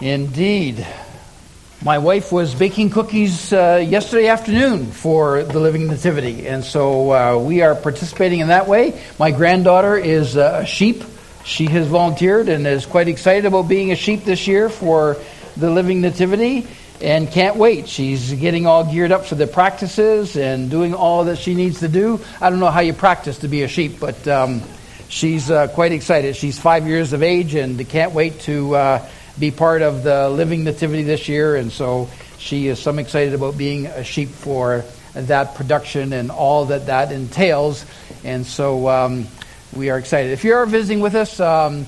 Indeed. 0.00 0.86
My 1.84 1.98
wife 1.98 2.32
was 2.32 2.54
baking 2.54 2.88
cookies 2.88 3.52
uh, 3.52 3.84
yesterday 3.86 4.28
afternoon 4.28 4.86
for 4.86 5.42
the 5.42 5.60
Living 5.60 5.88
Nativity, 5.88 6.48
and 6.48 6.64
so 6.64 7.12
uh, 7.12 7.38
we 7.38 7.60
are 7.60 7.74
participating 7.74 8.40
in 8.40 8.48
that 8.48 8.66
way. 8.66 8.98
My 9.18 9.30
granddaughter 9.30 9.98
is 9.98 10.38
uh, 10.38 10.60
a 10.62 10.66
sheep. 10.66 11.04
She 11.44 11.66
has 11.66 11.86
volunteered 11.86 12.48
and 12.48 12.66
is 12.66 12.86
quite 12.86 13.08
excited 13.08 13.44
about 13.44 13.68
being 13.68 13.92
a 13.92 13.94
sheep 13.94 14.24
this 14.24 14.46
year 14.46 14.70
for 14.70 15.18
the 15.58 15.68
Living 15.68 16.00
Nativity 16.00 16.66
and 17.02 17.30
can't 17.30 17.56
wait. 17.56 17.86
She's 17.86 18.32
getting 18.32 18.66
all 18.66 18.90
geared 18.90 19.12
up 19.12 19.26
for 19.26 19.34
the 19.34 19.46
practices 19.46 20.34
and 20.34 20.70
doing 20.70 20.94
all 20.94 21.24
that 21.24 21.36
she 21.36 21.54
needs 21.54 21.80
to 21.80 21.88
do. 21.88 22.20
I 22.40 22.48
don't 22.48 22.60
know 22.60 22.70
how 22.70 22.80
you 22.80 22.94
practice 22.94 23.38
to 23.38 23.48
be 23.48 23.64
a 23.64 23.68
sheep, 23.68 24.00
but 24.00 24.26
um, 24.26 24.62
she's 25.08 25.50
uh, 25.50 25.68
quite 25.68 25.92
excited. 25.92 26.36
She's 26.36 26.58
five 26.58 26.86
years 26.86 27.12
of 27.12 27.22
age 27.22 27.54
and 27.54 27.86
can't 27.86 28.12
wait 28.12 28.40
to 28.40 28.76
uh, 28.76 29.08
be 29.40 29.50
part 29.50 29.80
of 29.80 30.02
the 30.02 30.28
Living 30.28 30.64
Nativity 30.64 31.02
this 31.02 31.26
year, 31.26 31.56
and 31.56 31.72
so 31.72 32.10
she 32.36 32.68
is 32.68 32.78
some 32.78 32.98
excited 32.98 33.32
about 33.32 33.56
being 33.56 33.86
a 33.86 34.04
sheep 34.04 34.28
for 34.28 34.84
that 35.14 35.54
production 35.54 36.12
and 36.12 36.30
all 36.30 36.66
that 36.66 36.86
that 36.86 37.10
entails. 37.10 37.86
And 38.22 38.44
so 38.44 38.86
um, 38.88 39.26
we 39.74 39.88
are 39.88 39.98
excited. 39.98 40.32
If 40.32 40.44
you're 40.44 40.66
visiting 40.66 41.00
with 41.00 41.14
us, 41.14 41.40
um, 41.40 41.86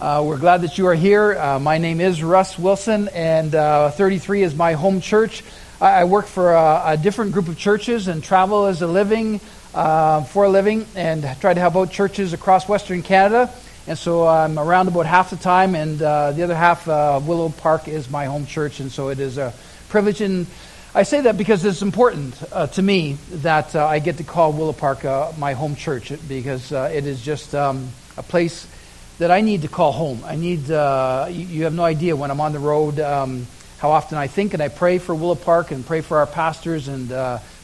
uh, 0.00 0.24
we're 0.26 0.38
glad 0.38 0.62
that 0.62 0.78
you 0.78 0.86
are 0.86 0.94
here. 0.94 1.38
Uh, 1.38 1.58
my 1.58 1.76
name 1.76 2.00
is 2.00 2.22
Russ 2.22 2.58
Wilson, 2.58 3.08
and 3.08 3.54
uh, 3.54 3.90
33 3.90 4.42
is 4.42 4.54
my 4.54 4.72
home 4.72 5.02
church. 5.02 5.44
I, 5.80 6.00
I 6.00 6.04
work 6.04 6.26
for 6.26 6.54
a, 6.54 6.82
a, 6.86 6.96
different 6.96 7.32
group 7.32 7.48
of 7.48 7.58
churches 7.58 8.08
and 8.08 8.24
travel 8.24 8.66
as 8.66 8.80
a 8.80 8.86
living 8.86 9.40
uh, 9.74 10.24
for 10.24 10.44
a 10.44 10.48
living, 10.48 10.86
and 10.94 11.22
try 11.40 11.52
to 11.52 11.60
help 11.60 11.76
out 11.76 11.90
churches 11.90 12.32
across 12.32 12.66
Western 12.66 13.02
Canada. 13.02 13.52
And 13.88 13.96
so 13.96 14.26
I'm 14.26 14.58
around 14.58 14.88
about 14.88 15.06
half 15.06 15.30
the 15.30 15.36
time, 15.36 15.76
and 15.76 16.02
uh, 16.02 16.32
the 16.32 16.42
other 16.42 16.56
half, 16.56 16.88
uh, 16.88 17.20
Willow 17.22 17.50
Park, 17.50 17.86
is 17.86 18.10
my 18.10 18.24
home 18.24 18.44
church. 18.44 18.80
And 18.80 18.90
so 18.90 19.10
it 19.10 19.20
is 19.20 19.38
a 19.38 19.54
privilege. 19.88 20.20
And 20.20 20.48
I 20.92 21.04
say 21.04 21.20
that 21.20 21.38
because 21.38 21.64
it's 21.64 21.82
important 21.82 22.34
uh, 22.50 22.66
to 22.66 22.82
me 22.82 23.12
that 23.30 23.76
uh, 23.76 23.86
I 23.86 24.00
get 24.00 24.16
to 24.16 24.24
call 24.24 24.52
Willow 24.52 24.72
Park 24.72 25.04
uh, 25.04 25.30
my 25.38 25.52
home 25.52 25.76
church 25.76 26.12
because 26.26 26.72
uh, 26.72 26.90
it 26.92 27.06
is 27.06 27.22
just 27.22 27.54
um, 27.54 27.88
a 28.16 28.24
place 28.24 28.66
that 29.18 29.30
I 29.30 29.40
need 29.40 29.62
to 29.62 29.68
call 29.68 29.92
home. 29.92 30.24
I 30.24 30.34
need, 30.34 30.66
you 30.66 31.62
have 31.62 31.74
no 31.74 31.84
idea 31.84 32.16
when 32.16 32.32
I'm 32.32 32.40
on 32.40 32.52
the 32.52 32.58
road 32.58 32.98
um, 32.98 33.46
how 33.78 33.90
often 33.92 34.18
I 34.18 34.26
think 34.26 34.52
and 34.52 34.62
I 34.62 34.68
pray 34.68 34.98
for 34.98 35.14
Willow 35.14 35.36
Park 35.36 35.70
and 35.70 35.86
pray 35.86 36.00
for 36.00 36.18
our 36.18 36.26
pastors 36.26 36.88
and 36.88 37.08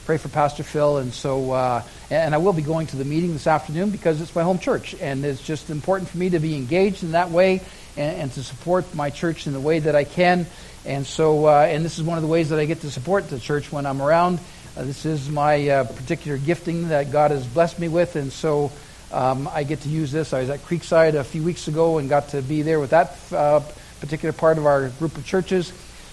pray 0.07 0.19
for 0.19 0.29
Pastor 0.29 0.63
Phil. 0.63 0.99
And 0.99 1.13
so, 1.13 1.83
and 2.17 2.35
I 2.35 2.39
will 2.39 2.53
be 2.53 2.63
going 2.63 2.87
to 2.89 2.97
the 2.97 3.05
meeting 3.05 3.33
this 3.33 3.47
afternoon 3.47 3.91
because 3.91 4.21
it's 4.21 4.35
my 4.35 4.43
home 4.43 4.59
church, 4.59 4.95
and 5.01 5.25
it's 5.25 5.43
just 5.43 5.71
important 5.71 6.11
for 6.11 6.19
me 6.19 6.31
to 6.31 6.39
be 6.39 6.57
engaged 6.57 7.03
in 7.03 7.13
that 7.13 7.31
way 7.31 7.61
and, 7.97 8.17
and 8.23 8.33
to 8.33 8.43
support 8.43 8.95
my 8.95 9.11
church 9.11 9.47
in 9.47 9.53
the 9.53 9.61
way 9.61 9.79
that 9.79 9.95
I 9.95 10.05
can. 10.05 10.47
And 10.85 11.07
so, 11.07 11.47
uh, 11.47 11.67
and 11.69 11.85
this 11.85 11.99
is 11.99 12.05
one 12.05 12.19
of 12.19 12.23
the 12.23 12.29
ways 12.29 12.51
that 12.51 12.59
I 12.59 12.65
get 12.65 12.81
to 12.81 12.91
support 12.91 13.29
the 13.29 13.39
church 13.39 13.73
when 13.73 13.87
I'm 13.87 14.03
around. 14.03 14.41
Uh, 14.77 14.85
this 14.85 15.05
is 15.07 15.29
my 15.29 15.69
uh, 15.69 15.85
particular 15.85 16.39
gifting 16.39 16.89
that 16.89 17.13
God 17.13 17.31
has 17.31 17.47
blessed 17.47 17.79
me 17.79 17.89
with, 17.89 18.17
and 18.17 18.33
so. 18.33 18.71
Um, 19.11 19.47
I 19.53 19.65
get 19.65 19.83
to 19.83 19.91
use 19.91 20.11
this. 20.11 20.33
I 20.33 20.41
was 20.41 20.49
at 20.49 20.61
Creekside 20.61 21.13
a 21.13 21.23
few 21.23 21.43
weeks 21.43 21.69
ago 21.69 21.99
and 21.99 22.09
got 22.09 22.31
to 22.31 22.41
be 22.41 22.63
there 22.63 22.81
with 22.81 22.89
that 22.91 23.19
uh, 23.31 23.61
particular 24.01 24.33
part 24.33 24.57
of 24.57 24.65
our 24.65 24.89
group 24.89 25.19
of 25.19 25.27
churches 25.27 25.71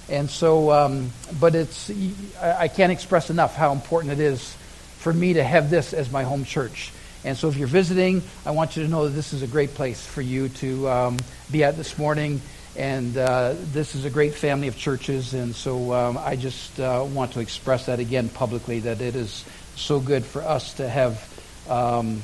and 0.09 0.29
so, 0.29 0.71
um, 0.71 1.11
but 1.39 1.53
it's, 1.53 1.91
I 2.41 2.67
can't 2.67 2.91
express 2.91 3.29
enough 3.29 3.55
how 3.55 3.71
important 3.73 4.13
it 4.13 4.19
is 4.19 4.55
for 4.99 5.13
me 5.13 5.33
to 5.33 5.43
have 5.43 5.69
this 5.69 5.93
as 5.93 6.11
my 6.11 6.23
home 6.23 6.45
church. 6.45 6.91
And 7.23 7.37
so, 7.37 7.49
if 7.49 7.57
you're 7.57 7.67
visiting, 7.67 8.21
I 8.45 8.51
want 8.51 8.77
you 8.77 8.83
to 8.83 8.89
know 8.89 9.05
that 9.05 9.15
this 9.15 9.33
is 9.33 9.41
a 9.41 9.47
great 9.47 9.73
place 9.73 10.05
for 10.05 10.21
you 10.21 10.49
to 10.49 10.89
um, 10.89 11.17
be 11.51 11.63
at 11.63 11.75
this 11.75 11.97
morning. 11.97 12.41
And 12.77 13.17
uh, 13.17 13.55
this 13.57 13.95
is 13.95 14.05
a 14.05 14.09
great 14.09 14.35
family 14.35 14.67
of 14.69 14.77
churches. 14.77 15.33
And 15.33 15.53
so, 15.53 15.93
um, 15.93 16.17
I 16.17 16.37
just 16.37 16.79
uh, 16.79 17.05
want 17.11 17.33
to 17.33 17.41
express 17.41 17.87
that 17.87 17.99
again 17.99 18.29
publicly 18.29 18.79
that 18.81 19.01
it 19.01 19.15
is 19.15 19.43
so 19.75 19.99
good 19.99 20.23
for 20.23 20.41
us 20.41 20.75
to 20.75 20.87
have 20.87 21.43
um, 21.69 22.21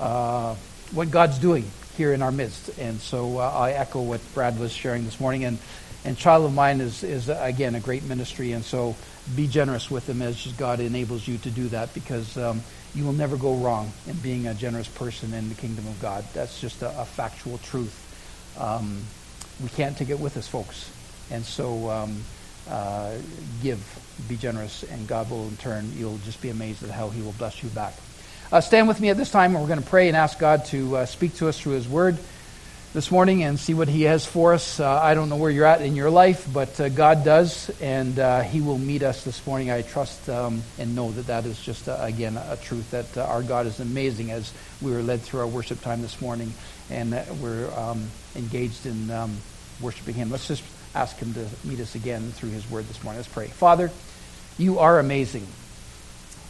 uh, 0.00 0.54
what 0.92 1.10
God's 1.10 1.38
doing 1.38 1.70
here 1.96 2.12
in 2.12 2.22
our 2.22 2.32
midst. 2.32 2.76
And 2.78 3.00
so, 3.00 3.38
uh, 3.38 3.48
I 3.48 3.72
echo 3.72 4.02
what 4.02 4.20
Brad 4.34 4.58
was 4.58 4.72
sharing 4.72 5.04
this 5.04 5.20
morning. 5.20 5.44
And 5.44 5.58
and 6.06 6.16
Child 6.16 6.44
of 6.44 6.54
Mine 6.54 6.80
is, 6.80 7.02
is 7.02 7.28
again, 7.28 7.74
a 7.74 7.80
great 7.80 8.04
ministry. 8.04 8.52
And 8.52 8.64
so 8.64 8.94
be 9.34 9.46
generous 9.46 9.90
with 9.90 10.06
them 10.06 10.22
as 10.22 10.46
God 10.52 10.80
enables 10.80 11.26
you 11.26 11.38
to 11.38 11.50
do 11.50 11.68
that 11.68 11.92
because 11.94 12.36
um, 12.38 12.62
you 12.94 13.04
will 13.04 13.12
never 13.12 13.36
go 13.36 13.54
wrong 13.56 13.92
in 14.06 14.14
being 14.16 14.46
a 14.46 14.54
generous 14.54 14.88
person 14.88 15.34
in 15.34 15.48
the 15.48 15.54
kingdom 15.54 15.86
of 15.86 16.00
God. 16.00 16.24
That's 16.32 16.60
just 16.60 16.82
a, 16.82 17.00
a 17.00 17.04
factual 17.04 17.58
truth. 17.58 18.02
Um, 18.58 19.02
we 19.62 19.68
can't 19.70 19.96
take 19.96 20.10
it 20.10 20.20
with 20.20 20.36
us, 20.36 20.46
folks. 20.46 20.90
And 21.30 21.44
so 21.44 21.90
um, 21.90 22.22
uh, 22.70 23.14
give, 23.62 23.80
be 24.28 24.36
generous, 24.36 24.84
and 24.84 25.08
God 25.08 25.30
will 25.30 25.48
in 25.48 25.56
turn, 25.56 25.90
you'll 25.96 26.18
just 26.18 26.40
be 26.40 26.50
amazed 26.50 26.82
at 26.84 26.90
how 26.90 27.08
he 27.08 27.20
will 27.22 27.32
bless 27.32 27.62
you 27.62 27.68
back. 27.70 27.94
Uh, 28.52 28.60
stand 28.60 28.86
with 28.86 29.00
me 29.00 29.10
at 29.10 29.16
this 29.16 29.30
time, 29.30 29.52
and 29.52 29.60
we're 29.60 29.68
going 29.68 29.82
to 29.82 29.88
pray 29.88 30.06
and 30.08 30.16
ask 30.16 30.38
God 30.38 30.64
to 30.66 30.98
uh, 30.98 31.06
speak 31.06 31.34
to 31.36 31.48
us 31.48 31.58
through 31.58 31.72
his 31.72 31.88
word 31.88 32.16
this 32.96 33.10
morning 33.10 33.44
and 33.44 33.60
see 33.60 33.74
what 33.74 33.88
He 33.88 34.04
has 34.04 34.24
for 34.24 34.54
us. 34.54 34.80
Uh, 34.80 34.90
I 34.90 35.12
don't 35.12 35.28
know 35.28 35.36
where 35.36 35.50
you're 35.50 35.66
at 35.66 35.82
in 35.82 35.96
your 35.96 36.08
life, 36.08 36.48
but 36.50 36.80
uh, 36.80 36.88
God 36.88 37.26
does, 37.26 37.68
and 37.82 38.18
uh, 38.18 38.40
He 38.40 38.62
will 38.62 38.78
meet 38.78 39.02
us 39.02 39.22
this 39.22 39.46
morning. 39.46 39.70
I 39.70 39.82
trust 39.82 40.30
um, 40.30 40.62
and 40.78 40.96
know 40.96 41.10
that 41.12 41.26
that 41.26 41.44
is 41.44 41.60
just, 41.60 41.90
uh, 41.90 41.98
again, 42.00 42.38
a 42.38 42.56
truth 42.56 42.92
that 42.92 43.18
uh, 43.18 43.26
our 43.26 43.42
God 43.42 43.66
is 43.66 43.80
amazing 43.80 44.30
as 44.30 44.50
we 44.80 44.92
were 44.92 45.02
led 45.02 45.20
through 45.20 45.40
our 45.40 45.46
worship 45.46 45.82
time 45.82 46.00
this 46.00 46.22
morning 46.22 46.54
and 46.88 47.12
we're 47.42 47.70
um, 47.78 48.02
engaged 48.34 48.86
in 48.86 49.10
um, 49.10 49.36
worshiping 49.82 50.14
Him. 50.14 50.30
Let's 50.30 50.48
just 50.48 50.64
ask 50.94 51.18
Him 51.18 51.34
to 51.34 51.46
meet 51.64 51.80
us 51.80 51.96
again 51.96 52.30
through 52.30 52.48
His 52.48 52.70
word 52.70 52.86
this 52.86 53.04
morning. 53.04 53.18
Let's 53.18 53.28
pray. 53.28 53.48
Father, 53.48 53.90
you 54.56 54.78
are 54.78 54.98
amazing. 54.98 55.46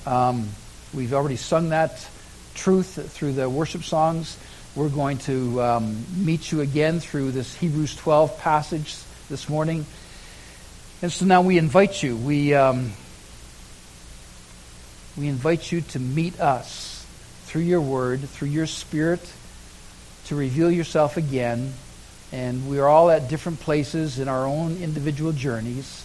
Um, 0.06 0.48
we've 0.94 1.12
already 1.12 1.34
sung 1.34 1.70
that 1.70 2.08
truth 2.54 3.12
through 3.12 3.32
the 3.32 3.50
worship 3.50 3.82
songs. 3.82 4.38
We're 4.76 4.90
going 4.90 5.16
to 5.20 5.62
um, 5.62 6.04
meet 6.18 6.52
you 6.52 6.60
again 6.60 7.00
through 7.00 7.30
this 7.30 7.54
Hebrews 7.54 7.96
12 7.96 8.38
passage 8.40 8.94
this 9.30 9.48
morning. 9.48 9.86
And 11.00 11.10
so 11.10 11.24
now 11.24 11.40
we 11.40 11.56
invite 11.56 12.02
you. 12.02 12.14
We, 12.14 12.52
um, 12.52 12.92
we 15.16 15.28
invite 15.28 15.72
you 15.72 15.80
to 15.80 15.98
meet 15.98 16.38
us 16.40 17.06
through 17.46 17.62
your 17.62 17.80
word, 17.80 18.20
through 18.28 18.48
your 18.48 18.66
spirit, 18.66 19.26
to 20.26 20.36
reveal 20.36 20.70
yourself 20.70 21.16
again. 21.16 21.72
And 22.30 22.68
we 22.68 22.78
are 22.78 22.86
all 22.86 23.10
at 23.10 23.30
different 23.30 23.60
places 23.60 24.18
in 24.18 24.28
our 24.28 24.44
own 24.44 24.76
individual 24.82 25.32
journeys. 25.32 26.04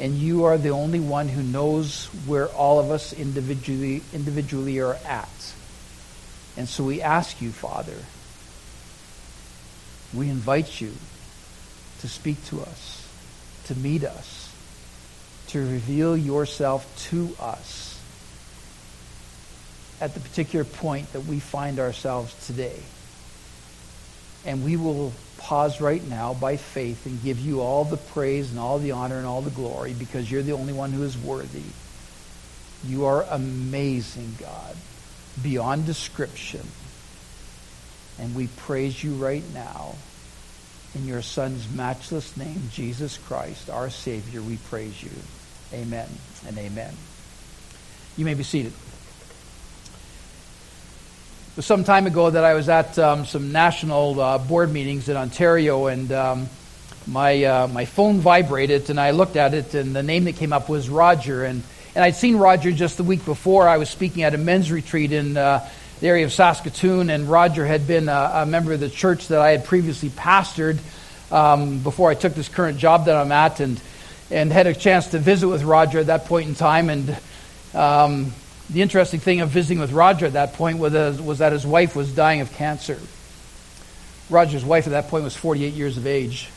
And 0.00 0.14
you 0.14 0.44
are 0.44 0.56
the 0.56 0.70
only 0.70 1.00
one 1.00 1.28
who 1.28 1.42
knows 1.42 2.06
where 2.24 2.48
all 2.48 2.80
of 2.80 2.90
us 2.90 3.12
individually, 3.12 4.00
individually 4.14 4.80
are 4.80 4.94
at. 5.04 5.28
And 6.56 6.68
so 6.68 6.84
we 6.84 7.02
ask 7.02 7.42
you, 7.42 7.50
Father, 7.50 7.96
we 10.14 10.30
invite 10.30 10.80
you 10.80 10.92
to 12.00 12.08
speak 12.08 12.42
to 12.46 12.62
us, 12.62 13.06
to 13.66 13.74
meet 13.74 14.04
us, 14.04 14.54
to 15.48 15.58
reveal 15.58 16.16
yourself 16.16 17.08
to 17.10 17.34
us 17.38 18.00
at 20.00 20.14
the 20.14 20.20
particular 20.20 20.64
point 20.64 21.12
that 21.12 21.24
we 21.24 21.40
find 21.40 21.78
ourselves 21.78 22.46
today. 22.46 22.80
And 24.46 24.64
we 24.64 24.76
will 24.76 25.12
pause 25.38 25.80
right 25.80 26.02
now 26.08 26.32
by 26.34 26.56
faith 26.56 27.04
and 27.04 27.22
give 27.22 27.38
you 27.38 27.60
all 27.60 27.84
the 27.84 27.96
praise 27.96 28.50
and 28.50 28.58
all 28.58 28.78
the 28.78 28.92
honor 28.92 29.18
and 29.18 29.26
all 29.26 29.42
the 29.42 29.50
glory 29.50 29.92
because 29.92 30.30
you're 30.30 30.42
the 30.42 30.52
only 30.52 30.72
one 30.72 30.92
who 30.92 31.02
is 31.02 31.18
worthy. 31.18 31.62
You 32.84 33.06
are 33.06 33.24
amazing, 33.28 34.36
God 34.38 34.76
beyond 35.42 35.86
description. 35.86 36.66
And 38.18 38.34
we 38.34 38.46
praise 38.46 39.02
you 39.02 39.14
right 39.14 39.44
now. 39.52 39.94
In 40.94 41.06
your 41.06 41.20
Son's 41.20 41.70
matchless 41.70 42.36
name, 42.36 42.70
Jesus 42.72 43.18
Christ, 43.18 43.68
our 43.68 43.90
Savior, 43.90 44.40
we 44.40 44.56
praise 44.56 45.02
you. 45.02 45.10
Amen 45.72 46.08
and 46.46 46.56
amen. 46.56 46.94
You 48.16 48.24
may 48.24 48.34
be 48.34 48.44
seated. 48.44 48.72
It 51.52 51.56
was 51.56 51.66
some 51.66 51.84
time 51.84 52.06
ago 52.06 52.30
that 52.30 52.44
I 52.44 52.54
was 52.54 52.68
at 52.70 52.98
um, 52.98 53.26
some 53.26 53.52
national 53.52 54.18
uh, 54.20 54.38
board 54.38 54.72
meetings 54.72 55.08
in 55.10 55.16
Ontario, 55.16 55.86
and 55.86 56.10
um, 56.12 56.48
my 57.06 57.44
uh, 57.44 57.68
my 57.68 57.84
phone 57.84 58.20
vibrated, 58.20 58.88
and 58.88 58.98
I 58.98 59.10
looked 59.10 59.36
at 59.36 59.54
it, 59.54 59.74
and 59.74 59.94
the 59.94 60.02
name 60.02 60.24
that 60.24 60.36
came 60.36 60.52
up 60.52 60.68
was 60.68 60.88
Roger, 60.88 61.44
and 61.44 61.62
and 61.96 62.04
I'd 62.04 62.14
seen 62.14 62.36
Roger 62.36 62.72
just 62.72 62.98
the 62.98 63.04
week 63.04 63.24
before. 63.24 63.66
I 63.66 63.78
was 63.78 63.88
speaking 63.88 64.22
at 64.22 64.34
a 64.34 64.38
men's 64.38 64.70
retreat 64.70 65.12
in 65.12 65.34
uh, 65.34 65.66
the 66.00 66.08
area 66.08 66.26
of 66.26 66.32
Saskatoon, 66.32 67.08
and 67.08 67.26
Roger 67.26 67.64
had 67.64 67.86
been 67.86 68.10
a, 68.10 68.30
a, 68.34 68.46
member 68.46 68.74
of 68.74 68.80
the 68.80 68.90
church 68.90 69.28
that 69.28 69.40
I 69.40 69.52
had 69.52 69.64
previously 69.64 70.10
pastored 70.10 70.76
um, 71.32 71.78
before 71.78 72.10
I 72.10 72.14
took 72.14 72.34
this 72.34 72.50
current 72.50 72.76
job 72.76 73.06
that 73.06 73.16
I'm 73.16 73.32
at, 73.32 73.60
and 73.60 73.80
and 74.30 74.52
had 74.52 74.66
a 74.66 74.74
chance 74.74 75.06
to 75.12 75.18
visit 75.18 75.48
with 75.48 75.62
Roger 75.62 75.98
at 75.98 76.06
that 76.08 76.26
point 76.26 76.48
in 76.50 76.54
time. 76.54 76.90
And 76.90 77.18
um, 77.72 78.34
the 78.68 78.82
interesting 78.82 79.18
thing 79.18 79.40
of 79.40 79.48
visiting 79.48 79.78
with 79.78 79.92
Roger 79.92 80.26
at 80.26 80.34
that 80.34 80.52
point 80.52 80.78
was, 80.78 80.94
uh, 80.94 81.16
was 81.22 81.38
that 81.38 81.52
his 81.52 81.66
wife 81.66 81.96
was 81.96 82.14
dying 82.14 82.42
of 82.42 82.52
cancer. 82.52 83.00
Roger's 84.28 84.66
wife 84.66 84.86
at 84.86 84.90
that 84.90 85.08
point 85.08 85.24
was 85.24 85.34
48 85.34 85.72
years 85.72 85.96
of 85.96 86.06
age 86.06 86.50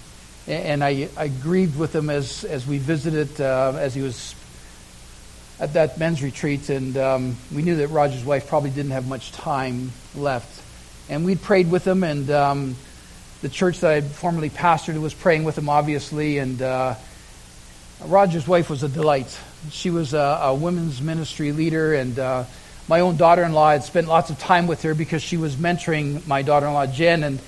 and 0.49 0.83
I, 0.83 1.09
I 1.15 1.27
grieved 1.27 1.77
with 1.77 1.95
him 1.95 2.09
as, 2.09 2.43
as 2.43 2.65
we 2.65 2.79
visited, 2.79 3.39
uh, 3.39 3.73
as 3.77 3.93
he 3.93 4.01
was 4.01 4.33
at 5.59 5.73
that 5.73 5.97
men's 5.97 6.23
retreat, 6.23 6.69
and 6.69 6.95
um, 6.97 7.37
we 7.53 7.61
knew 7.61 7.75
that 7.77 7.89
Roger's 7.89 8.23
wife 8.23 8.47
probably 8.47 8.69
didn't 8.69 8.91
have 8.91 9.07
much 9.07 9.31
time 9.31 9.91
left. 10.15 10.63
And 11.09 11.25
we'd 11.25 11.41
prayed 11.41 11.69
with 11.69 11.85
him, 11.85 12.03
and 12.03 12.29
um, 12.29 12.75
the 13.41 13.49
church 13.49 13.79
that 13.81 13.91
I 13.91 14.01
formerly 14.01 14.49
pastored 14.49 14.99
was 15.01 15.13
praying 15.13 15.43
with 15.43 15.57
him, 15.57 15.67
obviously, 15.67 16.37
and 16.37 16.61
uh, 16.61 16.95
Roger's 18.05 18.47
wife 18.47 18.69
was 18.69 18.83
a 18.83 18.89
delight. 18.89 19.37
She 19.71 19.89
was 19.89 20.13
a, 20.13 20.39
a 20.43 20.55
women's 20.55 21.01
ministry 21.01 21.51
leader, 21.51 21.93
and 21.93 22.17
uh, 22.17 22.45
my 22.87 23.01
own 23.01 23.17
daughter-in-law 23.17 23.71
had 23.71 23.83
spent 23.83 24.07
lots 24.07 24.29
of 24.29 24.39
time 24.39 24.65
with 24.65 24.83
her 24.83 24.93
because 24.93 25.21
she 25.21 25.35
was 25.37 25.55
mentoring 25.55 26.25
my 26.25 26.41
daughter-in-law 26.41 26.87
Jen, 26.87 27.23
and 27.23 27.39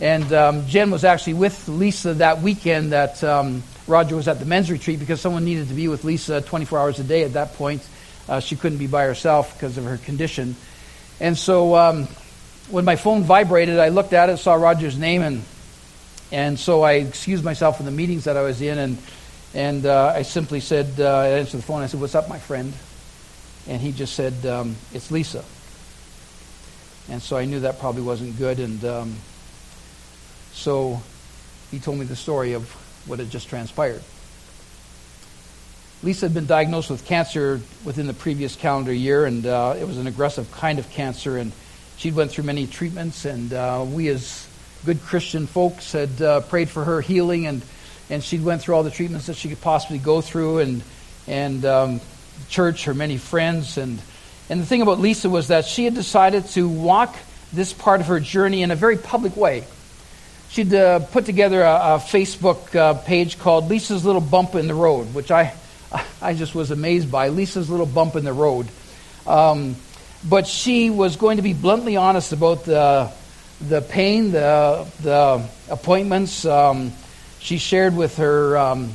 and 0.00 0.32
um, 0.32 0.66
Jen 0.66 0.90
was 0.90 1.04
actually 1.04 1.34
with 1.34 1.68
Lisa 1.68 2.14
that 2.14 2.42
weekend 2.42 2.92
that 2.92 3.22
um, 3.24 3.62
Roger 3.86 4.16
was 4.16 4.28
at 4.28 4.38
the 4.38 4.46
men's 4.46 4.70
retreat 4.70 4.98
because 4.98 5.20
someone 5.20 5.44
needed 5.44 5.68
to 5.68 5.74
be 5.74 5.88
with 5.88 6.04
Lisa 6.04 6.40
24 6.40 6.78
hours 6.78 6.98
a 6.98 7.04
day 7.04 7.24
at 7.24 7.34
that 7.34 7.54
point. 7.54 7.86
Uh, 8.28 8.40
she 8.40 8.56
couldn't 8.56 8.78
be 8.78 8.86
by 8.86 9.04
herself 9.04 9.54
because 9.54 9.76
of 9.76 9.84
her 9.84 9.98
condition. 9.98 10.56
And 11.20 11.36
so 11.36 11.76
um, 11.76 12.08
when 12.70 12.84
my 12.84 12.96
phone 12.96 13.22
vibrated, 13.22 13.78
I 13.78 13.90
looked 13.90 14.12
at 14.12 14.30
it, 14.30 14.38
saw 14.38 14.54
Roger's 14.54 14.98
name, 14.98 15.22
and 15.22 15.42
and 16.32 16.58
so 16.58 16.82
I 16.82 16.94
excused 16.94 17.44
myself 17.44 17.76
from 17.76 17.86
the 17.86 17.92
meetings 17.92 18.24
that 18.24 18.36
I 18.36 18.42
was 18.42 18.60
in, 18.62 18.78
and 18.78 18.98
and 19.52 19.86
uh, 19.86 20.12
I 20.16 20.22
simply 20.22 20.60
said, 20.60 20.98
uh, 20.98 21.04
I 21.04 21.28
answered 21.28 21.58
the 21.58 21.62
phone. 21.62 21.82
I 21.82 21.86
said, 21.86 22.00
"What's 22.00 22.14
up, 22.14 22.28
my 22.28 22.38
friend?" 22.38 22.72
And 23.68 23.80
he 23.80 23.92
just 23.92 24.14
said, 24.14 24.44
um, 24.46 24.76
"It's 24.92 25.10
Lisa." 25.10 25.44
And 27.10 27.22
so 27.22 27.36
I 27.36 27.44
knew 27.44 27.60
that 27.60 27.78
probably 27.78 28.02
wasn't 28.02 28.38
good, 28.38 28.58
and 28.58 28.82
um, 28.84 29.14
so 30.52 31.02
he 31.70 31.78
told 31.78 31.98
me 31.98 32.06
the 32.06 32.16
story 32.16 32.54
of 32.54 32.74
what 33.06 33.18
had 33.18 33.30
just 33.30 33.48
transpired. 33.48 34.02
Lisa 36.02 36.26
had 36.26 36.34
been 36.34 36.46
diagnosed 36.46 36.90
with 36.90 37.06
cancer 37.06 37.60
within 37.82 38.06
the 38.06 38.12
previous 38.12 38.56
calendar 38.56 38.92
year, 38.92 39.24
and 39.24 39.46
uh, 39.46 39.74
it 39.78 39.86
was 39.86 39.96
an 39.96 40.06
aggressive 40.06 40.50
kind 40.52 40.78
of 40.78 40.90
cancer. 40.90 41.38
And 41.38 41.50
she'd 41.96 42.14
went 42.14 42.30
through 42.30 42.44
many 42.44 42.66
treatments, 42.66 43.24
and 43.24 43.52
uh, 43.52 43.86
we, 43.88 44.08
as 44.08 44.46
good 44.84 45.00
Christian 45.02 45.46
folks, 45.46 45.92
had 45.92 46.20
uh, 46.20 46.40
prayed 46.42 46.68
for 46.68 46.84
her 46.84 47.00
healing, 47.00 47.46
and 47.46 47.62
and 48.10 48.22
she'd 48.22 48.44
went 48.44 48.60
through 48.60 48.74
all 48.74 48.82
the 48.82 48.90
treatments 48.90 49.26
that 49.26 49.36
she 49.36 49.48
could 49.48 49.62
possibly 49.62 49.98
go 49.98 50.20
through, 50.20 50.58
and 50.58 50.82
and 51.26 51.64
um, 51.64 52.00
church, 52.50 52.84
her 52.84 52.92
many 52.92 53.16
friends, 53.16 53.78
and 53.78 53.98
and 54.50 54.60
the 54.60 54.66
thing 54.66 54.82
about 54.82 55.00
Lisa 55.00 55.30
was 55.30 55.48
that 55.48 55.64
she 55.64 55.84
had 55.84 55.94
decided 55.94 56.44
to 56.48 56.68
walk 56.68 57.16
this 57.50 57.72
part 57.72 58.02
of 58.02 58.08
her 58.08 58.20
journey 58.20 58.62
in 58.62 58.70
a 58.70 58.76
very 58.76 58.98
public 58.98 59.36
way 59.36 59.64
she'd 60.54 60.72
uh, 60.72 61.00
put 61.00 61.26
together 61.26 61.62
a, 61.62 61.74
a 61.74 61.98
Facebook 61.98 62.76
uh, 62.76 62.94
page 62.94 63.40
called 63.40 63.68
Lisa's 63.68 64.04
Little 64.04 64.20
Bump 64.20 64.54
in 64.54 64.68
the 64.68 64.74
Road, 64.74 65.12
which 65.12 65.32
I, 65.32 65.52
I 66.22 66.34
just 66.34 66.54
was 66.54 66.70
amazed 66.70 67.10
by. 67.10 67.28
Lisa's 67.28 67.68
Little 67.68 67.86
Bump 67.86 68.14
in 68.14 68.24
the 68.24 68.32
Road. 68.32 68.68
Um, 69.26 69.74
but 70.26 70.46
she 70.46 70.90
was 70.90 71.16
going 71.16 71.38
to 71.38 71.42
be 71.42 71.54
bluntly 71.54 71.96
honest 71.96 72.32
about 72.32 72.64
the, 72.64 73.10
the 73.66 73.82
pain, 73.82 74.30
the, 74.30 74.86
the 75.00 75.44
appointments. 75.68 76.44
Um, 76.44 76.92
she 77.40 77.58
shared 77.58 77.96
with 77.96 78.18
her, 78.18 78.56
um, 78.56 78.94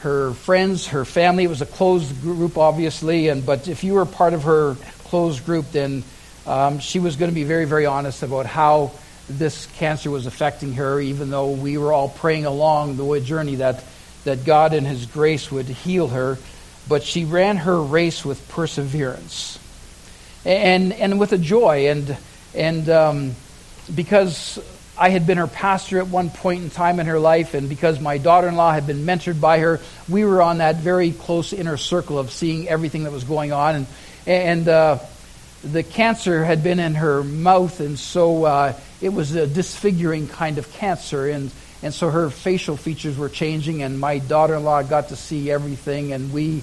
her 0.00 0.32
friends, 0.34 0.88
her 0.88 1.06
family. 1.06 1.44
It 1.44 1.48
was 1.48 1.62
a 1.62 1.66
closed 1.66 2.20
group, 2.20 2.58
obviously, 2.58 3.28
and, 3.28 3.46
but 3.46 3.66
if 3.66 3.82
you 3.82 3.94
were 3.94 4.04
part 4.04 4.34
of 4.34 4.42
her 4.42 4.76
closed 5.04 5.46
group, 5.46 5.72
then 5.72 6.04
um, 6.46 6.80
she 6.80 6.98
was 6.98 7.16
going 7.16 7.30
to 7.30 7.34
be 7.34 7.44
very, 7.44 7.64
very 7.64 7.86
honest 7.86 8.22
about 8.22 8.44
how 8.44 8.92
this 9.28 9.66
cancer 9.78 10.10
was 10.10 10.26
affecting 10.26 10.74
her, 10.74 11.00
even 11.00 11.30
though 11.30 11.50
we 11.50 11.78
were 11.78 11.92
all 11.92 12.08
praying 12.08 12.46
along 12.46 12.96
the 12.96 13.20
journey 13.20 13.56
that, 13.56 13.84
that 14.24 14.44
God 14.44 14.72
in 14.72 14.84
His 14.84 15.06
grace 15.06 15.50
would 15.50 15.66
heal 15.66 16.08
her. 16.08 16.38
But 16.88 17.02
she 17.02 17.24
ran 17.24 17.56
her 17.56 17.82
race 17.82 18.24
with 18.24 18.48
perseverance 18.48 19.58
and, 20.44 20.92
and 20.92 21.18
with 21.18 21.32
a 21.32 21.38
joy. 21.38 21.88
And, 21.88 22.16
and 22.54 22.88
um, 22.88 23.34
because 23.92 24.60
I 24.98 25.10
had 25.10 25.26
been 25.26 25.38
her 25.38 25.46
pastor 25.46 25.98
at 25.98 26.06
one 26.06 26.30
point 26.30 26.62
in 26.62 26.70
time 26.70 27.00
in 27.00 27.06
her 27.06 27.18
life, 27.18 27.54
and 27.54 27.68
because 27.68 28.00
my 28.00 28.18
daughter 28.18 28.48
in 28.48 28.56
law 28.56 28.72
had 28.72 28.86
been 28.86 29.04
mentored 29.04 29.40
by 29.40 29.58
her, 29.58 29.80
we 30.08 30.24
were 30.24 30.40
on 30.40 30.58
that 30.58 30.76
very 30.76 31.10
close 31.10 31.52
inner 31.52 31.76
circle 31.76 32.18
of 32.18 32.30
seeing 32.30 32.68
everything 32.68 33.04
that 33.04 33.12
was 33.12 33.24
going 33.24 33.52
on. 33.52 33.74
And, 33.74 33.86
and 34.26 34.68
uh, 34.68 34.98
the 35.62 35.82
cancer 35.82 36.44
had 36.44 36.62
been 36.62 36.78
in 36.78 36.94
her 36.94 37.22
mouth, 37.22 37.80
and 37.80 37.98
so 37.98 38.44
uh, 38.44 38.72
it 39.00 39.10
was 39.10 39.34
a 39.34 39.46
disfiguring 39.46 40.28
kind 40.28 40.58
of 40.58 40.72
cancer. 40.72 41.28
And, 41.28 41.50
and 41.82 41.92
so 41.92 42.10
her 42.10 42.30
facial 42.30 42.76
features 42.76 43.16
were 43.16 43.28
changing, 43.28 43.82
and 43.82 43.98
my 43.98 44.18
daughter 44.18 44.54
in 44.54 44.64
law 44.64 44.82
got 44.82 45.08
to 45.08 45.16
see 45.16 45.50
everything, 45.50 46.12
and 46.12 46.32
we 46.32 46.62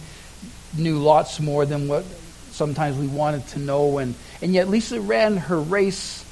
knew 0.77 0.99
lots 0.99 1.39
more 1.39 1.65
than 1.65 1.87
what 1.87 2.03
sometimes 2.51 2.97
we 2.97 3.07
wanted 3.07 3.47
to 3.49 3.59
know. 3.59 3.99
And, 3.99 4.15
and 4.41 4.53
yet, 4.53 4.69
Lisa 4.69 4.99
ran 4.99 5.37
her 5.37 5.59
race 5.59 6.25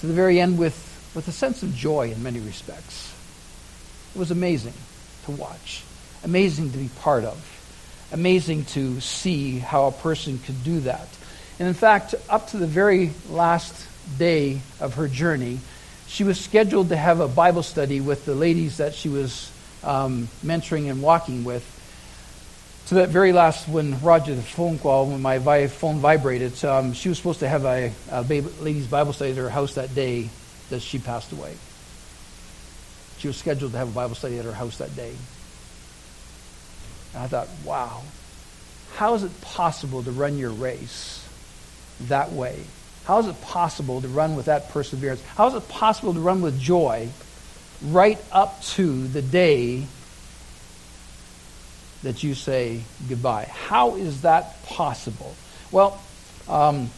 to 0.00 0.06
the 0.06 0.12
very 0.12 0.40
end 0.40 0.58
with, 0.58 0.74
with 1.14 1.28
a 1.28 1.32
sense 1.32 1.62
of 1.62 1.74
joy 1.74 2.10
in 2.10 2.22
many 2.22 2.40
respects. 2.40 3.14
It 4.14 4.18
was 4.18 4.30
amazing 4.30 4.74
to 5.24 5.30
watch, 5.32 5.82
amazing 6.24 6.72
to 6.72 6.78
be 6.78 6.88
part 7.00 7.24
of, 7.24 7.38
amazing 8.12 8.64
to 8.66 9.00
see 9.00 9.58
how 9.58 9.86
a 9.86 9.92
person 9.92 10.38
could 10.38 10.62
do 10.64 10.80
that. 10.80 11.08
And 11.58 11.68
in 11.68 11.74
fact, 11.74 12.14
up 12.28 12.48
to 12.48 12.58
the 12.58 12.66
very 12.66 13.12
last 13.30 13.86
day 14.18 14.60
of 14.80 14.94
her 14.94 15.08
journey, 15.08 15.60
she 16.06 16.24
was 16.24 16.40
scheduled 16.40 16.90
to 16.90 16.96
have 16.96 17.20
a 17.20 17.28
Bible 17.28 17.62
study 17.62 18.00
with 18.00 18.24
the 18.24 18.34
ladies 18.34 18.78
that 18.78 18.94
she 18.94 19.08
was 19.08 19.50
um, 19.82 20.28
mentoring 20.44 20.90
and 20.90 21.02
walking 21.02 21.44
with. 21.44 21.72
So 22.86 22.96
that 22.96 23.08
very 23.08 23.32
last, 23.32 23.68
when 23.68 24.00
Roger, 24.00 24.34
the 24.34 24.42
phone 24.42 24.78
call, 24.78 25.06
when 25.06 25.20
my 25.20 25.38
vi- 25.38 25.66
phone 25.66 25.98
vibrated, 25.98 26.64
um, 26.64 26.92
she 26.92 27.08
was 27.08 27.18
supposed 27.18 27.40
to 27.40 27.48
have 27.48 27.64
a, 27.64 27.92
a 28.10 28.22
baby, 28.22 28.48
ladies' 28.60 28.86
Bible 28.86 29.12
study 29.12 29.32
at 29.32 29.36
her 29.36 29.50
house 29.50 29.74
that 29.74 29.94
day 29.94 30.30
that 30.70 30.80
she 30.82 30.98
passed 30.98 31.32
away. 31.32 31.56
She 33.18 33.26
was 33.26 33.36
scheduled 33.36 33.72
to 33.72 33.78
have 33.78 33.88
a 33.88 33.92
Bible 33.92 34.14
study 34.14 34.38
at 34.38 34.44
her 34.44 34.52
house 34.52 34.78
that 34.78 34.94
day. 34.94 35.14
And 37.14 37.24
I 37.24 37.26
thought, 37.26 37.48
wow, 37.64 38.02
how 38.94 39.14
is 39.14 39.24
it 39.24 39.40
possible 39.40 40.02
to 40.04 40.10
run 40.12 40.38
your 40.38 40.50
race 40.52 41.26
that 42.02 42.30
way? 42.32 42.62
How 43.06 43.20
is 43.20 43.28
it 43.28 43.40
possible 43.40 44.00
to 44.00 44.08
run 44.08 44.34
with 44.34 44.46
that 44.46 44.70
perseverance? 44.70 45.22
How 45.36 45.46
is 45.46 45.54
it 45.54 45.68
possible 45.68 46.12
to 46.12 46.18
run 46.18 46.42
with 46.42 46.60
joy 46.60 47.08
right 47.80 48.18
up 48.32 48.60
to 48.62 49.06
the 49.06 49.22
day 49.22 49.86
that 52.02 52.24
you 52.24 52.34
say 52.34 52.80
goodbye? 53.08 53.44
How 53.44 53.94
is 53.94 54.22
that 54.22 54.60
possible? 54.64 55.36
Well, 55.70 56.00
um, 56.48 56.90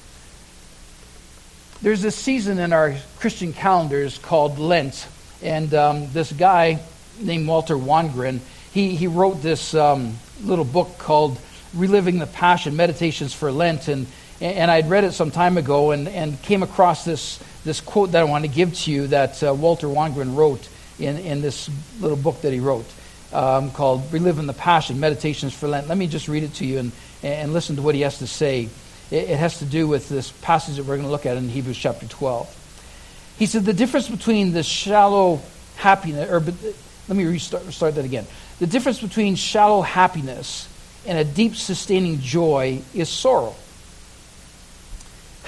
there's 1.82 2.00
this 2.00 2.16
season 2.16 2.58
in 2.58 2.72
our 2.72 2.96
Christian 3.18 3.52
calendars 3.52 4.16
called 4.16 4.58
Lent, 4.58 5.06
and 5.42 5.72
um, 5.74 6.10
this 6.12 6.32
guy 6.32 6.80
named 7.20 7.46
Walter 7.46 7.76
Wangerin, 7.76 8.40
he, 8.72 8.96
he 8.96 9.08
wrote 9.08 9.42
this 9.42 9.74
um, 9.74 10.14
little 10.42 10.64
book 10.64 10.96
called 10.96 11.38
Reliving 11.74 12.18
the 12.18 12.26
Passion, 12.26 12.76
Meditations 12.76 13.34
for 13.34 13.52
Lent, 13.52 13.88
and 13.88 14.06
and 14.40 14.70
I'd 14.70 14.88
read 14.88 15.04
it 15.04 15.12
some 15.12 15.30
time 15.30 15.58
ago 15.58 15.90
and, 15.90 16.08
and 16.08 16.40
came 16.42 16.62
across 16.62 17.04
this, 17.04 17.42
this 17.64 17.80
quote 17.80 18.12
that 18.12 18.20
I 18.20 18.24
want 18.24 18.44
to 18.44 18.50
give 18.50 18.74
to 18.74 18.92
you 18.92 19.08
that 19.08 19.42
uh, 19.42 19.52
Walter 19.52 19.86
Wangerin 19.86 20.36
wrote 20.36 20.68
in, 20.98 21.16
in 21.18 21.40
this 21.40 21.68
little 22.00 22.16
book 22.16 22.40
that 22.42 22.52
he 22.52 22.60
wrote 22.60 22.86
um, 23.32 23.70
called 23.70 24.12
Reliving 24.12 24.46
the 24.46 24.52
Passion 24.52 25.00
Meditations 25.00 25.54
for 25.54 25.68
Lent. 25.68 25.88
Let 25.88 25.98
me 25.98 26.06
just 26.06 26.28
read 26.28 26.44
it 26.44 26.54
to 26.54 26.64
you 26.64 26.78
and, 26.78 26.92
and 27.22 27.52
listen 27.52 27.76
to 27.76 27.82
what 27.82 27.94
he 27.94 28.02
has 28.02 28.18
to 28.18 28.26
say. 28.26 28.68
It, 29.10 29.30
it 29.30 29.38
has 29.38 29.58
to 29.58 29.64
do 29.64 29.88
with 29.88 30.08
this 30.08 30.30
passage 30.30 30.76
that 30.76 30.84
we're 30.84 30.96
going 30.96 31.06
to 31.06 31.10
look 31.10 31.26
at 31.26 31.36
in 31.36 31.48
Hebrews 31.48 31.78
chapter 31.78 32.06
12. 32.06 33.34
He 33.38 33.46
said, 33.46 33.64
The 33.64 33.72
difference 33.72 34.08
between 34.08 34.52
the 34.52 34.62
shallow 34.62 35.40
happiness, 35.76 36.30
or 36.30 36.40
let 36.40 37.16
me 37.16 37.24
restart 37.24 37.64
start 37.72 37.94
that 37.96 38.04
again. 38.04 38.26
The 38.58 38.66
difference 38.66 39.00
between 39.00 39.36
shallow 39.36 39.82
happiness 39.82 40.68
and 41.06 41.18
a 41.18 41.24
deep 41.24 41.54
sustaining 41.54 42.20
joy 42.20 42.82
is 42.94 43.08
sorrow. 43.08 43.54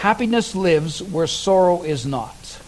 Happiness 0.01 0.55
lives 0.55 1.03
where 1.03 1.27
sorrow 1.27 1.83
is 1.83 2.07
not. 2.07 2.59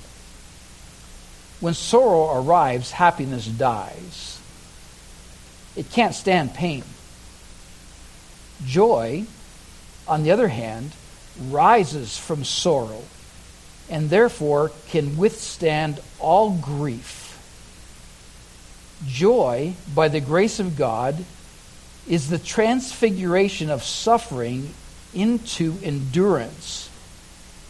When 1.60 1.72
sorrow 1.72 2.38
arrives, 2.38 2.90
happiness 2.90 3.46
dies. 3.46 4.38
It 5.74 5.90
can't 5.90 6.14
stand 6.14 6.52
pain. 6.52 6.84
Joy, 8.66 9.24
on 10.06 10.24
the 10.24 10.30
other 10.30 10.48
hand, 10.48 10.92
rises 11.48 12.18
from 12.18 12.44
sorrow 12.44 13.02
and 13.88 14.10
therefore 14.10 14.70
can 14.90 15.16
withstand 15.16 16.00
all 16.20 16.50
grief. 16.50 17.38
Joy, 19.06 19.72
by 19.94 20.08
the 20.08 20.20
grace 20.20 20.60
of 20.60 20.76
God, 20.76 21.24
is 22.06 22.28
the 22.28 22.38
transfiguration 22.38 23.70
of 23.70 23.82
suffering 23.82 24.74
into 25.14 25.78
endurance 25.82 26.90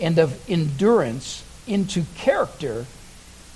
and 0.03 0.19
of 0.19 0.39
endurance 0.51 1.43
into 1.67 2.05
character, 2.17 2.85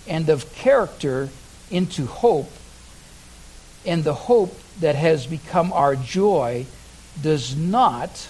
and 0.07 0.31
of 0.31 0.51
character 0.55 1.29
into 1.71 2.07
hope 2.07 2.51
and 3.87 4.03
the 4.03 4.15
hope 4.15 4.59
that 4.81 4.97
has 4.97 5.27
become 5.27 5.73
our 5.73 5.97
joy 5.97 6.67
does 7.23 7.57
not, 7.57 8.29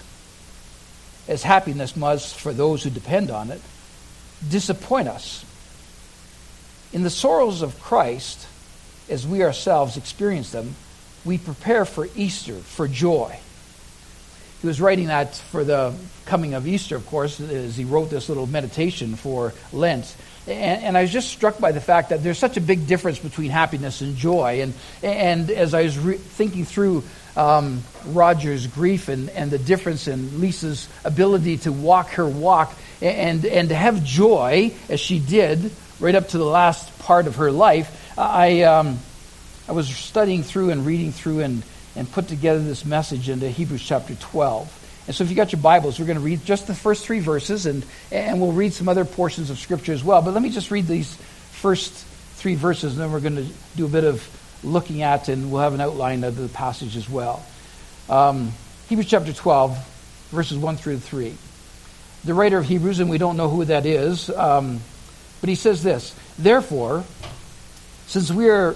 as 1.27 1.43
happiness 1.43 1.95
must 1.95 2.39
for 2.39 2.53
those 2.53 2.83
who 2.83 2.89
depend 2.89 3.31
on 3.31 3.49
it, 3.49 3.61
disappoint 4.47 5.07
us. 5.07 5.43
In 6.93 7.03
the 7.03 7.09
sorrows 7.09 7.61
of 7.61 7.81
Christ, 7.81 8.47
as 9.09 9.27
we 9.27 9.43
ourselves 9.43 9.97
experience 9.97 10.51
them, 10.51 10.75
we 11.25 11.37
prepare 11.37 11.83
for 11.85 12.07
Easter, 12.15 12.55
for 12.55 12.87
joy. 12.87 13.39
He 14.61 14.67
was 14.67 14.81
writing 14.81 15.07
that 15.07 15.35
for 15.35 15.63
the 15.63 15.93
coming 16.25 16.53
of 16.55 16.67
Easter, 16.67 16.95
of 16.95 17.05
course, 17.05 17.39
as 17.39 17.77
he 17.77 17.85
wrote 17.85 18.09
this 18.09 18.27
little 18.27 18.47
meditation 18.47 19.15
for 19.15 19.53
Lent. 19.71 20.15
And, 20.47 20.83
and, 20.83 20.97
I 20.97 21.01
was 21.01 21.11
just 21.11 21.29
struck 21.29 21.59
by 21.59 21.73
the 21.73 21.81
fact 21.81 22.09
that 22.09 22.23
there's 22.23 22.39
such 22.39 22.57
a 22.57 22.61
big 22.61 22.87
difference 22.87 23.19
between 23.19 23.51
happiness 23.51 24.01
and 24.01 24.15
joy. 24.15 24.61
And, 24.61 24.73
and 25.03 25.51
as 25.51 25.73
I 25.73 25.83
was 25.83 25.99
re- 25.99 26.17
thinking 26.17 26.63
through 26.65 27.03
um, 27.35 27.83
Roger's 28.05 28.65
grief 28.65 29.09
and, 29.09 29.29
and 29.29 29.51
the 29.51 29.59
difference 29.59 30.07
in 30.07 30.39
Lisa's 30.39 30.87
ability 31.03 31.57
to 31.59 31.71
walk 31.71 32.11
her 32.11 32.27
walk 32.27 32.73
and, 33.01 33.45
and 33.45 33.69
to 33.69 33.75
have 33.75 34.03
joy, 34.03 34.73
as 34.89 34.99
she 34.99 35.19
did, 35.19 35.71
right 35.99 36.15
up 36.15 36.29
to 36.29 36.37
the 36.37 36.45
last 36.45 36.97
part 36.99 37.27
of 37.27 37.35
her 37.35 37.51
life, 37.51 38.17
I, 38.17 38.63
um, 38.63 38.99
I 39.67 39.73
was 39.73 39.87
studying 39.87 40.43
through 40.43 40.71
and 40.71 40.85
reading 40.85 41.11
through 41.11 41.41
and, 41.41 41.63
and 41.97 42.09
put 42.11 42.27
together 42.27 42.59
this 42.59 42.85
message 42.85 43.27
into 43.27 43.49
Hebrews 43.49 43.83
chapter 43.83 44.13
12. 44.13 45.03
And 45.07 45.15
so 45.15 45.23
if 45.23 45.29
you've 45.29 45.37
got 45.37 45.51
your 45.51 45.61
Bibles, 45.61 45.99
we're 45.99 46.05
going 46.05 46.19
to 46.19 46.23
read 46.23 46.45
just 46.45 46.67
the 46.67 46.75
first 46.75 47.05
three 47.05 47.19
verses, 47.19 47.65
and, 47.65 47.83
and 48.11 48.39
we'll 48.39 48.51
read 48.51 48.73
some 48.73 48.87
other 48.87 49.03
portions 49.03 49.49
of 49.49 49.57
Scripture 49.57 49.93
as 49.93 50.03
well. 50.03 50.21
But 50.21 50.33
let 50.33 50.43
me 50.43 50.49
just 50.49 50.69
read 50.69 50.85
these 50.85 51.15
first 51.15 51.91
three 52.35 52.55
verses, 52.55 52.93
and 52.93 53.01
then 53.01 53.11
we're 53.11 53.19
going 53.19 53.37
to 53.37 53.47
do 53.75 53.85
a 53.85 53.89
bit 53.89 54.03
of 54.03 54.27
looking 54.63 55.01
at, 55.01 55.27
and 55.27 55.51
we'll 55.51 55.61
have 55.61 55.73
an 55.73 55.81
outline 55.81 56.23
of 56.23 56.35
the 56.35 56.49
passage 56.49 56.95
as 56.95 57.09
well. 57.09 57.43
Um, 58.09 58.51
Hebrews 58.89 59.07
chapter 59.07 59.33
12, 59.33 60.29
verses 60.29 60.57
1 60.57 60.77
through 60.77 60.99
3. 60.99 61.35
The 62.25 62.33
writer 62.35 62.59
of 62.59 62.65
Hebrews, 62.65 62.99
and 62.99 63.09
we 63.09 63.17
don't 63.17 63.37
know 63.37 63.49
who 63.49 63.65
that 63.65 63.85
is, 63.87 64.29
um, 64.29 64.81
but 65.41 65.49
he 65.49 65.55
says 65.55 65.81
this 65.81 66.13
Therefore, 66.37 67.03
since 68.05 68.29
we 68.29 68.49
are 68.49 68.75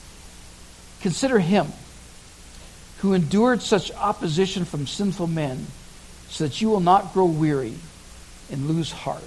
Consider 1.01 1.39
him 1.39 1.67
who 3.01 3.13
endured 3.13 3.63
such 3.63 3.91
opposition 3.93 4.63
from 4.63 4.85
sinful 4.85 5.25
men, 5.25 5.65
so 6.29 6.43
that 6.43 6.61
you 6.61 6.69
will 6.69 6.79
not 6.79 7.13
grow 7.13 7.25
weary 7.25 7.73
and 8.51 8.67
lose 8.67 8.91
heart. 8.91 9.23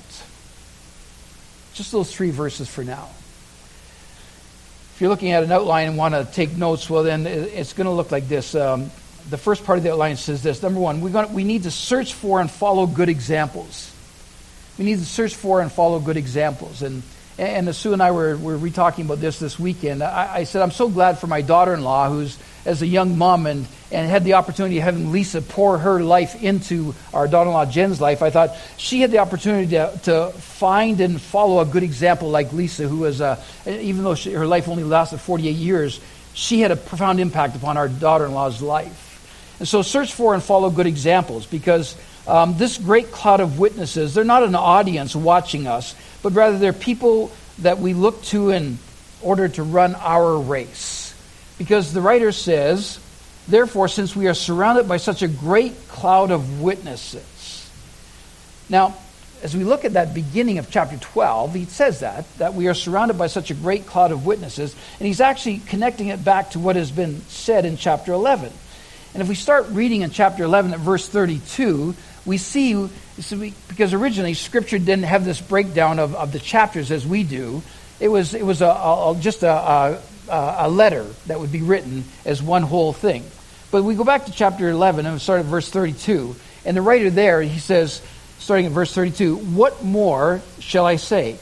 Just 1.74 1.90
those 1.90 2.14
three 2.14 2.30
verses 2.30 2.68
for 2.68 2.84
now. 2.84 3.08
If 4.94 5.00
you're 5.00 5.10
looking 5.10 5.32
at 5.32 5.42
an 5.42 5.50
outline 5.50 5.88
and 5.88 5.96
want 5.98 6.14
to 6.14 6.24
take 6.24 6.56
notes, 6.56 6.88
well, 6.88 7.02
then 7.02 7.26
it's 7.26 7.72
going 7.72 7.86
to 7.86 7.92
look 7.92 8.12
like 8.12 8.28
this. 8.28 8.54
Um, 8.54 8.92
the 9.28 9.38
first 9.38 9.64
part 9.64 9.76
of 9.76 9.82
the 9.82 9.90
outline 9.90 10.16
says 10.16 10.40
this 10.40 10.62
Number 10.62 10.78
one, 10.78 11.00
we 11.00 11.10
we 11.10 11.42
need 11.42 11.64
to 11.64 11.72
search 11.72 12.14
for 12.14 12.40
and 12.40 12.48
follow 12.48 12.86
good 12.86 13.08
examples. 13.08 13.92
We 14.78 14.84
need 14.84 15.00
to 15.00 15.04
search 15.04 15.34
for 15.34 15.60
and 15.60 15.72
follow 15.72 15.98
good 15.98 16.16
examples. 16.16 16.82
And 16.82 17.02
and 17.38 17.74
Sue 17.74 17.92
and 17.92 18.02
I 18.02 18.12
were, 18.12 18.36
were 18.36 18.56
re 18.56 18.70
talking 18.70 19.06
about 19.06 19.20
this 19.20 19.38
this 19.38 19.58
weekend. 19.58 20.02
I, 20.02 20.36
I 20.36 20.44
said, 20.44 20.62
I'm 20.62 20.70
so 20.70 20.88
glad 20.88 21.18
for 21.18 21.26
my 21.26 21.42
daughter 21.42 21.74
in 21.74 21.82
law, 21.82 22.08
who's 22.08 22.38
as 22.64 22.82
a 22.82 22.86
young 22.86 23.18
mom 23.18 23.46
and, 23.46 23.66
and 23.90 24.08
had 24.08 24.24
the 24.24 24.34
opportunity 24.34 24.78
of 24.78 24.84
having 24.84 25.12
Lisa 25.12 25.42
pour 25.42 25.78
her 25.78 26.02
life 26.02 26.42
into 26.42 26.94
our 27.12 27.28
daughter 27.28 27.50
in 27.50 27.54
law 27.54 27.66
Jen's 27.66 28.00
life. 28.00 28.22
I 28.22 28.30
thought 28.30 28.56
she 28.76 29.00
had 29.00 29.10
the 29.10 29.18
opportunity 29.18 29.68
to, 29.72 29.98
to 30.04 30.30
find 30.30 31.00
and 31.00 31.20
follow 31.20 31.60
a 31.60 31.66
good 31.66 31.82
example 31.82 32.30
like 32.30 32.52
Lisa, 32.52 32.88
who 32.88 32.98
was, 32.98 33.20
uh, 33.20 33.42
even 33.66 34.04
though 34.04 34.14
she, 34.14 34.32
her 34.32 34.46
life 34.46 34.68
only 34.68 34.84
lasted 34.84 35.18
48 35.18 35.50
years, 35.50 36.00
she 36.32 36.60
had 36.60 36.70
a 36.70 36.76
profound 36.76 37.20
impact 37.20 37.56
upon 37.56 37.76
our 37.76 37.88
daughter 37.88 38.24
in 38.24 38.32
law's 38.32 38.62
life. 38.62 39.56
And 39.58 39.68
so 39.68 39.82
search 39.82 40.12
for 40.12 40.34
and 40.34 40.42
follow 40.42 40.70
good 40.70 40.86
examples 40.86 41.46
because 41.46 41.96
um, 42.26 42.56
this 42.56 42.78
great 42.78 43.12
cloud 43.12 43.40
of 43.40 43.58
witnesses, 43.58 44.14
they're 44.14 44.24
not 44.24 44.42
an 44.42 44.54
audience 44.54 45.14
watching 45.14 45.66
us, 45.66 45.94
but 46.24 46.32
rather 46.32 46.58
they're 46.58 46.72
people 46.72 47.30
that 47.58 47.78
we 47.78 47.94
look 47.94 48.20
to 48.24 48.50
in 48.50 48.78
order 49.22 49.46
to 49.46 49.62
run 49.62 49.94
our 49.94 50.38
race. 50.38 51.14
Because 51.58 51.92
the 51.92 52.00
writer 52.00 52.32
says, 52.32 52.98
Therefore, 53.46 53.88
since 53.88 54.16
we 54.16 54.26
are 54.26 54.34
surrounded 54.34 54.88
by 54.88 54.96
such 54.96 55.20
a 55.20 55.28
great 55.28 55.86
cloud 55.86 56.30
of 56.30 56.62
witnesses. 56.62 57.70
Now, 58.70 58.96
as 59.42 59.54
we 59.54 59.64
look 59.64 59.84
at 59.84 59.92
that 59.92 60.14
beginning 60.14 60.56
of 60.56 60.70
chapter 60.70 60.96
12, 60.96 61.54
he 61.54 61.64
says 61.66 62.00
that, 62.00 62.24
that 62.38 62.54
we 62.54 62.68
are 62.68 62.74
surrounded 62.74 63.18
by 63.18 63.26
such 63.26 63.50
a 63.50 63.54
great 63.54 63.84
cloud 63.84 64.10
of 64.10 64.24
witnesses, 64.24 64.74
and 64.98 65.06
he's 65.06 65.20
actually 65.20 65.58
connecting 65.58 66.08
it 66.08 66.24
back 66.24 66.52
to 66.52 66.58
what 66.58 66.76
has 66.76 66.90
been 66.90 67.20
said 67.28 67.66
in 67.66 67.76
chapter 67.76 68.14
11. 68.14 68.50
And 69.12 69.22
if 69.22 69.28
we 69.28 69.34
start 69.34 69.68
reading 69.68 70.00
in 70.00 70.10
chapter 70.10 70.42
11 70.44 70.72
at 70.72 70.80
verse 70.80 71.06
32, 71.06 71.94
we 72.24 72.38
see, 72.38 72.88
because 73.16 73.94
originally 73.94 74.34
Scripture 74.34 74.78
didn't 74.78 75.04
have 75.04 75.24
this 75.24 75.40
breakdown 75.40 75.98
of, 75.98 76.14
of 76.14 76.32
the 76.32 76.38
chapters 76.38 76.90
as 76.90 77.06
we 77.06 77.22
do. 77.22 77.62
It 78.00 78.08
was, 78.08 78.34
it 78.34 78.44
was 78.44 78.60
a, 78.60 78.66
a 78.66 79.16
just 79.20 79.42
a, 79.42 79.52
a, 79.52 80.00
a, 80.28 80.68
letter 80.68 81.06
that 81.26 81.38
would 81.38 81.52
be 81.52 81.62
written 81.62 82.04
as 82.24 82.42
one 82.42 82.62
whole 82.62 82.92
thing. 82.92 83.24
But 83.70 83.84
we 83.84 83.94
go 83.94 84.04
back 84.04 84.26
to 84.26 84.32
chapter 84.32 84.68
11 84.68 85.06
and 85.06 85.20
start 85.20 85.40
at 85.40 85.46
verse 85.46 85.70
32. 85.70 86.34
And 86.64 86.76
the 86.76 86.82
writer 86.82 87.10
there, 87.10 87.40
he 87.40 87.58
says, 87.58 88.02
starting 88.38 88.66
at 88.66 88.72
verse 88.72 88.92
32, 88.92 89.36
What 89.36 89.84
more 89.84 90.42
shall 90.58 90.86
I 90.86 90.96
say? 90.96 91.38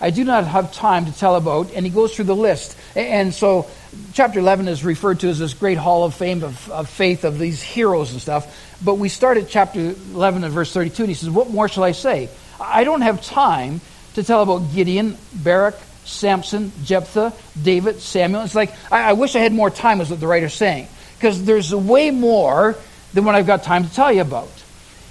I 0.00 0.10
do 0.10 0.24
not 0.24 0.46
have 0.46 0.72
time 0.72 1.06
to 1.06 1.12
tell 1.12 1.36
about, 1.36 1.72
and 1.74 1.84
he 1.84 1.90
goes 1.92 2.14
through 2.14 2.24
the 2.26 2.36
list. 2.36 2.76
And 2.96 3.34
so, 3.34 3.68
chapter 4.12 4.38
11 4.38 4.68
is 4.68 4.84
referred 4.84 5.20
to 5.20 5.28
as 5.28 5.38
this 5.38 5.54
great 5.54 5.78
hall 5.78 6.04
of 6.04 6.14
fame 6.14 6.42
of, 6.42 6.70
of 6.70 6.88
faith 6.88 7.24
of 7.24 7.38
these 7.38 7.62
heroes 7.62 8.12
and 8.12 8.20
stuff. 8.20 8.76
But 8.84 8.94
we 8.94 9.08
start 9.08 9.36
at 9.36 9.48
chapter 9.48 9.80
11 9.80 10.44
and 10.44 10.52
verse 10.52 10.72
32, 10.72 11.02
and 11.02 11.08
he 11.08 11.14
says, 11.14 11.30
What 11.30 11.50
more 11.50 11.68
shall 11.68 11.84
I 11.84 11.92
say? 11.92 12.28
I 12.60 12.84
don't 12.84 13.00
have 13.00 13.22
time 13.22 13.80
to 14.14 14.22
tell 14.22 14.42
about 14.42 14.72
Gideon, 14.72 15.16
Barak, 15.32 15.76
Samson, 16.04 16.72
Jephthah, 16.84 17.32
David, 17.60 18.00
Samuel. 18.00 18.42
It's 18.42 18.54
like, 18.54 18.72
I, 18.90 19.10
I 19.10 19.12
wish 19.12 19.36
I 19.36 19.40
had 19.40 19.52
more 19.52 19.70
time, 19.70 20.00
is 20.00 20.10
what 20.10 20.20
the 20.20 20.26
writer's 20.26 20.54
saying. 20.54 20.88
Because 21.16 21.44
there's 21.44 21.74
way 21.74 22.10
more 22.10 22.76
than 23.12 23.24
what 23.24 23.34
I've 23.34 23.46
got 23.46 23.62
time 23.62 23.84
to 23.84 23.94
tell 23.94 24.12
you 24.12 24.22
about. 24.22 24.50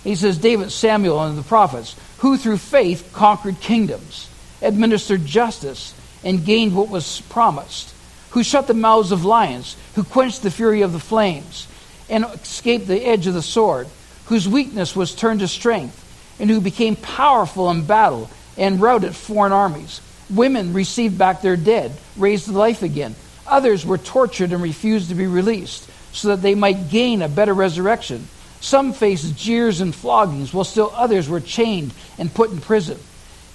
He 0.04 0.16
says, 0.16 0.38
David, 0.38 0.72
Samuel, 0.72 1.24
and 1.24 1.38
the 1.38 1.44
prophets, 1.44 1.96
who 2.20 2.38
through 2.38 2.58
faith 2.58 3.12
conquered 3.14 3.60
kingdoms 3.60 4.30
administered 4.62 5.26
justice, 5.26 5.94
and 6.24 6.44
gained 6.44 6.76
what 6.76 6.90
was 6.90 7.22
promised, 7.22 7.94
who 8.32 8.44
shut 8.44 8.68
the 8.68 8.74
mouths 8.74 9.12
of 9.12 9.26
lions, 9.26 9.76
who 9.96 10.04
quenched 10.04 10.44
the 10.44 10.52
fury 10.52 10.82
of 10.82 10.94
the 10.94 11.00
flames, 11.00 11.68
and 12.10 12.26
escaped 12.26 12.88
the 12.88 13.06
edge 13.06 13.28
of 13.28 13.34
the 13.34 13.42
sword, 13.42 13.88
whose 14.26 14.48
weakness 14.48 14.96
was 14.96 15.16
turned 15.16 15.40
to 15.40 15.48
strength, 15.48 16.06
and 16.40 16.50
who 16.50 16.62
became 16.62 16.96
powerful 16.96 17.70
in 17.70 17.86
battle 17.86 18.30
and 18.58 18.82
routed 18.82 19.16
foreign 19.16 19.52
armies. 19.52 20.02
Women 20.30 20.74
received 20.74 21.18
back 21.18 21.42
their 21.42 21.58
dead, 21.58 21.92
raised 22.16 22.46
to 22.46 22.52
life 22.52 22.84
again. 22.84 23.16
Others 23.48 23.86
were 23.86 23.98
tortured 23.98 24.54
and 24.54 24.62
refused 24.62 25.10
to 25.10 25.16
be 25.16 25.28
released, 25.28 25.90
so 26.12 26.30
that 26.30 26.42
they 26.42 26.56
might 26.56 26.90
gain 26.90 27.22
a 27.22 27.30
better 27.30 27.54
resurrection. 27.54 28.28
Some 28.62 28.94
faced 28.94 29.38
jeers 29.38 29.82
and 29.82 29.96
floggings, 29.96 30.54
while 30.54 30.66
still 30.66 30.92
others 30.94 31.30
were 31.30 31.40
chained 31.40 31.94
and 32.18 32.34
put 32.34 32.52
in 32.52 32.60
prison. 32.60 33.00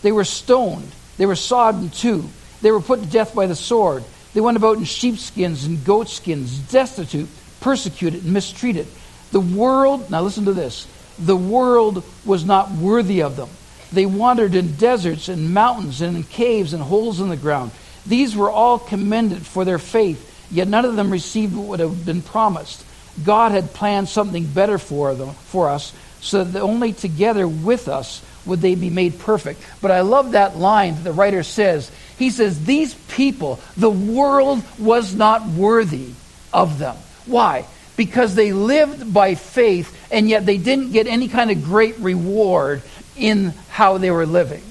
They 0.02 0.12
were 0.12 0.24
stoned. 0.24 0.90
They 1.16 1.26
were 1.26 1.36
sawed 1.36 1.80
in 1.80 1.90
two. 1.90 2.28
They 2.62 2.70
were 2.70 2.80
put 2.80 3.00
to 3.00 3.06
death 3.06 3.34
by 3.34 3.46
the 3.46 3.54
sword. 3.54 4.04
They 4.34 4.40
went 4.40 4.56
about 4.56 4.78
in 4.78 4.84
sheepskins 4.84 5.64
and 5.64 5.84
goatskins, 5.84 6.58
destitute, 6.58 7.28
persecuted, 7.60 8.24
and 8.24 8.32
mistreated. 8.32 8.86
The 9.30 9.40
world, 9.40 10.10
now 10.10 10.22
listen 10.22 10.44
to 10.44 10.52
this, 10.52 10.86
the 11.18 11.36
world 11.36 12.04
was 12.24 12.44
not 12.44 12.72
worthy 12.72 13.22
of 13.22 13.36
them. 13.36 13.48
They 13.92 14.06
wandered 14.06 14.56
in 14.56 14.74
deserts 14.74 15.28
and 15.28 15.54
mountains 15.54 16.00
and 16.00 16.16
in 16.16 16.22
caves 16.24 16.72
and 16.72 16.82
holes 16.82 17.20
in 17.20 17.28
the 17.28 17.36
ground. 17.36 17.70
These 18.06 18.36
were 18.36 18.50
all 18.50 18.78
commended 18.78 19.46
for 19.46 19.64
their 19.64 19.78
faith, 19.78 20.48
yet 20.50 20.68
none 20.68 20.84
of 20.84 20.96
them 20.96 21.10
received 21.10 21.56
what 21.56 21.68
would 21.68 21.80
have 21.80 22.04
been 22.04 22.22
promised. 22.22 22.84
God 23.24 23.52
had 23.52 23.72
planned 23.72 24.08
something 24.08 24.44
better 24.46 24.78
for 24.78 25.14
them, 25.14 25.30
for 25.30 25.70
us, 25.70 25.94
so 26.20 26.42
that 26.42 26.60
only 26.60 26.92
together 26.92 27.46
with 27.46 27.86
us 27.86 28.20
would 28.44 28.60
they 28.60 28.74
be 28.74 28.90
made 28.90 29.18
perfect. 29.20 29.62
But 29.80 29.92
I 29.92 30.00
love 30.00 30.32
that 30.32 30.56
line 30.56 30.96
that 30.96 31.04
the 31.04 31.12
writer 31.12 31.42
says. 31.42 31.90
He 32.18 32.30
says, 32.30 32.64
These 32.64 32.94
people, 32.94 33.60
the 33.76 33.90
world 33.90 34.62
was 34.78 35.14
not 35.14 35.46
worthy 35.46 36.12
of 36.52 36.78
them. 36.78 36.96
Why? 37.26 37.66
because 37.96 38.34
they 38.34 38.52
lived 38.52 39.12
by 39.12 39.34
faith 39.34 39.96
and 40.10 40.28
yet 40.28 40.46
they 40.46 40.58
didn't 40.58 40.92
get 40.92 41.06
any 41.06 41.28
kind 41.28 41.50
of 41.50 41.64
great 41.64 41.98
reward 41.98 42.82
in 43.16 43.54
how 43.70 43.98
they 43.98 44.10
were 44.10 44.26
living. 44.26 44.62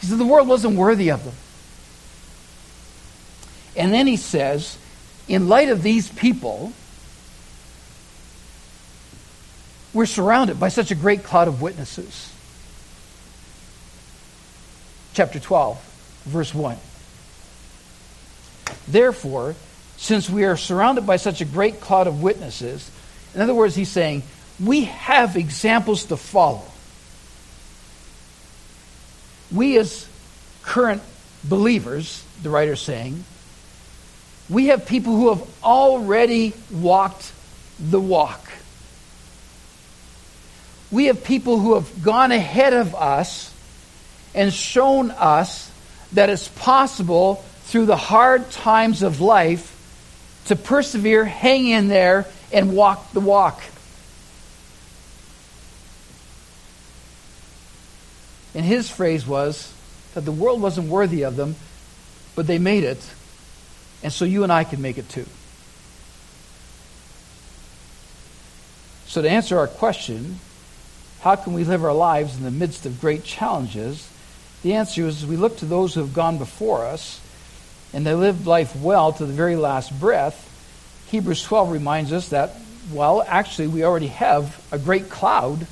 He 0.00 0.06
said 0.06 0.18
the 0.18 0.24
world 0.24 0.48
wasn't 0.48 0.76
worthy 0.76 1.10
of 1.10 1.24
them. 1.24 1.34
And 3.76 3.92
then 3.92 4.06
he 4.06 4.16
says, 4.16 4.76
in 5.28 5.48
light 5.48 5.68
of 5.68 5.82
these 5.82 6.10
people, 6.10 6.72
we're 9.92 10.06
surrounded 10.06 10.58
by 10.58 10.68
such 10.68 10.90
a 10.90 10.94
great 10.94 11.22
cloud 11.22 11.46
of 11.46 11.62
witnesses. 11.62 12.32
Chapter 15.12 15.38
12, 15.38 15.89
verse 16.24 16.54
1. 16.54 16.76
Therefore, 18.88 19.54
since 19.96 20.30
we 20.30 20.44
are 20.44 20.56
surrounded 20.56 21.06
by 21.06 21.16
such 21.16 21.40
a 21.40 21.44
great 21.44 21.80
cloud 21.80 22.06
of 22.06 22.22
witnesses, 22.22 22.90
in 23.34 23.40
other 23.40 23.54
words, 23.54 23.74
he's 23.74 23.88
saying, 23.88 24.22
we 24.58 24.84
have 24.84 25.36
examples 25.36 26.06
to 26.06 26.16
follow. 26.16 26.64
We, 29.52 29.78
as 29.78 30.08
current 30.62 31.02
believers, 31.44 32.24
the 32.42 32.50
writer's 32.50 32.80
saying, 32.80 33.24
we 34.48 34.66
have 34.66 34.86
people 34.86 35.14
who 35.14 35.28
have 35.34 35.46
already 35.62 36.54
walked 36.70 37.32
the 37.78 38.00
walk. 38.00 38.48
We 40.90 41.06
have 41.06 41.22
people 41.22 41.58
who 41.58 41.74
have 41.74 42.02
gone 42.02 42.32
ahead 42.32 42.72
of 42.72 42.94
us 42.94 43.54
and 44.34 44.52
shown 44.52 45.12
us 45.12 45.70
that 46.12 46.30
it's 46.30 46.48
possible 46.48 47.36
through 47.64 47.86
the 47.86 47.96
hard 47.96 48.50
times 48.50 49.02
of 49.02 49.20
life 49.20 49.76
to 50.46 50.56
persevere, 50.56 51.24
hang 51.24 51.68
in 51.68 51.88
there, 51.88 52.26
and 52.52 52.74
walk 52.74 53.12
the 53.12 53.20
walk. 53.20 53.62
And 58.54 58.64
his 58.64 58.90
phrase 58.90 59.26
was 59.26 59.72
that 60.14 60.24
the 60.24 60.32
world 60.32 60.60
wasn't 60.60 60.88
worthy 60.88 61.22
of 61.22 61.36
them, 61.36 61.54
but 62.34 62.46
they 62.48 62.58
made 62.58 62.82
it, 62.82 62.98
and 64.02 64.12
so 64.12 64.24
you 64.24 64.42
and 64.42 64.52
I 64.52 64.64
can 64.64 64.82
make 64.82 64.98
it 64.98 65.08
too. 65.08 65.26
So, 69.06 69.22
to 69.22 69.30
answer 69.30 69.58
our 69.58 69.68
question, 69.68 70.40
how 71.20 71.36
can 71.36 71.52
we 71.52 71.64
live 71.64 71.84
our 71.84 71.92
lives 71.92 72.36
in 72.36 72.42
the 72.42 72.50
midst 72.50 72.86
of 72.86 73.00
great 73.00 73.24
challenges? 73.24 74.09
The 74.62 74.74
answer 74.74 75.06
is 75.06 75.26
we 75.26 75.36
look 75.36 75.58
to 75.58 75.66
those 75.66 75.94
who 75.94 76.00
have 76.00 76.12
gone 76.12 76.38
before 76.38 76.84
us 76.84 77.20
and 77.92 78.06
they 78.06 78.14
lived 78.14 78.46
life 78.46 78.76
well 78.76 79.12
to 79.12 79.26
the 79.26 79.32
very 79.32 79.56
last 79.56 79.98
breath. 79.98 80.46
Hebrews 81.10 81.42
12 81.42 81.72
reminds 81.72 82.12
us 82.12 82.28
that, 82.28 82.54
well, 82.92 83.22
actually, 83.26 83.68
we 83.68 83.84
already 83.84 84.08
have 84.08 84.62
a 84.70 84.78
great 84.78 85.08
cloud 85.08 85.66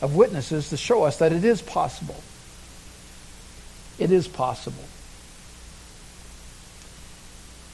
of 0.00 0.14
witnesses 0.16 0.70
to 0.70 0.76
show 0.76 1.04
us 1.04 1.18
that 1.18 1.32
it 1.32 1.44
is 1.44 1.62
possible. 1.62 2.20
It 3.98 4.10
is 4.10 4.26
possible. 4.26 4.84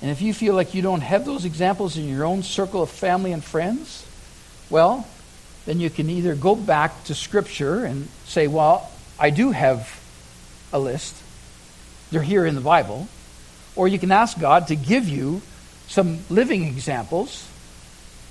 And 0.03 0.11
if 0.11 0.21
you 0.21 0.35
feel 0.35 0.55
like 0.55 0.75
you 0.75 0.83
don't 0.83 1.01
have 1.01 1.25
those 1.25 1.45
examples 1.45 1.97
in 1.97 2.09
your 2.09 2.25
own 2.25 2.43
circle 2.43 2.83
of 2.83 2.91
family 2.91 3.33
and 3.33 3.43
friends, 3.43 4.07
well, 4.69 5.07
then 5.65 5.81
you 5.81 5.89
can 5.89 6.11
either 6.11 6.35
go 6.35 6.55
back 6.55 7.05
to 7.05 7.15
Scripture 7.15 7.85
and 7.85 8.09
say, 8.27 8.47
well, 8.47 8.91
I 9.19 9.31
do 9.31 9.53
have 9.53 10.01
a 10.75 10.79
list. 10.79 11.17
They're 12.11 12.21
here 12.21 12.45
in 12.45 12.55
the 12.55 12.61
Bible. 12.61 13.09
Or 13.77 13.89
you 13.89 13.99
can 13.99 14.13
ask 14.13 14.39
God 14.39 14.69
to 14.69 14.77
give 14.77 15.09
you 15.09 15.41
some 15.87 16.19
living 16.29 16.65
examples. 16.65 17.49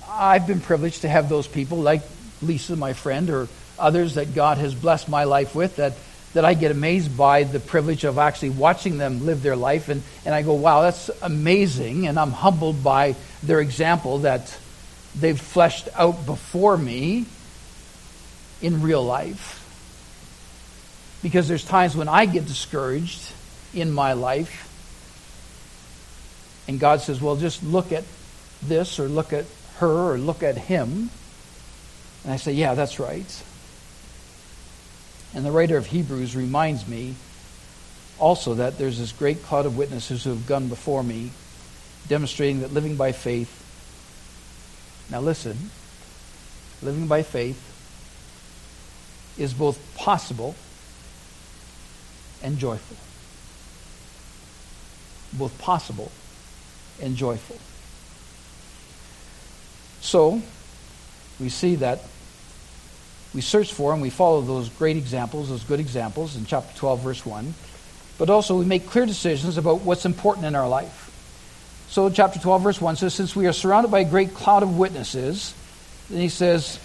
I've 0.08 0.46
been 0.46 0.60
privileged 0.60 1.02
to 1.02 1.08
have 1.08 1.28
those 1.28 1.48
people 1.48 1.78
like 1.78 2.02
Lisa, 2.40 2.76
my 2.76 2.92
friend, 2.92 3.30
or 3.30 3.48
others 3.78 4.14
that 4.14 4.34
God 4.34 4.58
has 4.58 4.74
blessed 4.74 5.08
my 5.08 5.24
life 5.24 5.54
with 5.54 5.76
that, 5.76 5.94
that 6.34 6.44
I 6.44 6.54
get 6.54 6.70
amazed 6.70 7.16
by 7.16 7.44
the 7.44 7.60
privilege 7.60 8.04
of 8.04 8.18
actually 8.18 8.50
watching 8.50 8.98
them 8.98 9.26
live 9.26 9.42
their 9.42 9.56
life. 9.56 9.88
And, 9.88 10.02
and 10.24 10.34
I 10.34 10.42
go, 10.42 10.54
wow, 10.54 10.82
that's 10.82 11.10
amazing. 11.22 12.06
And 12.06 12.18
I'm 12.18 12.32
humbled 12.32 12.84
by 12.84 13.16
their 13.42 13.60
example 13.60 14.18
that 14.18 14.56
they've 15.18 15.40
fleshed 15.40 15.88
out 15.94 16.26
before 16.26 16.76
me 16.76 17.26
in 18.60 18.82
real 18.82 19.04
life. 19.04 19.63
Because 21.24 21.48
there's 21.48 21.64
times 21.64 21.96
when 21.96 22.06
I 22.06 22.26
get 22.26 22.44
discouraged 22.44 23.32
in 23.72 23.90
my 23.90 24.12
life 24.12 24.70
and 26.68 26.78
God 26.78 27.00
says, 27.00 27.18
well, 27.18 27.36
just 27.36 27.62
look 27.62 27.92
at 27.92 28.04
this 28.62 29.00
or 29.00 29.08
look 29.08 29.32
at 29.32 29.46
her 29.76 30.12
or 30.12 30.18
look 30.18 30.42
at 30.42 30.58
him. 30.58 31.08
And 32.24 32.32
I 32.34 32.36
say, 32.36 32.52
yeah, 32.52 32.74
that's 32.74 33.00
right. 33.00 33.42
And 35.34 35.46
the 35.46 35.50
writer 35.50 35.78
of 35.78 35.86
Hebrews 35.86 36.36
reminds 36.36 36.86
me 36.86 37.14
also 38.18 38.52
that 38.56 38.76
there's 38.76 38.98
this 38.98 39.12
great 39.12 39.42
cloud 39.44 39.64
of 39.64 39.78
witnesses 39.78 40.24
who 40.24 40.30
have 40.30 40.46
gone 40.46 40.68
before 40.68 41.02
me, 41.02 41.30
demonstrating 42.06 42.60
that 42.60 42.74
living 42.74 42.96
by 42.96 43.12
faith. 43.12 43.62
Now 45.10 45.20
listen, 45.20 45.70
living 46.82 47.06
by 47.06 47.22
faith 47.22 47.70
is 49.38 49.54
both 49.54 49.78
possible 49.96 50.54
and 52.44 52.58
joyful. 52.58 52.96
Both 55.36 55.58
possible 55.58 56.12
and 57.02 57.16
joyful. 57.16 57.56
So, 60.00 60.42
we 61.40 61.48
see 61.48 61.76
that 61.76 62.00
we 63.34 63.40
search 63.40 63.72
for 63.72 63.92
and 63.92 64.00
we 64.00 64.10
follow 64.10 64.42
those 64.42 64.68
great 64.68 64.96
examples, 64.96 65.48
those 65.48 65.64
good 65.64 65.80
examples 65.80 66.36
in 66.36 66.44
chapter 66.44 66.76
12, 66.78 67.00
verse 67.00 67.26
1. 67.26 67.54
But 68.18 68.30
also, 68.30 68.56
we 68.56 68.64
make 68.64 68.86
clear 68.86 69.06
decisions 69.06 69.56
about 69.56 69.80
what's 69.80 70.06
important 70.06 70.46
in 70.46 70.54
our 70.54 70.68
life. 70.68 71.10
So, 71.88 72.10
chapter 72.10 72.38
12, 72.38 72.62
verse 72.62 72.80
1 72.80 72.96
says, 72.96 73.14
Since 73.14 73.34
we 73.34 73.46
are 73.46 73.52
surrounded 73.52 73.90
by 73.90 74.00
a 74.00 74.04
great 74.04 74.34
cloud 74.34 74.62
of 74.62 74.76
witnesses, 74.76 75.54
then 76.10 76.20
he 76.20 76.28
says, 76.28 76.78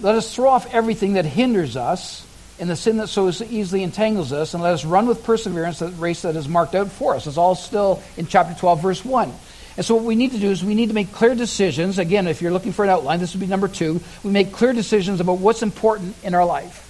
Let 0.00 0.14
us 0.14 0.32
throw 0.32 0.48
off 0.50 0.72
everything 0.72 1.14
that 1.14 1.24
hinders 1.24 1.76
us 1.76 2.25
and 2.58 2.70
the 2.70 2.76
sin 2.76 2.96
that 2.98 3.08
so 3.08 3.28
easily 3.28 3.82
entangles 3.82 4.32
us, 4.32 4.54
and 4.54 4.62
let 4.62 4.72
us 4.72 4.84
run 4.84 5.06
with 5.06 5.24
perseverance 5.24 5.80
the 5.80 5.88
race 5.88 6.22
that 6.22 6.36
is 6.36 6.48
marked 6.48 6.74
out 6.74 6.90
for 6.90 7.14
us. 7.14 7.26
It's 7.26 7.36
all 7.36 7.54
still 7.54 8.02
in 8.16 8.26
chapter 8.26 8.58
12, 8.58 8.82
verse 8.82 9.04
1. 9.04 9.32
And 9.76 9.84
so, 9.84 9.94
what 9.94 10.04
we 10.04 10.16
need 10.16 10.32
to 10.32 10.38
do 10.38 10.50
is 10.50 10.64
we 10.64 10.74
need 10.74 10.88
to 10.88 10.94
make 10.94 11.12
clear 11.12 11.34
decisions. 11.34 11.98
Again, 11.98 12.26
if 12.26 12.40
you're 12.40 12.52
looking 12.52 12.72
for 12.72 12.84
an 12.84 12.90
outline, 12.90 13.20
this 13.20 13.34
would 13.34 13.40
be 13.40 13.46
number 13.46 13.68
two. 13.68 14.00
We 14.22 14.30
make 14.30 14.52
clear 14.52 14.72
decisions 14.72 15.20
about 15.20 15.38
what's 15.38 15.62
important 15.62 16.16
in 16.22 16.34
our 16.34 16.46
life. 16.46 16.82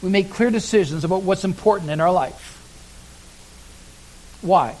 We 0.00 0.10
make 0.10 0.30
clear 0.30 0.50
decisions 0.50 1.02
about 1.02 1.22
what's 1.22 1.44
important 1.44 1.90
in 1.90 2.00
our 2.00 2.12
life. 2.12 2.52
Why? 4.42 4.76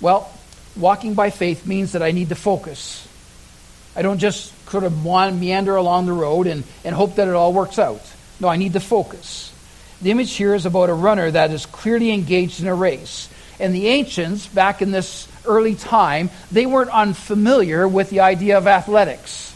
Well, 0.00 0.30
walking 0.76 1.14
by 1.14 1.30
faith 1.30 1.66
means 1.66 1.92
that 1.92 2.02
I 2.02 2.12
need 2.12 2.30
to 2.30 2.34
focus. 2.34 3.06
I 3.94 4.02
don't 4.02 4.18
just 4.18 4.54
sort 4.70 4.84
of 4.84 5.04
meander 5.04 5.76
along 5.76 6.06
the 6.06 6.12
road 6.12 6.46
and, 6.46 6.64
and 6.84 6.94
hope 6.94 7.16
that 7.16 7.28
it 7.28 7.34
all 7.34 7.52
works 7.52 7.78
out. 7.78 8.00
No, 8.38 8.48
I 8.48 8.56
need 8.56 8.72
to 8.74 8.80
focus. 8.80 9.49
The 10.02 10.10
image 10.10 10.32
here 10.34 10.54
is 10.54 10.66
about 10.66 10.88
a 10.88 10.94
runner 10.94 11.30
that 11.30 11.50
is 11.50 11.66
clearly 11.66 12.10
engaged 12.10 12.60
in 12.60 12.68
a 12.68 12.74
race. 12.74 13.28
And 13.58 13.74
the 13.74 13.88
ancients, 13.88 14.46
back 14.46 14.80
in 14.80 14.90
this 14.90 15.28
early 15.44 15.74
time, 15.74 16.30
they 16.50 16.64
weren't 16.64 16.90
unfamiliar 16.90 17.86
with 17.86 18.08
the 18.08 18.20
idea 18.20 18.56
of 18.56 18.66
athletics. 18.66 19.54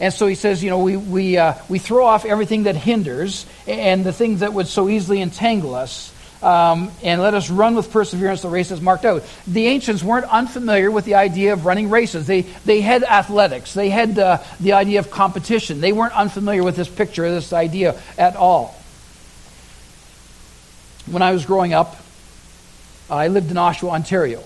And 0.00 0.14
so 0.14 0.26
he 0.26 0.34
says, 0.34 0.64
you 0.64 0.70
know, 0.70 0.78
we, 0.78 0.96
we, 0.96 1.36
uh, 1.36 1.54
we 1.68 1.78
throw 1.78 2.06
off 2.06 2.24
everything 2.24 2.62
that 2.62 2.74
hinders 2.74 3.44
and 3.66 4.02
the 4.02 4.14
things 4.14 4.40
that 4.40 4.54
would 4.54 4.66
so 4.66 4.88
easily 4.88 5.20
entangle 5.20 5.74
us. 5.74 6.14
Um, 6.42 6.90
and 7.02 7.20
let 7.20 7.34
us 7.34 7.50
run 7.50 7.74
with 7.74 7.92
perseverance 7.92 8.40
the 8.40 8.48
race 8.48 8.70
that's 8.70 8.80
marked 8.80 9.04
out. 9.04 9.24
The 9.46 9.66
ancients 9.66 10.02
weren't 10.02 10.24
unfamiliar 10.24 10.90
with 10.90 11.04
the 11.04 11.16
idea 11.16 11.52
of 11.52 11.66
running 11.66 11.90
races. 11.90 12.26
They, 12.26 12.42
they 12.64 12.80
had 12.80 13.04
athletics, 13.04 13.74
they 13.74 13.90
had 13.90 14.18
uh, 14.18 14.38
the 14.58 14.72
idea 14.72 15.00
of 15.00 15.10
competition. 15.10 15.82
They 15.82 15.92
weren't 15.92 16.16
unfamiliar 16.16 16.62
with 16.62 16.76
this 16.76 16.88
picture, 16.88 17.30
this 17.30 17.52
idea 17.52 18.00
at 18.16 18.36
all. 18.36 18.79
When 21.06 21.22
I 21.22 21.32
was 21.32 21.46
growing 21.46 21.72
up, 21.72 21.96
I 23.08 23.28
lived 23.28 23.50
in 23.50 23.56
Oshawa, 23.56 23.90
Ontario. 23.92 24.42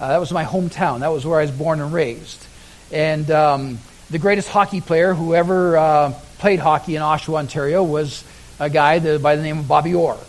Uh, 0.00 0.08
that 0.08 0.18
was 0.18 0.32
my 0.32 0.44
hometown. 0.44 1.00
That 1.00 1.12
was 1.12 1.26
where 1.26 1.40
I 1.40 1.42
was 1.42 1.50
born 1.50 1.80
and 1.80 1.92
raised. 1.92 2.46
And 2.92 3.30
um, 3.30 3.78
the 4.10 4.18
greatest 4.18 4.48
hockey 4.48 4.80
player 4.80 5.14
who 5.14 5.34
ever 5.34 5.76
uh, 5.76 6.14
played 6.38 6.58
hockey 6.58 6.96
in 6.96 7.02
Oshawa, 7.02 7.38
Ontario, 7.38 7.82
was 7.82 8.24
a 8.58 8.70
guy 8.70 8.98
that, 8.98 9.22
by 9.22 9.36
the 9.36 9.42
name 9.42 9.58
of 9.58 9.68
Bobby 9.68 9.94
Orr. 9.94 10.18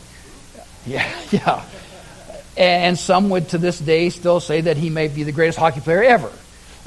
Yeah, 0.83 1.07
yeah. 1.29 1.63
And 2.57 2.97
some 2.97 3.29
would, 3.29 3.49
to 3.49 3.59
this 3.59 3.77
day, 3.77 4.09
still 4.09 4.39
say 4.39 4.61
that 4.61 4.77
he 4.77 4.89
may 4.89 5.09
be 5.09 5.21
the 5.21 5.31
greatest 5.31 5.59
hockey 5.59 5.79
player 5.79 6.01
ever. 6.01 6.31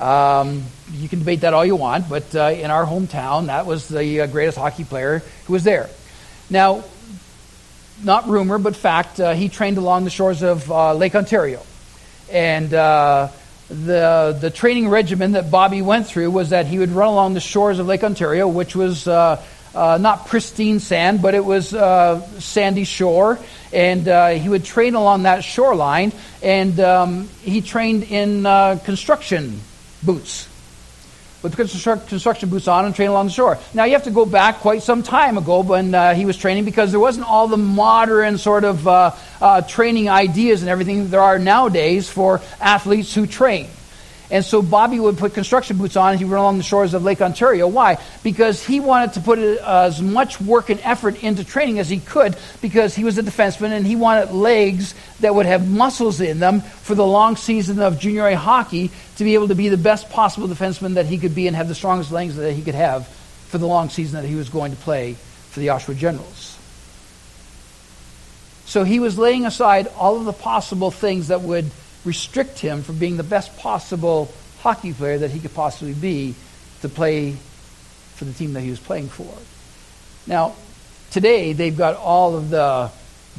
Um, 0.03 0.65
you 0.91 1.09
can 1.09 1.21
debate 1.21 1.43
that 1.43 1.55
all 1.55 1.65
you 1.65 1.77
want, 1.77 2.09
but 2.09 2.35
uh, 2.35 2.47
in 2.47 2.73
our 2.73 2.85
hometown, 2.85 3.47
that 3.47 3.67
was 3.67 3.87
the 3.89 4.23
uh, 4.23 4.27
greatest 4.27 4.59
hockey 4.59 4.83
player 4.83 5.23
who 5.47 5.53
was 5.53 5.63
there. 5.63 5.89
Now, 6.51 6.83
not 8.03 8.29
rumor, 8.29 8.59
but 8.59 8.75
fact, 8.77 9.21
uh, 9.21 9.35
he 9.35 9.49
trained 9.49 9.79
along 9.79 10.05
the 10.05 10.11
shores 10.11 10.43
of 10.43 10.71
uh, 10.71 10.95
Lake 10.95 11.15
Ontario. 11.15 11.63
And 12.33 12.73
uh, 12.73 13.29
the, 13.69 14.37
the 14.41 14.51
training 14.51 14.89
regimen 14.89 15.33
that 15.33 15.51
Bobby 15.51 15.83
went 15.83 16.07
through 16.07 16.31
was 16.31 16.51
that 16.51 16.67
he 16.67 16.79
would 16.79 16.91
run 16.91 17.09
along 17.09 17.35
the 17.35 17.41
shores 17.41 17.79
of 17.79 17.87
Lake 17.87 18.03
Ontario, 18.03 18.49
which 18.49 18.75
was 18.75 19.07
uh, 19.07 19.43
uh, 19.75 19.99
not 20.01 20.27
pristine 20.27 20.81
sand, 20.81 21.23
but 21.23 21.35
it 21.35 21.45
was 21.45 21.75
uh, 21.75 22.21
sandy 22.41 22.85
shore. 22.85 23.39
And 23.73 24.41
he 24.41 24.49
would 24.49 24.65
train 24.65 24.95
along 24.95 25.25
that 25.25 25.43
shoreline, 25.43 26.13
and 26.43 26.79
um, 26.79 27.29
he 27.43 27.61
trained 27.61 28.05
in 28.05 28.45
construction 28.85 29.61
boots 30.03 30.49
with 31.45 31.57
construction 31.57 32.49
boots 32.49 32.67
on 32.67 32.87
and 32.87 32.95
train 32.95 33.11
along 33.11 33.27
the 33.27 33.33
shore. 33.33 33.59
Now, 33.75 33.85
you 33.85 33.93
have 33.93 34.05
to 34.05 34.11
go 34.11 34.25
back 34.25 34.61
quite 34.61 34.83
some 34.83 35.03
time 35.03 35.37
ago 35.37 35.61
when 35.61 35.95
uh, 35.95 36.15
he 36.15 36.25
was 36.25 36.39
training 36.39 36.65
because 36.65 36.91
there 36.91 36.99
wasn't 36.99 37.29
all 37.29 37.49
the 37.49 37.59
modern 37.59 38.39
sort 38.39 38.65
of 38.65 38.89
uh, 38.89 39.11
uh, 39.43 39.61
training 39.61 40.09
ideas 40.09 40.63
and 40.63 40.71
everything 40.71 41.11
there 41.11 41.21
are 41.21 41.39
nowadays 41.39 42.09
for 42.09 42.41
athletes 42.61 43.15
who 43.15 43.27
train. 43.27 43.69
And 44.31 44.45
so 44.45 44.63
Bobby 44.63 44.99
would 44.99 45.19
put 45.19 45.35
construction 45.35 45.77
boots 45.77 45.97
on 45.97 46.13
and 46.13 46.19
he 46.19 46.25
would 46.25 46.33
run 46.33 46.41
along 46.41 46.57
the 46.57 46.65
shores 46.65 46.95
of 46.95 47.05
Lake 47.05 47.21
Ontario. 47.21 47.69
Why? 47.69 47.99
Because 48.23 48.65
he 48.65 48.81
wanted 48.81 49.15
to 49.15 49.21
put 49.21 49.39
uh, 49.39 49.83
as 49.87 50.01
much 50.01 50.41
work 50.41 50.71
and 50.71 50.81
effort 50.81 51.23
into 51.23 51.45
training 51.45 51.79
as 51.79 51.91
he 51.91 52.01
could 52.01 52.37
because 52.63 52.95
he 52.95 53.05
was 53.05 53.19
a 53.19 53.23
defenseman 53.23 53.73
and 53.73 53.87
he 53.87 53.97
wanted 53.97 54.33
legs 54.33 54.95
that 55.21 55.35
would 55.35 55.47
have 55.47 55.71
muscles 55.71 56.21
in 56.21 56.39
them 56.39 56.63
for 56.63 56.95
the 56.95 57.05
long 57.05 57.37
season 57.37 57.81
of 57.81 58.01
junior 58.01 58.27
A 58.27 58.35
hockey 58.35 58.91
to 59.17 59.25
be 59.25 59.35
able 59.35 59.49
to 59.49 59.55
be 59.55 59.69
the 59.69 59.77
best 59.77 60.09
possible 60.09 60.49
defenseman 60.49 60.95
that 60.95 61.07
he 61.07 61.19
could 61.19 61.35
be 61.35 61.47
and 61.47 61.55
have 61.55 61.69
the 61.69 61.75
strongest 61.75 62.11
legs 62.11 62.37
that 62.37 62.53
he 62.55 62.63
could 62.63 62.75
have 62.75 63.07
for 63.07 63.59
the 63.59 63.67
long 63.67 63.91
season 63.91 64.23
that 64.23 64.27
he 64.27 64.37
was 64.37 64.49
going 64.49 64.73
to 64.73 64.79
play 64.79 65.15
for 65.51 65.61
the 65.61 65.67
Oshawa 65.67 65.97
Generals. 65.97 66.59
So 68.65 68.85
he 68.85 68.99
was 68.99 69.19
laying 69.19 69.45
aside 69.45 69.87
all 69.99 70.17
of 70.17 70.25
the 70.25 70.33
possible 70.33 70.91
things 70.91 71.29
that 71.29 71.43
would– 71.43 71.71
restrict 72.05 72.59
him 72.59 72.83
from 72.83 72.99
being 72.99 73.17
the 73.17 73.23
best 73.23 73.57
possible 73.59 74.33
hockey 74.61 74.93
player 74.93 75.19
that 75.19 75.31
he 75.31 75.41
could 75.41 75.55
possibly 75.55 75.95
be 75.95 76.35
to 76.83 76.89
play 76.89 77.33
for 78.15 78.25
the 78.25 78.33
team 78.33 78.53
that 78.55 78.61
he 78.61 78.71
was 78.71 78.81
playing 78.81 79.09
for. 79.09 79.33
Now, 80.27 80.55
today 81.11 81.53
they've 81.53 81.77
got 81.77 81.97
all 81.97 82.37
of 82.37 82.51
the 82.51 82.91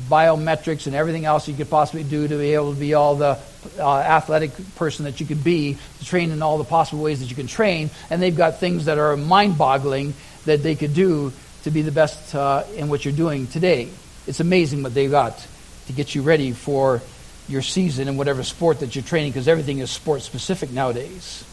biometrics 0.10 0.88
and 0.88 0.96
everything 0.96 1.26
else 1.26 1.48
you 1.48 1.56
could 1.56 1.70
possibly 1.70 2.04
do 2.04 2.28
to 2.28 2.38
be 2.38 2.54
able 2.54 2.74
to 2.74 2.80
be 2.80 2.94
all 2.94 3.16
the 3.16 3.38
uh, 3.80 3.98
athletic 3.98 4.52
person 4.76 5.06
that 5.06 5.20
you 5.20 5.26
could 5.26 5.44
be, 5.44 5.78
to 6.00 6.06
train 6.06 6.32
in 6.32 6.42
all 6.42 6.58
the 6.58 6.66
possible 6.66 7.02
ways 7.02 7.22
that 7.22 7.30
you 7.30 7.36
can 7.36 7.48
train, 7.48 7.90
and 8.10 8.22
they've 8.22 8.36
got 8.36 8.60
things 8.60 8.86
that 8.86 8.98
are 8.98 9.16
mind-boggling 9.16 10.14
that 10.46 10.62
they 10.62 10.76
could 10.76 10.94
do 10.94 11.32
to 11.64 11.72
be 11.72 11.82
the 11.82 11.92
best 11.92 12.36
uh, 12.36 12.64
in 12.76 12.90
what 12.90 13.06
you're 13.06 13.14
doing 13.14 13.48
today. 13.48 13.90
It's 14.28 14.40
amazing 14.40 14.84
what 14.84 14.94
they've 14.94 15.10
got 15.10 15.48
to 15.88 15.94
get 15.94 16.14
you 16.14 16.22
ready 16.22 16.52
for 16.52 17.02
your 17.48 17.62
season 17.62 18.08
in 18.08 18.18
whatever 18.18 18.44
sport 18.44 18.80
that 18.80 18.96
you're 18.96 19.04
training 19.04 19.32
because 19.32 19.48
everything 19.48 19.80
is 19.80 19.92
sport 19.92 20.22
specific 20.22 20.72
nowadays. 20.72 21.44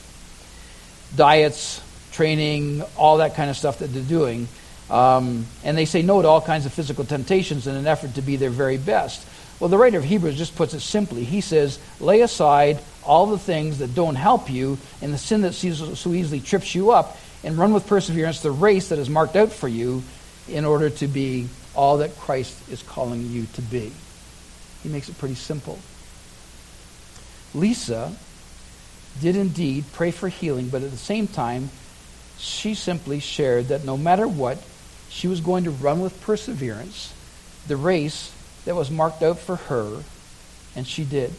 Diets, 1.14 1.82
training, 2.12 2.82
all 2.96 3.18
that 3.18 3.34
kind 3.34 3.50
of 3.50 3.56
stuff 3.56 3.80
that 3.80 3.88
they're 3.88 4.02
doing. 4.02 4.48
Um, 4.90 5.46
and 5.64 5.76
they 5.76 5.84
say 5.84 6.02
no 6.02 6.20
to 6.20 6.28
all 6.28 6.40
kinds 6.40 6.66
of 6.66 6.72
physical 6.72 7.04
temptations 7.04 7.66
in 7.66 7.74
an 7.74 7.86
effort 7.86 8.14
to 8.14 8.22
be 8.22 8.36
their 8.36 8.50
very 8.50 8.78
best. 8.78 9.26
Well, 9.60 9.68
the 9.68 9.78
writer 9.78 9.98
of 9.98 10.04
Hebrews 10.04 10.36
just 10.36 10.56
puts 10.56 10.74
it 10.74 10.80
simply. 10.80 11.24
He 11.24 11.40
says, 11.40 11.78
lay 12.00 12.20
aside 12.20 12.80
all 13.04 13.26
the 13.26 13.38
things 13.38 13.78
that 13.78 13.94
don't 13.94 14.16
help 14.16 14.50
you 14.50 14.78
and 15.00 15.12
the 15.12 15.18
sin 15.18 15.42
that 15.42 15.52
so 15.52 16.12
easily 16.12 16.40
trips 16.40 16.74
you 16.74 16.90
up, 16.90 17.16
and 17.44 17.58
run 17.58 17.72
with 17.72 17.86
perseverance 17.86 18.40
the 18.40 18.50
race 18.50 18.90
that 18.90 18.98
is 18.98 19.10
marked 19.10 19.34
out 19.34 19.52
for 19.52 19.68
you 19.68 20.02
in 20.48 20.64
order 20.64 20.90
to 20.90 21.08
be 21.08 21.48
all 21.74 21.98
that 21.98 22.16
Christ 22.18 22.56
is 22.70 22.82
calling 22.82 23.30
you 23.30 23.46
to 23.54 23.62
be. 23.62 23.92
He 24.82 24.88
makes 24.88 25.08
it 25.08 25.18
pretty 25.18 25.34
simple. 25.34 25.78
Lisa 27.54 28.14
did 29.20 29.36
indeed 29.36 29.84
pray 29.92 30.10
for 30.10 30.28
healing, 30.28 30.68
but 30.68 30.82
at 30.82 30.90
the 30.90 30.96
same 30.96 31.26
time, 31.26 31.70
she 32.38 32.74
simply 32.74 33.20
shared 33.20 33.68
that 33.68 33.84
no 33.84 33.96
matter 33.96 34.26
what, 34.26 34.58
she 35.08 35.28
was 35.28 35.40
going 35.40 35.64
to 35.64 35.70
run 35.70 36.00
with 36.00 36.20
perseverance 36.22 37.12
the 37.68 37.76
race 37.76 38.32
that 38.64 38.74
was 38.74 38.90
marked 38.90 39.22
out 39.22 39.38
for 39.38 39.56
her, 39.56 40.02
and 40.74 40.86
she 40.86 41.04
did. 41.04 41.32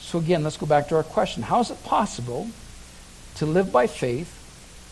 So, 0.00 0.18
again, 0.18 0.42
let's 0.42 0.56
go 0.56 0.66
back 0.66 0.88
to 0.88 0.96
our 0.96 1.02
question 1.02 1.42
How 1.42 1.60
is 1.60 1.70
it 1.70 1.82
possible 1.84 2.48
to 3.36 3.46
live 3.46 3.70
by 3.70 3.86
faith 3.86 4.38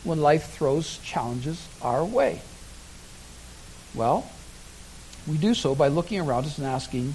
when 0.05 0.21
life 0.21 0.51
throws 0.51 0.99
challenges 0.99 1.67
our 1.83 2.05
way? 2.05 2.41
Well, 3.95 4.31
we 5.27 5.37
do 5.37 5.55
so 5.55 5.75
by 5.75 5.89
looking 5.89 6.21
around 6.21 6.47
us 6.47 6.59
and 6.59 6.67
asking, 6.67 7.15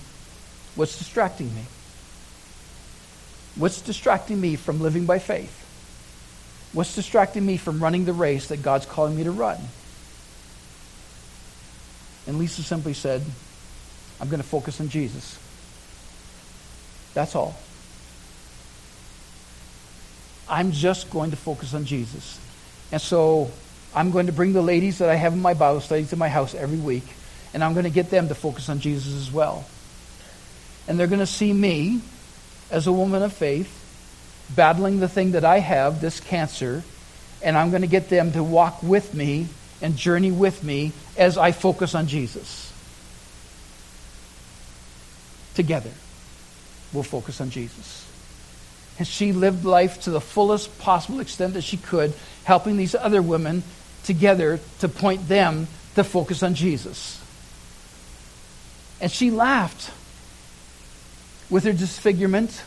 what's 0.75 0.97
distracting 0.97 1.53
me? 1.53 1.63
What's 3.55 3.81
distracting 3.81 4.39
me 4.39 4.55
from 4.55 4.81
living 4.81 5.05
by 5.05 5.19
faith? 5.19 5.61
What's 6.73 6.93
distracting 6.93 7.45
me 7.45 7.57
from 7.57 7.81
running 7.81 8.05
the 8.05 8.13
race 8.13 8.47
that 8.49 8.61
God's 8.61 8.85
calling 8.85 9.15
me 9.15 9.23
to 9.23 9.31
run? 9.31 9.57
And 12.27 12.37
Lisa 12.37 12.63
simply 12.63 12.93
said, 12.93 13.23
I'm 14.19 14.29
going 14.29 14.41
to 14.41 14.47
focus 14.47 14.81
on 14.81 14.89
Jesus. 14.89 15.39
That's 17.13 17.35
all. 17.35 17.55
I'm 20.49 20.71
just 20.71 21.09
going 21.09 21.31
to 21.31 21.37
focus 21.37 21.73
on 21.73 21.85
Jesus. 21.85 22.39
And 22.91 23.01
so 23.01 23.51
I'm 23.95 24.11
going 24.11 24.25
to 24.25 24.31
bring 24.31 24.53
the 24.53 24.61
ladies 24.61 24.97
that 24.99 25.09
I 25.09 25.15
have 25.15 25.33
in 25.33 25.41
my 25.41 25.53
Bible 25.53 25.79
study 25.79 26.05
to 26.05 26.15
my 26.15 26.27
house 26.27 26.53
every 26.53 26.77
week 26.77 27.05
and 27.55 27.63
I'm 27.63 27.73
going 27.73 27.85
to 27.85 27.89
get 27.89 28.09
them 28.09 28.27
to 28.27 28.35
focus 28.35 28.67
on 28.67 28.81
Jesus 28.81 29.15
as 29.15 29.31
well. 29.31 29.65
And 30.89 30.99
they're 30.99 31.07
going 31.07 31.21
to 31.21 31.25
see 31.25 31.53
me 31.53 32.01
as 32.69 32.85
a 32.85 32.91
woman 32.91 33.23
of 33.23 33.31
faith 33.31 33.71
battling 34.53 34.99
the 34.99 35.07
thing 35.07 35.31
that 35.31 35.45
I 35.45 35.59
have, 35.59 36.01
this 36.01 36.19
cancer, 36.19 36.83
and 37.41 37.57
I'm 37.57 37.69
going 37.69 37.81
to 37.81 37.87
get 37.87 38.09
them 38.09 38.33
to 38.33 38.43
walk 38.43 38.83
with 38.83 39.13
me 39.13 39.47
and 39.81 39.95
journey 39.95 40.33
with 40.33 40.65
me 40.65 40.91
as 41.17 41.37
I 41.37 41.53
focus 41.53 41.95
on 41.95 42.07
Jesus. 42.07 42.73
Together, 45.53 45.91
we'll 46.91 47.03
focus 47.03 47.39
on 47.39 47.51
Jesus. 47.51 48.05
And 48.99 49.07
she 49.07 49.31
lived 49.31 49.63
life 49.63 50.01
to 50.01 50.09
the 50.09 50.19
fullest 50.19 50.77
possible 50.79 51.21
extent 51.21 51.53
that 51.53 51.63
she 51.63 51.77
could, 51.77 52.13
helping 52.43 52.75
these 52.75 52.95
other 52.95 53.21
women 53.21 53.63
together 54.03 54.59
to 54.79 54.89
point 54.89 55.29
them 55.29 55.69
to 55.95 56.03
focus 56.03 56.43
on 56.43 56.53
Jesus. 56.53 57.21
And 59.01 59.11
she 59.11 59.31
laughed 59.31 59.91
with 61.49 61.63
her 61.65 61.73
disfigurement. 61.73 62.63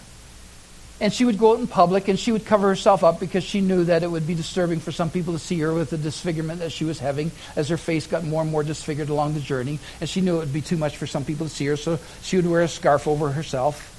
And 1.01 1.13
she 1.13 1.25
would 1.25 1.39
go 1.39 1.53
out 1.53 1.61
in 1.61 1.69
public 1.69 2.09
and 2.09 2.19
she 2.19 2.33
would 2.33 2.45
cover 2.45 2.67
herself 2.67 3.05
up 3.05 3.21
because 3.21 3.45
she 3.45 3.61
knew 3.61 3.85
that 3.85 4.03
it 4.03 4.11
would 4.11 4.27
be 4.27 4.35
disturbing 4.35 4.81
for 4.81 4.91
some 4.91 5.11
people 5.11 5.33
to 5.33 5.39
see 5.39 5.57
her 5.61 5.73
with 5.73 5.91
the 5.91 5.97
disfigurement 5.97 6.59
that 6.59 6.73
she 6.73 6.85
was 6.85 6.99
having 6.99 7.31
as 7.55 7.69
her 7.69 7.77
face 7.77 8.09
got 8.09 8.25
more 8.25 8.43
and 8.43 8.51
more 8.51 8.65
disfigured 8.65 9.09
along 9.09 9.35
the 9.35 9.41
journey. 9.41 9.79
And 10.01 10.09
she 10.09 10.21
knew 10.21 10.37
it 10.37 10.41
would 10.41 10.53
be 10.53 10.61
too 10.61 10.77
much 10.77 10.97
for 10.97 11.07
some 11.07 11.25
people 11.25 11.47
to 11.47 11.55
see 11.55 11.67
her, 11.67 11.77
so 11.77 12.01
she 12.23 12.35
would 12.35 12.47
wear 12.47 12.63
a 12.63 12.69
scarf 12.69 13.07
over 13.07 13.31
herself. 13.31 13.95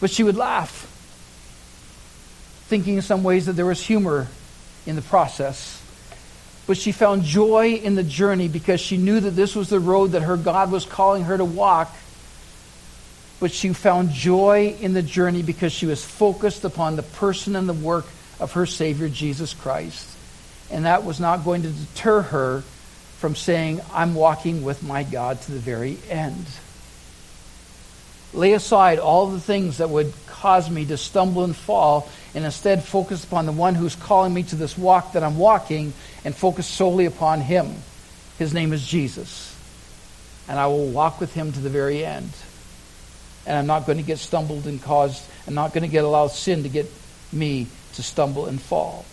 But 0.00 0.10
she 0.10 0.22
would 0.22 0.36
laugh, 0.36 0.86
thinking 2.68 2.96
in 2.96 3.02
some 3.02 3.24
ways 3.24 3.46
that 3.46 3.54
there 3.54 3.66
was 3.66 3.80
humor 3.84 4.28
in 4.86 4.94
the 4.94 5.02
process 5.02 5.81
but 6.66 6.76
she 6.76 6.92
found 6.92 7.24
joy 7.24 7.74
in 7.74 7.94
the 7.94 8.02
journey 8.02 8.48
because 8.48 8.80
she 8.80 8.96
knew 8.96 9.18
that 9.20 9.32
this 9.32 9.56
was 9.56 9.68
the 9.68 9.80
road 9.80 10.12
that 10.12 10.22
her 10.22 10.36
God 10.36 10.70
was 10.70 10.84
calling 10.84 11.24
her 11.24 11.36
to 11.36 11.44
walk. 11.44 11.94
But 13.40 13.50
she 13.50 13.72
found 13.72 14.10
joy 14.10 14.76
in 14.80 14.94
the 14.94 15.02
journey 15.02 15.42
because 15.42 15.72
she 15.72 15.86
was 15.86 16.04
focused 16.04 16.64
upon 16.64 16.94
the 16.94 17.02
person 17.02 17.56
and 17.56 17.68
the 17.68 17.72
work 17.72 18.06
of 18.38 18.52
her 18.52 18.66
Savior, 18.66 19.08
Jesus 19.08 19.52
Christ. 19.52 20.08
And 20.70 20.84
that 20.84 21.04
was 21.04 21.18
not 21.18 21.44
going 21.44 21.62
to 21.62 21.68
deter 21.68 22.22
her 22.22 22.60
from 23.18 23.34
saying, 23.34 23.80
I'm 23.92 24.14
walking 24.14 24.62
with 24.62 24.82
my 24.82 25.02
God 25.02 25.40
to 25.42 25.52
the 25.52 25.58
very 25.58 25.98
end. 26.08 26.46
Lay 28.34 28.54
aside 28.54 28.98
all 28.98 29.28
the 29.28 29.40
things 29.40 29.78
that 29.78 29.90
would 29.90 30.12
cause 30.26 30.70
me 30.70 30.84
to 30.86 30.96
stumble 30.96 31.44
and 31.44 31.54
fall, 31.54 32.08
and 32.34 32.44
instead 32.44 32.82
focus 32.82 33.24
upon 33.24 33.46
the 33.46 33.52
one 33.52 33.74
who's 33.74 33.94
calling 33.94 34.32
me 34.32 34.42
to 34.42 34.56
this 34.56 34.76
walk 34.76 35.12
that 35.12 35.22
I'm 35.22 35.38
walking, 35.38 35.92
and 36.24 36.34
focus 36.34 36.66
solely 36.66 37.06
upon 37.06 37.40
him. 37.40 37.74
His 38.38 38.54
name 38.54 38.72
is 38.72 38.86
Jesus. 38.86 39.56
And 40.48 40.58
I 40.58 40.66
will 40.66 40.88
walk 40.88 41.20
with 41.20 41.32
him 41.34 41.52
to 41.52 41.60
the 41.60 41.70
very 41.70 42.04
end. 42.04 42.30
And 43.46 43.56
I'm 43.56 43.66
not 43.66 43.86
going 43.86 43.98
to 43.98 44.04
get 44.04 44.18
stumbled 44.18 44.66
and 44.66 44.82
caused, 44.82 45.22
I'm 45.46 45.54
not 45.54 45.72
going 45.72 45.82
to 45.82 45.88
get 45.88 46.04
allow 46.04 46.28
sin 46.28 46.62
to 46.62 46.68
get 46.68 46.90
me 47.32 47.66
to 47.94 48.02
stumble 48.02 48.46
and 48.46 48.60
fall. 48.60 49.04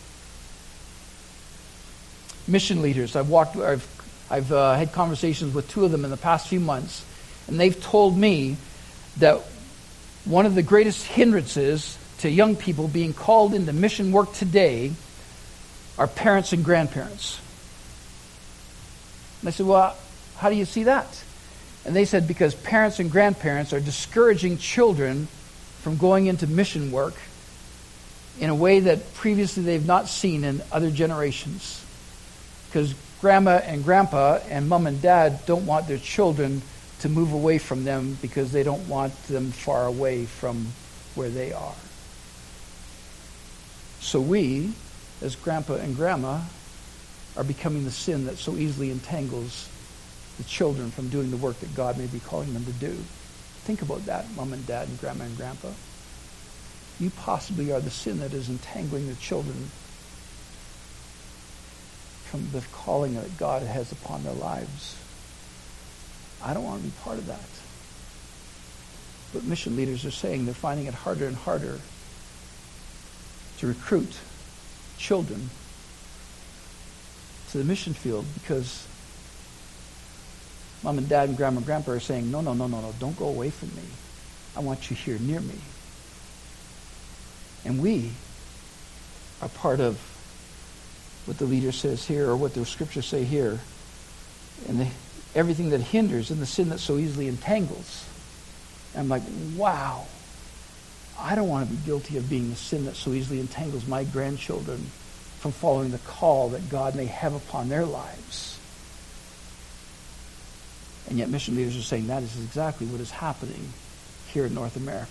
Mission 2.47 2.81
leaders, 2.81 3.15
I've 3.15 3.29
walked, 3.29 3.57
I've, 3.57 3.87
I've 4.29 4.51
uh, 4.51 4.73
had 4.75 4.91
conversations 4.91 5.53
with 5.53 5.69
two 5.69 5.85
of 5.85 5.91
them 5.91 6.05
in 6.05 6.11
the 6.11 6.17
past 6.17 6.47
few 6.47 6.59
months, 6.59 7.05
and 7.47 7.59
they've 7.59 7.79
told 7.79 8.17
me 8.17 8.57
that 9.17 9.41
one 10.25 10.45
of 10.45 10.55
the 10.55 10.63
greatest 10.63 11.05
hindrances 11.05 11.97
to 12.19 12.29
young 12.29 12.55
people 12.55 12.87
being 12.87 13.13
called 13.13 13.53
into 13.53 13.73
mission 13.73 14.11
work 14.11 14.33
today 14.33 14.91
are 15.97 16.07
parents 16.07 16.53
and 16.53 16.63
grandparents. 16.63 17.39
And 19.41 19.49
I 19.49 19.51
said, 19.51 19.65
Well, 19.65 19.95
how 20.37 20.49
do 20.49 20.55
you 20.55 20.65
see 20.65 20.83
that? 20.83 21.23
And 21.85 21.95
they 21.95 22.05
said, 22.05 22.27
Because 22.27 22.55
parents 22.55 22.99
and 22.99 23.11
grandparents 23.11 23.73
are 23.73 23.79
discouraging 23.79 24.57
children 24.57 25.27
from 25.81 25.97
going 25.97 26.27
into 26.27 26.45
mission 26.47 26.91
work 26.91 27.15
in 28.39 28.49
a 28.49 28.55
way 28.55 28.81
that 28.81 29.13
previously 29.15 29.63
they've 29.63 29.85
not 29.85 30.07
seen 30.07 30.43
in 30.43 30.61
other 30.71 30.91
generations. 30.91 31.83
Because 32.67 32.93
grandma 33.21 33.57
and 33.63 33.83
grandpa 33.83 34.39
and 34.49 34.69
mom 34.69 34.87
and 34.87 35.01
dad 35.01 35.45
don't 35.45 35.65
want 35.65 35.87
their 35.87 35.97
children 35.97 36.61
to 36.99 37.09
move 37.09 37.31
away 37.31 37.57
from 37.57 37.83
them 37.83 38.17
because 38.21 38.51
they 38.51 38.63
don't 38.63 38.87
want 38.87 39.13
them 39.27 39.51
far 39.51 39.85
away 39.85 40.25
from 40.25 40.67
where 41.15 41.29
they 41.29 41.53
are. 41.53 41.75
So 44.01 44.19
we, 44.19 44.73
as 45.21 45.35
grandpa 45.35 45.75
and 45.75 45.95
grandma, 45.95 46.41
are 47.37 47.43
becoming 47.43 47.85
the 47.85 47.91
sin 47.91 48.25
that 48.25 48.37
so 48.37 48.55
easily 48.55 48.91
entangles 48.91 49.69
the 50.37 50.43
children 50.43 50.91
from 50.91 51.09
doing 51.09 51.31
the 51.31 51.37
work 51.37 51.59
that 51.59 51.75
God 51.75 51.97
may 51.97 52.07
be 52.07 52.19
calling 52.19 52.53
them 52.53 52.65
to 52.65 52.71
do. 52.73 52.91
Think 53.63 53.81
about 53.81 54.05
that, 54.05 54.25
mom 54.35 54.53
and 54.53 54.65
dad 54.65 54.87
and 54.87 54.99
grandma 54.99 55.25
and 55.25 55.37
grandpa. 55.37 55.69
You 56.99 57.09
possibly 57.11 57.71
are 57.71 57.79
the 57.79 57.89
sin 57.89 58.19
that 58.19 58.33
is 58.33 58.49
entangling 58.49 59.07
the 59.07 59.15
children 59.15 59.69
from 62.25 62.49
the 62.51 62.61
calling 62.71 63.15
that 63.15 63.37
God 63.37 63.63
has 63.63 63.91
upon 63.91 64.23
their 64.23 64.33
lives. 64.33 64.97
I 66.43 66.53
don't 66.53 66.63
want 66.63 66.81
to 66.81 66.87
be 66.87 66.93
part 67.03 67.17
of 67.17 67.27
that. 67.27 67.39
But 69.33 69.43
mission 69.43 69.75
leaders 69.75 70.05
are 70.05 70.11
saying 70.11 70.45
they're 70.45 70.53
finding 70.53 70.87
it 70.87 70.93
harder 70.93 71.27
and 71.27 71.35
harder 71.35 71.79
to 73.59 73.67
recruit 73.67 74.15
children 74.97 75.49
to 77.51 77.57
the 77.57 77.63
mission 77.63 77.93
field 77.93 78.25
because 78.35 78.87
mom 80.83 80.97
and 80.97 81.09
dad 81.09 81.29
and 81.29 81.37
grandma 81.37 81.57
and 81.57 81.65
grandpa 81.65 81.91
are 81.91 81.99
saying, 81.99 82.31
no, 82.31 82.41
no, 82.41 82.53
no, 82.53 82.67
no, 82.67 82.81
no, 82.81 82.93
don't 82.99 83.17
go 83.17 83.27
away 83.27 83.49
from 83.49 83.69
me. 83.75 83.83
I 84.55 84.61
want 84.61 84.89
you 84.89 84.95
here 84.95 85.19
near 85.19 85.41
me. 85.41 85.55
And 87.65 87.81
we 87.81 88.11
are 89.41 89.49
part 89.49 89.79
of 89.79 89.99
what 91.25 91.37
the 91.37 91.45
leader 91.45 91.71
says 91.71 92.05
here 92.05 92.29
or 92.29 92.37
what 92.37 92.53
the 92.53 92.65
scriptures 92.65 93.05
say 93.05 93.23
here. 93.23 93.59
And 94.67 94.81
the, 94.81 94.87
everything 95.35 95.69
that 95.69 95.81
hinders 95.81 96.31
and 96.31 96.41
the 96.41 96.45
sin 96.45 96.69
that 96.69 96.79
so 96.79 96.97
easily 96.97 97.27
entangles. 97.27 98.05
And 98.93 99.01
I'm 99.01 99.09
like, 99.09 99.23
wow. 99.55 100.05
I 101.19 101.35
don't 101.35 101.49
want 101.49 101.67
to 101.67 101.75
be 101.75 101.85
guilty 101.85 102.17
of 102.17 102.29
being 102.29 102.49
the 102.49 102.55
sin 102.55 102.85
that 102.85 102.95
so 102.95 103.11
easily 103.11 103.39
entangles 103.39 103.87
my 103.87 104.05
grandchildren 104.05 104.77
from 105.39 105.51
following 105.51 105.91
the 105.91 105.97
call 105.99 106.49
that 106.49 106.69
God 106.69 106.95
may 106.95 107.05
have 107.05 107.33
upon 107.33 107.69
their 107.69 107.85
lives. 107.85 108.59
And 111.09 111.17
yet 111.17 111.29
mission 111.29 111.55
leaders 111.55 111.75
are 111.77 111.81
saying 111.81 112.07
that 112.07 112.23
is 112.23 112.37
exactly 112.41 112.87
what 112.87 113.01
is 113.01 113.11
happening 113.11 113.73
here 114.31 114.45
in 114.45 114.53
North 114.53 114.75
America. 114.75 115.09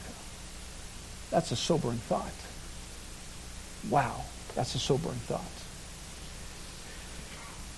That's 1.30 1.50
a 1.50 1.56
sobering 1.56 1.98
thought. 1.98 2.32
Wow, 3.90 4.24
that's 4.54 4.74
a 4.74 4.78
sobering 4.78 5.18
thought. 5.18 5.42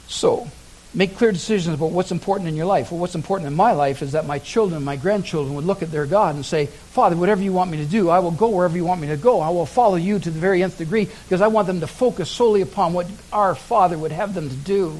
So, 0.08 0.48
make 0.92 1.16
clear 1.16 1.30
decisions 1.30 1.74
about 1.74 1.92
what's 1.92 2.10
important 2.10 2.48
in 2.48 2.56
your 2.56 2.66
life. 2.66 2.90
Well, 2.90 3.00
what's 3.00 3.14
important 3.14 3.46
in 3.46 3.54
my 3.54 3.72
life 3.72 4.02
is 4.02 4.12
that 4.12 4.26
my 4.26 4.38
children, 4.38 4.82
my 4.82 4.96
grandchildren 4.96 5.54
would 5.54 5.64
look 5.64 5.82
at 5.82 5.92
their 5.92 6.06
God 6.06 6.34
and 6.34 6.44
say, 6.44 6.66
Father, 6.66 7.16
whatever 7.16 7.42
you 7.42 7.52
want 7.52 7.70
me 7.70 7.78
to 7.78 7.84
do, 7.84 8.08
I 8.08 8.18
will 8.18 8.32
go 8.32 8.48
wherever 8.48 8.76
you 8.76 8.84
want 8.84 9.00
me 9.00 9.08
to 9.08 9.16
go. 9.16 9.40
I 9.40 9.50
will 9.50 9.66
follow 9.66 9.96
you 9.96 10.18
to 10.18 10.30
the 10.30 10.40
very 10.40 10.62
nth 10.62 10.78
degree 10.78 11.04
because 11.04 11.40
I 11.40 11.46
want 11.46 11.68
them 11.68 11.80
to 11.80 11.86
focus 11.86 12.28
solely 12.28 12.60
upon 12.60 12.92
what 12.92 13.06
our 13.32 13.54
Father 13.54 13.96
would 13.96 14.12
have 14.12 14.34
them 14.34 14.48
to 14.48 14.56
do 14.56 14.96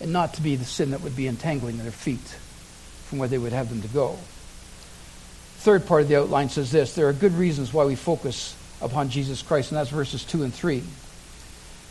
and 0.00 0.12
not 0.12 0.34
to 0.34 0.42
be 0.42 0.56
the 0.56 0.64
sin 0.64 0.92
that 0.92 1.02
would 1.02 1.16
be 1.16 1.26
entangling 1.26 1.76
their 1.78 1.90
feet 1.90 2.18
from 3.06 3.18
where 3.18 3.28
they 3.28 3.38
would 3.38 3.52
have 3.52 3.68
them 3.68 3.82
to 3.82 3.88
go. 3.88 4.16
Third 5.58 5.86
part 5.86 6.02
of 6.02 6.08
the 6.08 6.16
outline 6.16 6.48
says 6.48 6.70
this 6.70 6.94
there 6.94 7.08
are 7.08 7.12
good 7.12 7.34
reasons 7.34 7.74
why 7.74 7.84
we 7.84 7.96
focus 7.96 8.54
upon 8.80 9.10
Jesus 9.10 9.42
Christ, 9.42 9.72
and 9.72 9.78
that's 9.78 9.90
verses 9.90 10.24
2 10.24 10.44
and 10.44 10.54
3 10.54 10.82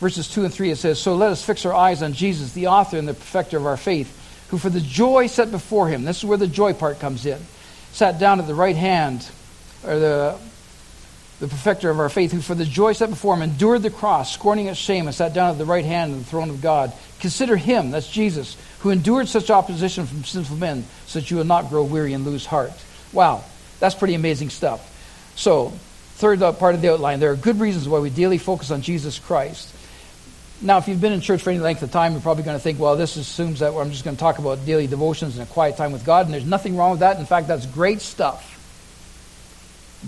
verses 0.00 0.28
2 0.28 0.44
and 0.44 0.54
3, 0.54 0.70
it 0.70 0.76
says, 0.76 1.00
So 1.00 1.14
let 1.14 1.30
us 1.30 1.44
fix 1.44 1.64
our 1.66 1.74
eyes 1.74 2.02
on 2.02 2.12
Jesus, 2.12 2.52
the 2.52 2.68
author 2.68 2.98
and 2.98 3.08
the 3.08 3.14
perfecter 3.14 3.56
of 3.56 3.66
our 3.66 3.76
faith, 3.76 4.14
who 4.48 4.58
for 4.58 4.70
the 4.70 4.80
joy 4.80 5.26
set 5.26 5.50
before 5.50 5.88
him, 5.88 6.04
this 6.04 6.18
is 6.18 6.24
where 6.24 6.38
the 6.38 6.46
joy 6.46 6.72
part 6.72 7.00
comes 7.00 7.26
in, 7.26 7.38
sat 7.92 8.18
down 8.18 8.40
at 8.40 8.46
the 8.46 8.54
right 8.54 8.76
hand, 8.76 9.28
or 9.84 9.98
the, 9.98 10.38
the 11.40 11.48
perfecter 11.48 11.90
of 11.90 12.00
our 12.00 12.08
faith, 12.08 12.32
who 12.32 12.40
for 12.40 12.54
the 12.54 12.64
joy 12.64 12.92
set 12.92 13.10
before 13.10 13.34
him 13.34 13.42
endured 13.42 13.82
the 13.82 13.90
cross, 13.90 14.32
scorning 14.32 14.66
its 14.66 14.78
shame, 14.78 15.06
and 15.06 15.14
sat 15.14 15.34
down 15.34 15.50
at 15.50 15.58
the 15.58 15.64
right 15.64 15.84
hand 15.84 16.12
of 16.12 16.18
the 16.18 16.24
throne 16.24 16.50
of 16.50 16.62
God. 16.62 16.92
Consider 17.20 17.56
him, 17.56 17.90
that's 17.90 18.08
Jesus, 18.08 18.56
who 18.80 18.90
endured 18.90 19.28
such 19.28 19.50
opposition 19.50 20.06
from 20.06 20.24
sinful 20.24 20.56
men, 20.56 20.84
so 21.06 21.20
that 21.20 21.30
you 21.30 21.36
will 21.36 21.44
not 21.44 21.68
grow 21.68 21.84
weary 21.84 22.12
and 22.12 22.24
lose 22.24 22.46
heart. 22.46 22.72
Wow, 23.12 23.44
that's 23.80 23.94
pretty 23.94 24.14
amazing 24.14 24.50
stuff. 24.50 24.94
So, 25.36 25.72
third 26.16 26.40
part 26.58 26.74
of 26.74 26.82
the 26.82 26.92
outline, 26.92 27.20
there 27.20 27.30
are 27.30 27.36
good 27.36 27.60
reasons 27.60 27.88
why 27.88 28.00
we 28.00 28.10
daily 28.10 28.38
focus 28.38 28.70
on 28.70 28.82
Jesus 28.82 29.18
Christ. 29.18 29.74
Now, 30.60 30.78
if 30.78 30.88
you've 30.88 31.00
been 31.00 31.12
in 31.12 31.20
church 31.20 31.42
for 31.42 31.50
any 31.50 31.60
length 31.60 31.82
of 31.82 31.92
time, 31.92 32.12
you're 32.12 32.20
probably 32.20 32.42
going 32.42 32.56
to 32.56 32.62
think, 32.62 32.80
well, 32.80 32.96
this 32.96 33.16
assumes 33.16 33.60
that 33.60 33.72
I'm 33.72 33.90
just 33.90 34.04
going 34.04 34.16
to 34.16 34.20
talk 34.20 34.40
about 34.40 34.66
daily 34.66 34.88
devotions 34.88 35.38
and 35.38 35.48
a 35.48 35.52
quiet 35.52 35.76
time 35.76 35.92
with 35.92 36.04
God, 36.04 36.26
and 36.26 36.34
there's 36.34 36.44
nothing 36.44 36.76
wrong 36.76 36.90
with 36.90 37.00
that. 37.00 37.18
In 37.20 37.26
fact, 37.26 37.46
that's 37.46 37.64
great 37.64 38.00
stuff. 38.00 38.56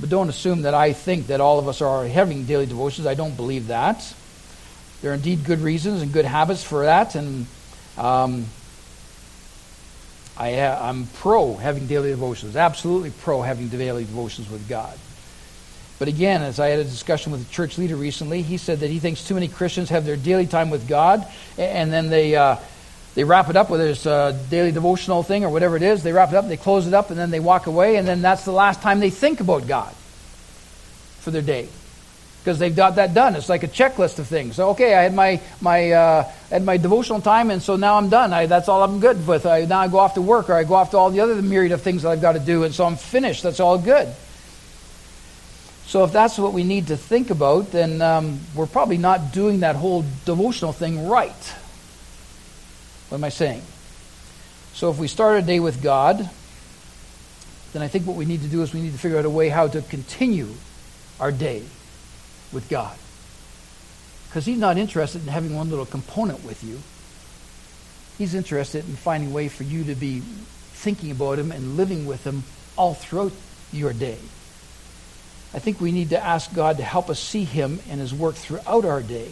But 0.01 0.11
don't 0.11 0.29
assume 0.29 0.63
that 0.63 0.75
I 0.75 0.93
think 0.93 1.29
that 1.29 1.41
all 1.41 1.61
of 1.61 1.69
us 1.69 1.81
are 1.81 2.05
having 2.07 2.47
daily 2.47 2.67
devotions. 2.67 3.07
I 3.07 3.15
don't 3.15 3.37
believe 3.37 3.69
that. 3.69 4.15
There 5.03 5.13
are 5.13 5.15
indeed 5.15 5.45
good 5.45 5.61
reasons 5.61 6.03
and 6.03 6.13
good 6.13 6.25
habits 6.25 6.65
for 6.65 6.85
that, 6.85 7.15
and 7.15 7.47
um, 7.97 8.47
I, 10.37 10.49
am 10.49 11.07
pro 11.15 11.55
having 11.55 11.87
daily 11.87 12.11
devotions, 12.11 12.57
absolutely 12.57 13.11
pro 13.11 13.41
having 13.41 13.69
daily 13.69 14.05
devotions 14.05 14.51
with 14.51 14.69
God. 14.69 14.99
But 16.01 16.09
again, 16.09 16.41
as 16.41 16.59
I 16.59 16.69
had 16.69 16.79
a 16.79 16.85
discussion 16.85 17.31
with 17.31 17.47
a 17.47 17.53
church 17.53 17.77
leader 17.77 17.95
recently, 17.95 18.41
he 18.41 18.57
said 18.57 18.81
that 18.81 18.89
he 18.89 18.99
thinks 18.99 19.23
too 19.23 19.35
many 19.35 19.49
Christians 19.49 19.91
have 19.91 20.07
their 20.07 20.17
daily 20.17 20.47
time 20.47 20.71
with 20.71 20.89
God, 20.89 21.27
and 21.59 21.93
then 21.93 22.09
they 22.09 22.35
uh, 22.35 22.57
they 23.15 23.23
wrap 23.23 23.51
it 23.51 23.57
up 23.57 23.69
with 23.69 23.81
this 23.81 24.07
uh, 24.07 24.33
daily 24.49 24.73
devotional 24.73 25.23
thing 25.23 25.45
or 25.45 25.51
whatever 25.51 25.77
it 25.77 25.83
is. 25.83 26.03
They 26.03 26.15
wrap 26.15 26.31
it 26.31 26.37
up, 26.37 26.49
they 26.49 26.57
close 26.57 26.87
it 26.87 26.95
up, 26.95 27.11
and 27.11 27.19
then 27.19 27.31
they 27.31 27.39
walk 27.39 27.67
away, 27.67 27.97
and 27.97 28.09
then 28.09 28.23
that's 28.23 28.47
the 28.47 28.53
last 28.53 28.81
time 28.81 28.99
they 28.99 29.11
think 29.11 29.41
about 29.41 29.69
God 29.69 29.93
for 31.21 31.31
their 31.31 31.43
day 31.43 31.69
because 32.39 32.59
they've 32.59 32.75
got 32.75 32.95
that 32.95 33.13
done. 33.13 33.37
It's 33.37 33.51
like 33.51 33.63
a 33.63 33.69
checklist 33.69 34.19
of 34.19 34.27
things. 34.27 34.57
So, 34.57 34.71
okay, 34.71 34.95
I 34.95 35.03
had 35.03 35.15
my 35.15 35.39
my 35.61 35.91
uh, 35.91 36.33
had 36.49 36.65
my 36.65 36.79
devotional 36.79 37.21
time, 37.21 37.51
and 37.51 37.63
so 37.63 37.77
now 37.77 37.97
I'm 37.97 38.09
done. 38.09 38.33
I, 38.33 38.47
that's 38.47 38.71
all 38.71 38.83
I'm 38.83 39.01
good 39.01 39.27
with. 39.27 39.45
I, 39.45 39.67
now 39.67 39.81
I 39.81 39.89
go 39.89 39.99
off 39.99 40.15
to 40.15 40.23
work, 40.23 40.49
or 40.49 40.55
I 40.55 40.65
go 40.65 40.77
off 40.77 40.93
to 40.93 40.97
all 40.97 41.11
the 41.11 41.21
other 41.21 41.43
myriad 41.43 41.73
of 41.73 41.83
things 41.83 42.05
that 42.05 42.09
I've 42.09 42.23
got 42.23 42.33
to 42.33 42.41
do, 42.41 42.65
and 42.65 42.75
so 42.75 42.87
I'm 42.87 42.97
finished. 42.97 43.43
That's 43.43 43.61
all 43.61 43.77
good. 43.77 44.09
So 45.91 46.05
if 46.05 46.13
that's 46.13 46.39
what 46.39 46.53
we 46.53 46.63
need 46.63 46.87
to 46.87 46.97
think 46.97 47.31
about, 47.31 47.73
then 47.73 48.01
um, 48.01 48.39
we're 48.55 48.69
probably 48.69 48.97
not 48.97 49.33
doing 49.33 49.61
that 49.61 49.75
whole 49.75 50.05
devotional 50.25 50.73
thing 50.73 51.09
right. 51.09 51.55
What 53.09 53.19
am 53.19 53.25
I 53.25 53.29
saying? 53.29 53.63
So 54.73 54.93
if 54.93 54.99
we 54.99 55.09
start 55.09 55.41
a 55.41 55.43
day 55.43 55.59
with 55.59 55.83
God, 55.83 56.31
then 57.73 57.83
I 57.83 57.89
think 57.89 58.07
what 58.07 58.15
we 58.15 58.25
need 58.25 58.43
to 58.43 58.47
do 58.47 58.63
is 58.63 58.73
we 58.73 58.81
need 58.81 58.93
to 58.93 58.99
figure 58.99 59.19
out 59.19 59.25
a 59.25 59.31
way 59.31 59.49
how 59.49 59.67
to 59.67 59.83
continue 59.83 60.51
our 61.19 61.33
day 61.33 61.65
with 62.53 62.69
God. 62.69 62.97
Because 64.29 64.47
He's 64.47 64.61
not 64.61 64.79
interested 64.79 65.23
in 65.23 65.27
having 65.27 65.57
one 65.57 65.71
little 65.71 65.87
component 65.87 66.45
with 66.45 66.63
you. 66.63 66.79
He's 68.17 68.37
interested 68.37 68.89
in 68.89 68.95
finding 68.95 69.33
a 69.33 69.35
way 69.35 69.49
for 69.49 69.65
you 69.65 69.83
to 69.83 69.97
be 69.97 70.21
thinking 70.21 71.11
about 71.11 71.41
Him 71.41 71.51
and 71.51 71.77
living 71.77 72.07
with 72.07 72.23
Him 72.23 72.45
all 72.77 72.95
throughout 72.95 73.33
your 73.73 73.93
day. 73.93 74.19
I 75.53 75.59
think 75.59 75.81
we 75.81 75.93
need 75.93 76.11
to 76.11 76.23
ask 76.23 76.53
God 76.55 76.77
to 76.77 76.83
help 76.83 77.11
us 77.11 77.19
see 77.19 77.45
Him 77.45 77.81
and 77.91 78.01
His 78.01 78.15
work 78.15 78.37
throughout 78.37 78.85
our 78.85 79.03
day. 79.03 79.31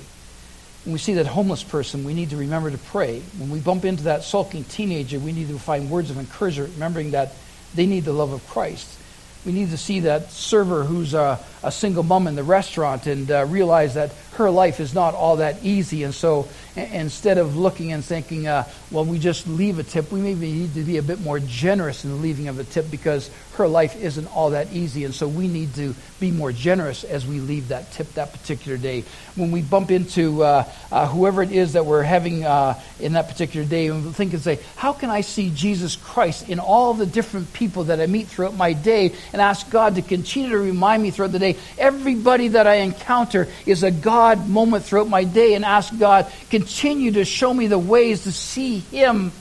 When 0.84 0.92
we 0.92 0.98
see 0.98 1.14
that 1.14 1.26
homeless 1.26 1.62
person, 1.62 2.04
we 2.04 2.14
need 2.14 2.30
to 2.30 2.36
remember 2.36 2.70
to 2.70 2.78
pray. 2.78 3.20
When 3.38 3.50
we 3.50 3.60
bump 3.60 3.84
into 3.84 4.04
that 4.04 4.24
sulking 4.24 4.64
teenager, 4.64 5.18
we 5.18 5.32
need 5.32 5.48
to 5.48 5.58
find 5.58 5.90
words 5.90 6.10
of 6.10 6.18
encouragement, 6.18 6.72
remembering 6.74 7.12
that 7.12 7.34
they 7.74 7.86
need 7.86 8.04
the 8.04 8.12
love 8.12 8.32
of 8.32 8.46
Christ. 8.48 8.98
We 9.44 9.52
need 9.52 9.70
to 9.70 9.76
see 9.76 10.00
that 10.00 10.32
server 10.32 10.84
who's 10.84 11.14
a, 11.14 11.38
a 11.62 11.70
single 11.70 12.02
mom 12.02 12.26
in 12.26 12.34
the 12.34 12.42
restaurant 12.42 13.06
and 13.06 13.30
uh, 13.30 13.46
realize 13.46 13.94
that 13.94 14.12
her 14.38 14.50
life 14.50 14.78
is 14.78 14.94
not 14.94 15.14
all 15.14 15.36
that 15.36 15.64
easy. 15.64 16.04
And 16.04 16.14
so 16.14 16.48
instead 16.76 17.38
of 17.38 17.56
looking 17.56 17.92
and 17.92 18.04
thinking, 18.04 18.46
uh, 18.46 18.64
well, 18.90 19.04
we 19.04 19.18
just 19.18 19.48
leave 19.48 19.80
a 19.80 19.82
tip, 19.82 20.12
we 20.12 20.20
maybe 20.20 20.52
need 20.52 20.74
to 20.74 20.82
be 20.82 20.96
a 20.96 21.02
bit 21.02 21.20
more 21.20 21.40
generous 21.40 22.04
in 22.04 22.10
the 22.10 22.16
leaving 22.16 22.46
of 22.46 22.58
a 22.58 22.64
tip 22.64 22.88
because 22.90 23.30
her 23.54 23.66
life 23.66 24.00
isn't 24.00 24.26
all 24.28 24.50
that 24.50 24.72
easy. 24.72 25.04
And 25.04 25.12
so 25.12 25.26
we 25.26 25.48
need 25.48 25.74
to 25.74 25.94
be 26.20 26.30
more 26.30 26.52
generous 26.52 27.02
as 27.02 27.26
we 27.26 27.40
leave 27.40 27.68
that 27.68 27.90
tip 27.90 28.14
that 28.14 28.32
particular 28.32 28.78
day. 28.78 29.04
When 29.34 29.50
we 29.50 29.62
bump 29.62 29.90
into 29.90 30.44
uh, 30.44 30.64
uh, 30.92 31.08
whoever 31.08 31.42
it 31.42 31.50
is 31.50 31.72
that 31.72 31.84
we're 31.84 32.04
having 32.04 32.44
uh, 32.44 32.80
in 33.00 33.14
that 33.14 33.28
particular 33.28 33.66
day, 33.66 33.88
and 33.88 34.14
think 34.14 34.32
and 34.32 34.42
say, 34.42 34.60
how 34.76 34.92
can 34.92 35.10
I 35.10 35.22
see 35.22 35.50
Jesus 35.50 35.96
Christ 35.96 36.48
in 36.48 36.60
all 36.60 36.94
the 36.94 37.06
different 37.06 37.52
people 37.52 37.84
that 37.84 38.00
I 38.00 38.06
meet 38.06 38.28
throughout 38.28 38.54
my 38.54 38.72
day 38.72 39.12
and 39.32 39.42
ask 39.42 39.68
God 39.68 39.96
to 39.96 40.02
continue 40.02 40.50
to 40.50 40.58
remind 40.58 41.02
me 41.02 41.10
throughout 41.10 41.32
the 41.32 41.40
day, 41.40 41.56
everybody 41.76 42.48
that 42.48 42.68
I 42.68 42.76
encounter 42.76 43.48
is 43.66 43.82
a 43.82 43.90
God 43.90 44.27
moment 44.34 44.84
throughout 44.84 45.08
my 45.08 45.24
day 45.24 45.54
and 45.54 45.64
ask 45.64 45.96
God, 45.98 46.30
continue 46.50 47.12
to 47.12 47.24
show 47.24 47.52
me 47.52 47.66
the 47.66 47.78
ways 47.78 48.24
to 48.24 48.32
see 48.32 48.78
Him 48.78 49.32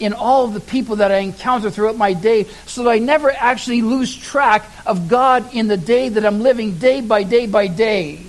in 0.00 0.12
all 0.12 0.48
the 0.48 0.60
people 0.60 0.96
that 0.96 1.12
I 1.12 1.18
encounter 1.18 1.70
throughout 1.70 1.96
my 1.96 2.12
day 2.14 2.44
so 2.66 2.84
that 2.84 2.90
I 2.90 2.98
never 2.98 3.30
actually 3.30 3.82
lose 3.82 4.14
track 4.14 4.64
of 4.86 5.08
God 5.08 5.54
in 5.54 5.68
the 5.68 5.76
day 5.76 6.08
that 6.08 6.24
I'm 6.24 6.40
living 6.40 6.78
day 6.78 7.00
by 7.00 7.22
day 7.22 7.46
by 7.46 7.68
day. 7.68 8.20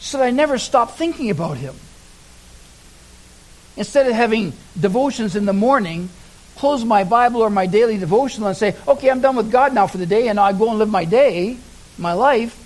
So 0.00 0.18
that 0.18 0.24
I 0.24 0.30
never 0.30 0.58
stop 0.58 0.96
thinking 0.96 1.30
about 1.30 1.56
Him. 1.56 1.74
Instead 3.76 4.06
of 4.06 4.12
having 4.12 4.52
devotions 4.78 5.34
in 5.34 5.46
the 5.46 5.52
morning, 5.52 6.08
close 6.56 6.84
my 6.84 7.04
Bible 7.04 7.40
or 7.40 7.50
my 7.50 7.66
daily 7.66 7.98
devotional 7.98 8.48
and 8.48 8.56
say, 8.56 8.76
okay, 8.86 9.10
I'm 9.10 9.20
done 9.20 9.36
with 9.36 9.50
God 9.50 9.74
now 9.74 9.86
for 9.86 9.98
the 9.98 10.06
day, 10.06 10.28
and 10.28 10.38
I 10.38 10.52
go 10.52 10.68
and 10.68 10.78
live 10.78 10.90
my 10.90 11.04
day, 11.04 11.56
my 11.98 12.12
life 12.12 12.63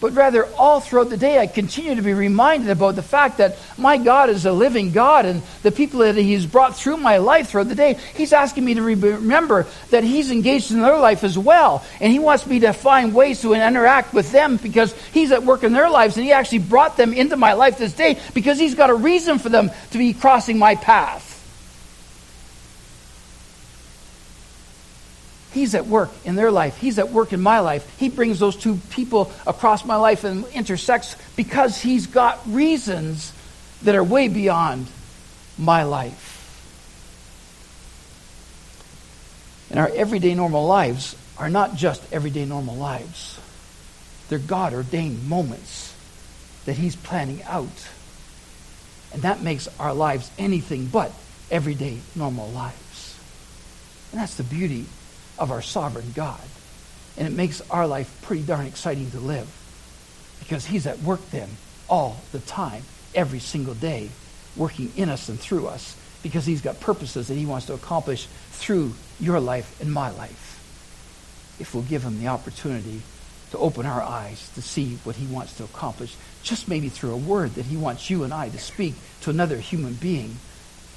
but 0.00 0.12
rather 0.12 0.46
all 0.54 0.80
throughout 0.80 1.10
the 1.10 1.16
day 1.16 1.38
I 1.38 1.46
continue 1.46 1.94
to 1.94 2.02
be 2.02 2.12
reminded 2.12 2.70
about 2.70 2.96
the 2.96 3.02
fact 3.02 3.38
that 3.38 3.56
my 3.78 3.96
God 3.96 4.30
is 4.30 4.46
a 4.46 4.52
living 4.52 4.92
God 4.92 5.26
and 5.26 5.42
the 5.62 5.72
people 5.72 6.00
that 6.00 6.16
He's 6.16 6.46
brought 6.46 6.76
through 6.76 6.98
my 6.98 7.18
life 7.18 7.48
throughout 7.48 7.68
the 7.68 7.74
day, 7.74 7.98
He's 8.14 8.32
asking 8.32 8.64
me 8.64 8.74
to 8.74 8.82
remember 8.82 9.66
that 9.90 10.04
He's 10.04 10.30
engaged 10.30 10.70
in 10.70 10.80
their 10.80 10.98
life 10.98 11.24
as 11.24 11.38
well. 11.38 11.84
And 12.00 12.12
He 12.12 12.18
wants 12.18 12.46
me 12.46 12.60
to 12.60 12.72
find 12.72 13.14
ways 13.14 13.40
to 13.42 13.54
interact 13.54 14.12
with 14.12 14.32
them 14.32 14.56
because 14.56 14.94
He's 15.12 15.32
at 15.32 15.42
work 15.44 15.62
in 15.62 15.72
their 15.72 15.90
lives 15.90 16.16
and 16.16 16.24
He 16.24 16.32
actually 16.32 16.58
brought 16.58 16.96
them 16.96 17.12
into 17.12 17.36
my 17.36 17.54
life 17.54 17.78
this 17.78 17.92
day 17.92 18.18
because 18.34 18.58
He's 18.58 18.74
got 18.74 18.90
a 18.90 18.94
reason 18.94 19.38
for 19.38 19.48
them 19.48 19.70
to 19.90 19.98
be 19.98 20.12
crossing 20.12 20.58
my 20.58 20.74
path. 20.74 21.35
He's 25.56 25.74
at 25.74 25.86
work 25.86 26.10
in 26.26 26.34
their 26.36 26.50
life. 26.50 26.76
He's 26.76 26.98
at 26.98 27.08
work 27.08 27.32
in 27.32 27.40
my 27.40 27.60
life. 27.60 27.98
He 27.98 28.10
brings 28.10 28.38
those 28.38 28.56
two 28.56 28.76
people 28.90 29.32
across 29.46 29.86
my 29.86 29.96
life 29.96 30.22
and 30.22 30.44
intersects 30.48 31.16
because 31.34 31.80
he's 31.80 32.06
got 32.06 32.46
reasons 32.46 33.32
that 33.80 33.94
are 33.94 34.04
way 34.04 34.28
beyond 34.28 34.86
my 35.56 35.84
life. 35.84 36.34
And 39.70 39.80
our 39.80 39.88
everyday 39.88 40.34
normal 40.34 40.66
lives 40.66 41.16
are 41.38 41.48
not 41.48 41.74
just 41.74 42.02
everyday 42.12 42.44
normal 42.44 42.76
lives. 42.76 43.40
They're 44.28 44.38
God 44.38 44.74
ordained 44.74 45.26
moments 45.26 45.94
that 46.66 46.76
He's 46.76 46.96
planning 46.96 47.42
out. 47.44 47.88
And 49.14 49.22
that 49.22 49.40
makes 49.40 49.68
our 49.80 49.94
lives 49.94 50.30
anything 50.38 50.84
but 50.88 51.12
everyday 51.50 52.00
normal 52.14 52.50
lives. 52.50 53.18
And 54.12 54.20
that's 54.20 54.34
the 54.34 54.42
beauty 54.42 54.84
of 55.38 55.50
our 55.50 55.62
sovereign 55.62 56.12
God. 56.14 56.40
And 57.16 57.26
it 57.26 57.32
makes 57.32 57.60
our 57.70 57.86
life 57.86 58.20
pretty 58.22 58.42
darn 58.42 58.66
exciting 58.66 59.10
to 59.12 59.20
live 59.20 59.48
because 60.40 60.66
He's 60.66 60.86
at 60.86 61.00
work 61.00 61.30
then 61.30 61.48
all 61.88 62.20
the 62.32 62.40
time, 62.40 62.82
every 63.14 63.38
single 63.38 63.74
day, 63.74 64.10
working 64.56 64.92
in 64.96 65.08
us 65.08 65.28
and 65.28 65.38
through 65.38 65.66
us 65.66 65.96
because 66.22 66.44
He's 66.46 66.60
got 66.60 66.80
purposes 66.80 67.28
that 67.28 67.34
He 67.34 67.46
wants 67.46 67.66
to 67.66 67.74
accomplish 67.74 68.26
through 68.50 68.92
your 69.18 69.40
life 69.40 69.80
and 69.80 69.92
my 69.92 70.10
life. 70.10 70.52
If 71.58 71.74
we'll 71.74 71.84
give 71.84 72.02
Him 72.02 72.20
the 72.20 72.28
opportunity 72.28 73.02
to 73.52 73.58
open 73.58 73.86
our 73.86 74.02
eyes 74.02 74.50
to 74.54 74.62
see 74.62 74.98
what 75.04 75.16
He 75.16 75.26
wants 75.26 75.56
to 75.56 75.64
accomplish, 75.64 76.14
just 76.42 76.68
maybe 76.68 76.88
through 76.88 77.12
a 77.12 77.16
word 77.16 77.54
that 77.54 77.64
He 77.66 77.76
wants 77.76 78.10
you 78.10 78.24
and 78.24 78.34
I 78.34 78.48
to 78.50 78.58
speak 78.58 78.94
to 79.22 79.30
another 79.30 79.56
human 79.56 79.94
being 79.94 80.36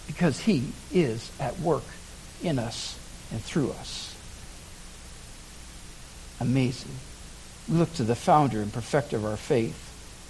because 0.08 0.39
He 0.39 0.73
is 0.91 1.32
at 1.39 1.60
work 1.60 1.84
in 2.43 2.60
us 2.60 2.97
and 3.32 3.41
through 3.41 3.71
us 3.71 4.09
amazing. 6.39 6.91
We 7.67 7.78
look 7.78 7.93
to 7.95 8.04
the 8.04 8.15
founder 8.15 8.62
and 8.62 8.73
perfecter 8.73 9.17
of 9.17 9.25
our 9.25 9.38
faith. 9.38 9.86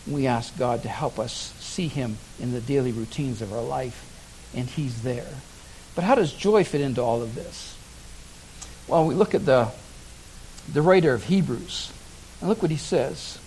We 0.07 0.27
ask 0.27 0.57
God 0.57 0.83
to 0.83 0.89
help 0.89 1.19
us 1.19 1.53
see 1.59 1.87
him 1.87 2.17
in 2.39 2.51
the 2.51 2.61
daily 2.61 2.91
routines 2.91 3.41
of 3.41 3.53
our 3.53 3.61
life, 3.61 4.05
and 4.55 4.67
he's 4.67 5.03
there. 5.03 5.27
But 5.95 6.03
how 6.03 6.15
does 6.15 6.33
joy 6.33 6.63
fit 6.63 6.81
into 6.81 7.01
all 7.01 7.21
of 7.21 7.35
this? 7.35 7.77
Well, 8.87 9.05
we 9.05 9.13
look 9.13 9.35
at 9.35 9.45
the, 9.45 9.69
the 10.71 10.81
writer 10.81 11.13
of 11.13 11.25
Hebrews, 11.25 11.91
and 12.39 12.49
look 12.49 12.61
what 12.61 12.71
he 12.71 12.77
says. 12.77 13.37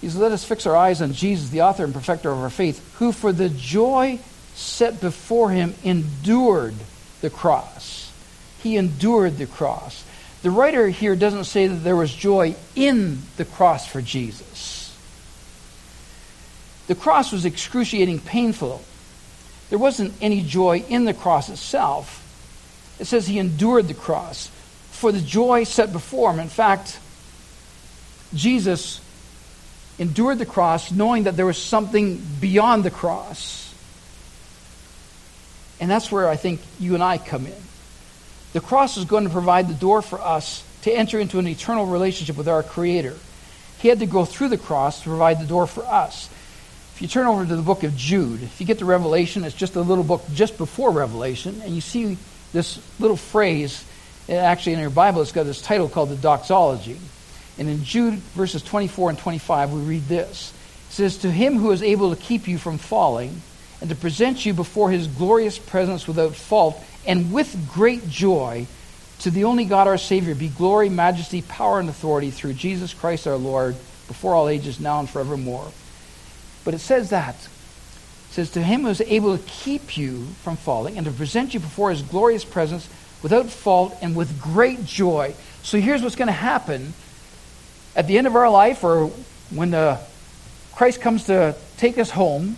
He 0.00 0.08
says, 0.08 0.18
Let 0.18 0.32
us 0.32 0.44
fix 0.44 0.66
our 0.66 0.76
eyes 0.76 1.02
on 1.02 1.12
Jesus, 1.12 1.50
the 1.50 1.62
author 1.62 1.84
and 1.84 1.94
perfecter 1.94 2.30
of 2.30 2.38
our 2.38 2.50
faith, 2.50 2.96
who 2.98 3.12
for 3.12 3.32
the 3.32 3.48
joy 3.48 4.18
set 4.54 5.00
before 5.00 5.50
him 5.50 5.74
endured 5.84 6.74
the 7.20 7.30
cross. 7.30 8.12
He 8.62 8.76
endured 8.76 9.38
the 9.38 9.46
cross. 9.46 10.04
The 10.42 10.50
writer 10.50 10.88
here 10.88 11.16
doesn't 11.16 11.44
say 11.44 11.66
that 11.66 11.84
there 11.84 11.96
was 11.96 12.14
joy 12.14 12.54
in 12.74 13.20
the 13.36 13.44
cross 13.44 13.86
for 13.86 14.00
Jesus. 14.00 14.96
The 16.86 16.94
cross 16.94 17.30
was 17.30 17.44
excruciating 17.44 18.20
painful. 18.20 18.82
There 19.68 19.78
wasn't 19.78 20.14
any 20.20 20.42
joy 20.42 20.84
in 20.88 21.04
the 21.04 21.14
cross 21.14 21.48
itself. 21.48 22.26
It 22.98 23.04
says 23.04 23.26
he 23.26 23.38
endured 23.38 23.86
the 23.88 23.94
cross 23.94 24.50
for 24.90 25.12
the 25.12 25.20
joy 25.20 25.64
set 25.64 25.92
before 25.92 26.32
him. 26.32 26.40
In 26.40 26.48
fact, 26.48 26.98
Jesus 28.34 29.00
endured 29.98 30.38
the 30.38 30.46
cross 30.46 30.90
knowing 30.90 31.24
that 31.24 31.36
there 31.36 31.46
was 31.46 31.58
something 31.58 32.20
beyond 32.40 32.84
the 32.84 32.90
cross. 32.90 33.74
And 35.80 35.90
that's 35.90 36.10
where 36.10 36.28
I 36.28 36.36
think 36.36 36.60
you 36.78 36.94
and 36.94 37.02
I 37.02 37.18
come 37.18 37.46
in. 37.46 37.62
The 38.52 38.60
cross 38.60 38.96
is 38.96 39.04
going 39.04 39.24
to 39.24 39.30
provide 39.30 39.68
the 39.68 39.74
door 39.74 40.02
for 40.02 40.20
us 40.20 40.64
to 40.82 40.92
enter 40.92 41.20
into 41.20 41.38
an 41.38 41.46
eternal 41.46 41.86
relationship 41.86 42.36
with 42.36 42.48
our 42.48 42.62
Creator. 42.62 43.16
He 43.78 43.88
had 43.88 44.00
to 44.00 44.06
go 44.06 44.24
through 44.24 44.48
the 44.48 44.58
cross 44.58 45.02
to 45.02 45.08
provide 45.08 45.40
the 45.40 45.46
door 45.46 45.66
for 45.66 45.84
us. 45.84 46.28
If 46.94 47.02
you 47.02 47.08
turn 47.08 47.26
over 47.26 47.46
to 47.46 47.56
the 47.56 47.62
book 47.62 47.82
of 47.82 47.96
Jude, 47.96 48.42
if 48.42 48.60
you 48.60 48.66
get 48.66 48.80
to 48.80 48.84
Revelation, 48.84 49.44
it's 49.44 49.54
just 49.54 49.76
a 49.76 49.80
little 49.80 50.04
book 50.04 50.22
just 50.34 50.58
before 50.58 50.90
Revelation, 50.90 51.62
and 51.62 51.74
you 51.74 51.80
see 51.80 52.18
this 52.52 52.78
little 52.98 53.16
phrase. 53.16 53.84
Uh, 54.28 54.34
actually, 54.34 54.74
in 54.74 54.80
your 54.80 54.90
Bible, 54.90 55.22
it's 55.22 55.32
got 55.32 55.44
this 55.44 55.62
title 55.62 55.88
called 55.88 56.10
the 56.10 56.16
Doxology. 56.16 56.98
And 57.58 57.68
in 57.68 57.84
Jude 57.84 58.14
verses 58.14 58.62
24 58.62 59.10
and 59.10 59.18
25, 59.18 59.72
we 59.72 59.80
read 59.80 60.08
this. 60.08 60.52
It 60.88 60.92
says, 60.92 61.18
To 61.18 61.30
him 61.30 61.56
who 61.56 61.70
is 61.70 61.82
able 61.82 62.14
to 62.14 62.20
keep 62.20 62.48
you 62.48 62.58
from 62.58 62.78
falling 62.78 63.40
and 63.80 63.88
to 63.90 63.96
present 63.96 64.44
you 64.44 64.52
before 64.52 64.90
his 64.90 65.06
glorious 65.06 65.58
presence 65.58 66.06
without 66.06 66.34
fault 66.34 66.82
and 67.06 67.32
with 67.32 67.70
great 67.72 68.08
joy 68.08 68.66
to 69.20 69.30
the 69.30 69.44
only 69.44 69.64
God 69.64 69.86
our 69.86 69.98
Savior 69.98 70.34
be 70.34 70.48
glory, 70.48 70.88
majesty, 70.88 71.42
power, 71.42 71.78
and 71.78 71.88
authority 71.88 72.30
through 72.30 72.54
Jesus 72.54 72.94
Christ 72.94 73.26
our 73.26 73.36
Lord, 73.36 73.76
before 74.08 74.34
all 74.34 74.48
ages, 74.48 74.80
now 74.80 74.98
and 74.98 75.08
forevermore. 75.08 75.70
But 76.64 76.74
it 76.74 76.80
says 76.80 77.10
that. 77.10 77.34
It 77.34 78.32
says, 78.32 78.50
To 78.52 78.62
him 78.62 78.82
who 78.82 78.88
is 78.88 79.00
able 79.02 79.36
to 79.36 79.44
keep 79.44 79.96
you 79.96 80.24
from 80.42 80.56
falling 80.56 80.96
and 80.96 81.06
to 81.06 81.12
present 81.12 81.54
you 81.54 81.60
before 81.60 81.90
his 81.90 82.02
glorious 82.02 82.44
presence 82.44 82.88
without 83.22 83.46
fault 83.50 83.96
and 84.00 84.16
with 84.16 84.40
great 84.40 84.84
joy. 84.84 85.34
So 85.62 85.78
here's 85.78 86.02
what's 86.02 86.16
going 86.16 86.28
to 86.28 86.32
happen 86.32 86.94
at 87.94 88.06
the 88.06 88.16
end 88.16 88.26
of 88.26 88.36
our 88.36 88.48
life 88.48 88.82
or 88.84 89.08
when 89.50 89.70
the 89.70 89.98
Christ 90.74 91.00
comes 91.00 91.24
to 91.24 91.54
take 91.76 91.98
us 91.98 92.10
home. 92.10 92.56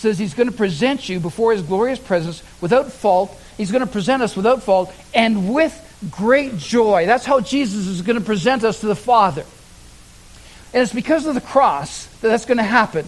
Says 0.00 0.18
he's 0.18 0.34
going 0.34 0.50
to 0.50 0.56
present 0.56 1.08
you 1.08 1.20
before 1.20 1.52
his 1.52 1.62
glorious 1.62 1.98
presence 1.98 2.42
without 2.60 2.92
fault 2.92 3.36
He's 3.60 3.70
going 3.70 3.84
to 3.84 3.92
present 3.92 4.22
us 4.22 4.34
without 4.34 4.62
fault 4.62 4.90
and 5.12 5.52
with 5.52 5.76
great 6.10 6.56
joy. 6.56 7.04
That's 7.04 7.26
how 7.26 7.40
Jesus 7.40 7.86
is 7.86 8.00
going 8.00 8.18
to 8.18 8.24
present 8.24 8.64
us 8.64 8.80
to 8.80 8.86
the 8.86 8.96
Father. 8.96 9.44
And 10.72 10.82
it's 10.82 10.94
because 10.94 11.26
of 11.26 11.34
the 11.34 11.42
cross 11.42 12.06
that 12.06 12.28
that's 12.28 12.46
going 12.46 12.56
to 12.56 12.64
happen. 12.64 13.04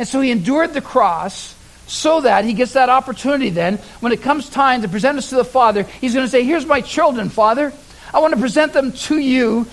And 0.00 0.08
so 0.08 0.20
he 0.20 0.32
endured 0.32 0.74
the 0.74 0.80
cross 0.80 1.54
so 1.86 2.22
that 2.22 2.44
he 2.44 2.52
gets 2.52 2.72
that 2.72 2.88
opportunity 2.88 3.50
then, 3.50 3.76
when 4.00 4.10
it 4.10 4.22
comes 4.22 4.48
time 4.48 4.82
to 4.82 4.88
present 4.88 5.18
us 5.18 5.28
to 5.28 5.36
the 5.36 5.44
Father, 5.44 5.84
he's 5.84 6.14
going 6.14 6.26
to 6.26 6.30
say, 6.30 6.42
Here's 6.42 6.66
my 6.66 6.80
children, 6.80 7.28
Father. 7.28 7.72
I 8.12 8.18
want 8.18 8.34
to 8.34 8.40
present 8.40 8.72
them 8.72 8.90
to 8.90 9.16
you 9.16 9.68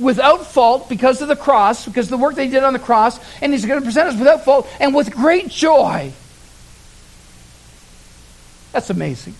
without 0.00 0.46
fault 0.46 0.88
because 0.88 1.22
of 1.22 1.28
the 1.28 1.36
cross, 1.36 1.84
because 1.84 2.06
of 2.06 2.10
the 2.10 2.18
work 2.18 2.34
they 2.34 2.48
did 2.48 2.64
on 2.64 2.72
the 2.72 2.78
cross, 2.78 3.20
and 3.40 3.52
he's 3.52 3.66
going 3.66 3.80
to 3.80 3.84
present 3.84 4.08
us 4.08 4.18
without 4.18 4.44
fault 4.44 4.68
and 4.80 4.94
with 4.94 5.10
great 5.12 5.48
joy. 5.48 6.12
That's 8.72 8.90
amazing. 8.90 9.34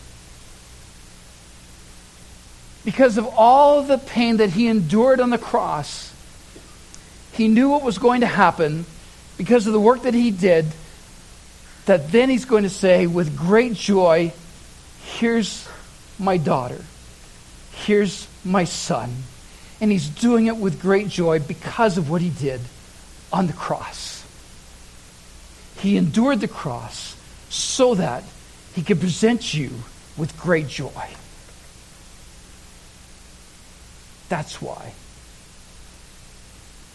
Because 2.84 3.18
of 3.18 3.26
all 3.36 3.82
the 3.82 3.98
pain 3.98 4.38
that 4.38 4.50
he 4.50 4.66
endured 4.66 5.20
on 5.20 5.30
the 5.30 5.38
cross, 5.38 6.12
he 7.32 7.48
knew 7.48 7.68
what 7.68 7.82
was 7.82 7.98
going 7.98 8.22
to 8.22 8.26
happen 8.26 8.86
because 9.36 9.66
of 9.66 9.72
the 9.72 9.80
work 9.80 10.02
that 10.02 10.14
he 10.14 10.30
did. 10.30 10.66
That 11.86 12.12
then 12.12 12.28
he's 12.28 12.44
going 12.44 12.64
to 12.64 12.70
say, 12.70 13.06
with 13.06 13.36
great 13.36 13.74
joy, 13.74 14.32
Here's 15.10 15.68
my 16.18 16.36
daughter. 16.36 16.82
Here's 17.72 18.28
my 18.44 18.64
son. 18.64 19.14
And 19.80 19.90
he's 19.90 20.08
doing 20.08 20.46
it 20.46 20.56
with 20.56 20.80
great 20.80 21.08
joy 21.08 21.38
because 21.38 21.96
of 21.96 22.10
what 22.10 22.20
he 22.20 22.30
did 22.30 22.60
on 23.32 23.46
the 23.46 23.52
cross. 23.52 24.24
He 25.78 25.96
endured 25.96 26.40
the 26.40 26.48
cross 26.48 27.16
so 27.48 27.94
that 27.94 28.24
he 28.74 28.82
could 28.82 29.00
present 29.00 29.54
you 29.54 29.70
with 30.16 30.38
great 30.38 30.68
joy. 30.68 31.08
That's 34.28 34.60
why 34.60 34.92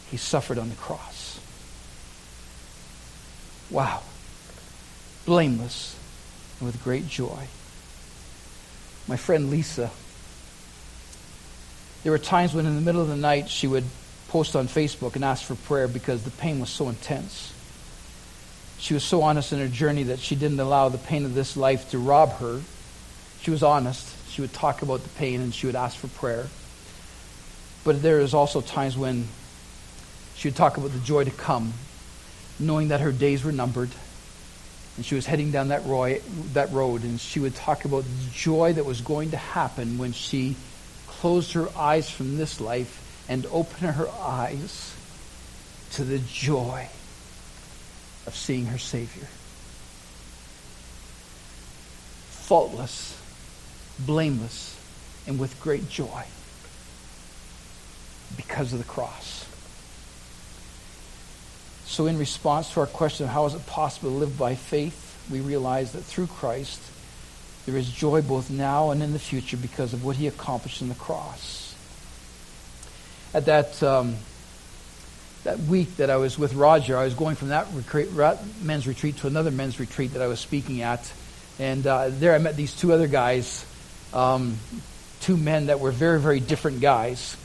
he 0.10 0.18
suffered 0.18 0.58
on 0.58 0.70
the 0.70 0.76
cross. 0.76 1.40
Wow. 3.70 4.04
Blameless, 5.26 5.98
and 6.60 6.68
with 6.68 6.82
great 6.84 7.08
joy. 7.08 7.48
My 9.08 9.18
friend 9.18 9.50
Lisa, 9.50 9.90
there 12.06 12.12
were 12.12 12.20
times 12.20 12.54
when 12.54 12.68
in 12.68 12.76
the 12.76 12.82
middle 12.82 13.02
of 13.02 13.08
the 13.08 13.16
night 13.16 13.50
she 13.50 13.66
would 13.66 13.84
post 14.28 14.56
on 14.56 14.68
Facebook 14.68 15.16
and 15.16 15.26
ask 15.26 15.44
for 15.44 15.56
prayer 15.56 15.88
because 15.88 16.22
the 16.22 16.30
pain 16.30 16.60
was 16.60 16.70
so 16.70 16.88
intense. 16.88 17.52
She 18.78 18.94
was 18.94 19.04
so 19.04 19.24
honest 19.24 19.52
in 19.54 19.58
her 19.58 19.68
journey 19.68 20.04
that 20.04 20.20
she 20.20 20.36
didn't 20.36 20.60
allow 20.60 20.90
the 20.90 21.00
pain 21.00 21.26
of 21.26 21.34
this 21.34 21.58
life 21.58 21.90
to 21.90 21.98
rob 21.98 22.34
her. 22.34 22.62
She 23.42 23.50
was 23.50 23.64
honest. 23.64 24.08
She 24.30 24.42
would 24.42 24.54
talk 24.54 24.84
about 24.84 25.02
the 25.02 25.10
pain 25.10 25.42
and 25.42 25.52
she 25.52 25.66
would 25.66 25.76
ask 25.76 25.98
for 25.98 26.08
prayer. 26.10 26.46
But 27.84 28.04
there 28.04 28.20
is 28.20 28.36
also 28.36 28.62
times 28.62 28.96
when 28.96 29.28
she 30.36 30.50
would 30.50 30.56
talk 30.56 30.78
about 30.78 30.92
the 30.92 31.00
joy 31.00 31.24
to 31.24 31.32
come, 31.32 31.74
knowing 32.60 32.90
that 32.90 33.02
her 33.02 33.12
days 33.12 33.44
were 33.44 33.52
numbered. 33.52 33.90
And 34.98 35.04
she 35.04 35.16
was 35.16 35.26
heading 35.26 35.50
down 35.50 35.70
that, 35.70 35.84
roy, 35.88 36.22
that 36.54 36.72
road, 36.72 37.02
and 37.02 37.20
she 37.20 37.40
would 37.40 37.56
talk 37.56 37.84
about 37.84 38.04
the 38.04 38.30
joy 38.32 38.74
that 38.74 38.86
was 38.86 39.02
going 39.02 39.32
to 39.32 39.38
happen 39.38 39.98
when 39.98 40.12
she 40.12 40.56
closed 41.20 41.54
her 41.54 41.70
eyes 41.78 42.10
from 42.10 42.38
this 42.38 42.60
life 42.60 43.26
and 43.28 43.46
opened 43.48 43.92
her 43.92 44.10
eyes 44.10 44.96
to 45.92 46.04
the 46.04 46.20
joy 46.20 46.88
of 48.28 48.36
seeing 48.36 48.66
her 48.66 48.78
Savior. 48.78 49.28
Faultless, 52.30 53.20
blameless, 54.00 54.78
and 55.26 55.40
with 55.40 55.60
great 55.62 55.90
joy 55.90 56.24
because 58.36 58.74
of 58.74 58.80
the 58.80 58.86
cross. 58.86 59.46
So, 61.86 62.08
in 62.08 62.18
response 62.18 62.72
to 62.74 62.82
our 62.82 62.88
question 62.88 63.26
of 63.26 63.32
how 63.32 63.46
is 63.46 63.54
it 63.54 63.66
possible 63.68 64.10
to 64.10 64.16
live 64.16 64.38
by 64.38 64.56
faith, 64.56 65.02
we 65.30 65.40
realize 65.40 65.94
that 65.94 66.02
through 66.02 66.28
Christ, 66.28 66.82
there 67.66 67.76
is 67.76 67.90
joy 67.90 68.22
both 68.22 68.50
now 68.50 68.92
and 68.92 69.02
in 69.02 69.14
the 69.14 69.20
future 69.20 69.58
because 69.58 69.94
of 69.94 70.06
what 70.06 70.16
he 70.16 70.28
accomplished 70.28 70.82
in 70.82 70.90
the 70.90 70.96
cross. 70.96 71.76
At 73.34 73.46
that, 73.46 73.82
um, 73.82 74.16
that 75.44 75.60
week 75.60 75.98
that 75.98 76.10
I 76.10 76.18
was 76.18 76.38
with 76.38 76.54
Roger, 76.54 76.98
I 76.98 77.06
was 77.06 77.16
going 77.16 77.36
from 77.36 77.50
that 77.50 77.68
retreat, 77.74 78.10
men's 78.62 78.88
retreat 78.88 79.18
to 79.18 79.28
another 79.28 79.52
men's 79.52 79.80
retreat 79.80 80.14
that 80.14 80.22
I 80.22 80.28
was 80.28 80.40
speaking 80.40 80.82
at. 80.82 81.12
And 81.58 81.86
uh, 81.88 82.10
there 82.10 82.36
I 82.36 82.38
met 82.38 82.56
these 82.56 82.76
two 82.76 82.94
other 82.94 83.08
guys, 83.08 83.66
um, 84.14 84.58
two 85.22 85.36
men 85.36 85.68
that 85.68 85.80
were 85.80 85.92
very, 85.92 86.20
very 86.20 86.40
different 86.40 86.82
guys. 86.82 87.36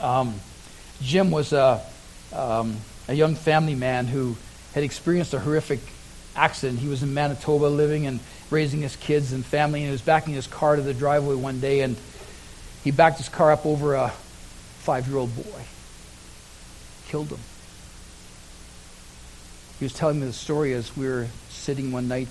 Um, 0.00 0.34
Jim 1.02 1.30
was 1.30 1.52
a, 1.52 1.82
um, 2.32 2.76
a 3.08 3.14
young 3.14 3.34
family 3.34 3.74
man 3.74 4.06
who 4.06 4.36
had 4.74 4.84
experienced 4.84 5.34
a 5.34 5.38
horrific 5.38 5.80
accident. 6.34 6.78
He 6.78 6.88
was 6.88 7.02
in 7.02 7.12
Manitoba 7.12 7.66
living 7.66 8.06
and 8.06 8.20
raising 8.52 8.82
his 8.82 8.94
kids 8.96 9.32
and 9.32 9.44
family, 9.44 9.80
and 9.80 9.86
he 9.88 9.92
was 9.92 10.02
backing 10.02 10.34
his 10.34 10.46
car 10.46 10.76
to 10.76 10.82
the 10.82 10.94
driveway 10.94 11.34
one 11.34 11.60
day, 11.60 11.80
and 11.80 11.96
he 12.84 12.90
backed 12.90 13.18
his 13.18 13.28
car 13.28 13.50
up 13.52 13.66
over 13.66 13.94
a 13.94 14.10
five 14.78 15.08
year 15.08 15.16
old 15.16 15.34
boy, 15.34 15.62
killed 17.08 17.28
him. 17.28 17.40
He 19.78 19.84
was 19.84 19.94
telling 19.94 20.20
me 20.20 20.26
the 20.26 20.32
story 20.32 20.74
as 20.74 20.96
we 20.96 21.08
were 21.08 21.26
sitting 21.48 21.90
one 21.90 22.06
night, 22.06 22.28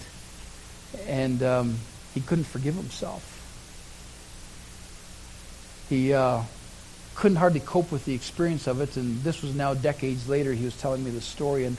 and 1.08 1.42
um, 1.44 1.76
he 2.14 2.22
couldn't 2.22 2.46
forgive 2.46 2.76
himself. 2.76 3.28
He 5.90 6.14
uh, 6.14 6.44
couldn't 7.16 7.38
hardly 7.38 7.60
cope 7.60 7.92
with 7.92 8.06
the 8.06 8.14
experience 8.14 8.68
of 8.68 8.80
it. 8.80 8.96
And 8.96 9.22
this 9.24 9.42
was 9.42 9.54
now 9.54 9.74
decades 9.74 10.30
later. 10.30 10.54
He 10.54 10.64
was 10.64 10.78
telling 10.78 11.04
me 11.04 11.12
the 11.12 11.22
story. 11.22 11.66
And, 11.66 11.76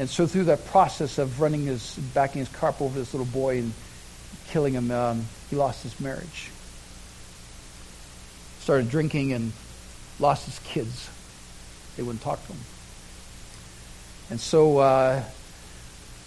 and 0.00 0.08
so 0.08 0.26
through 0.26 0.44
that 0.44 0.64
process 0.64 1.18
of 1.18 1.42
running 1.42 1.66
his, 1.66 1.94
backing 2.14 2.38
his 2.38 2.48
car 2.48 2.74
over 2.80 2.98
this 2.98 3.12
little 3.12 3.26
boy 3.26 3.58
and 3.58 3.74
killing 4.48 4.72
him, 4.72 4.90
um, 4.90 5.26
he 5.50 5.56
lost 5.56 5.82
his 5.82 6.00
marriage. 6.00 6.50
Started 8.60 8.88
drinking 8.88 9.34
and 9.34 9.52
lost 10.18 10.46
his 10.46 10.58
kids. 10.60 11.10
They 11.98 12.02
wouldn't 12.02 12.22
talk 12.22 12.40
to 12.46 12.52
him. 12.54 12.60
And 14.30 14.40
so 14.40 14.78
uh, 14.78 15.22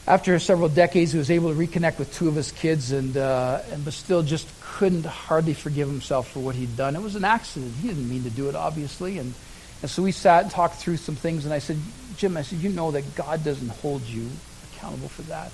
after 0.05 0.37
several 0.37 0.69
decades, 0.69 1.11
he 1.11 1.17
was 1.17 1.31
able 1.31 1.51
to 1.51 1.59
reconnect 1.59 1.97
with 1.97 2.13
two 2.13 2.27
of 2.27 2.35
his 2.35 2.51
kids, 2.51 2.91
and, 2.91 3.17
uh, 3.17 3.61
and 3.71 3.83
but 3.83 3.93
still 3.93 4.21
just 4.21 4.47
couldn't 4.61 5.05
hardly 5.07 5.55
forgive 5.55 5.87
himself 5.87 6.29
for 6.29 6.41
what 6.41 6.53
he'd 6.53 6.77
done. 6.77 6.95
It 6.95 7.01
was 7.01 7.15
an 7.15 7.25
accident. 7.25 7.73
He 7.81 7.87
didn't 7.87 8.07
mean 8.07 8.21
to 8.25 8.29
do 8.29 8.49
it, 8.49 8.55
obviously. 8.55 9.17
And, 9.17 9.33
and 9.81 9.89
so 9.89 10.03
we 10.03 10.11
sat 10.11 10.43
and 10.43 10.51
talked 10.51 10.75
through 10.75 10.97
some 10.97 11.15
things, 11.15 11.45
and 11.45 11.53
I 11.55 11.57
said, 11.57 11.79
Jim, 12.17 12.37
I 12.37 12.41
said, 12.41 12.59
you 12.59 12.69
know 12.69 12.91
that 12.91 13.15
God 13.15 13.43
doesn't 13.43 13.69
hold 13.69 14.03
you 14.03 14.29
accountable 14.71 15.09
for 15.09 15.23
that. 15.23 15.51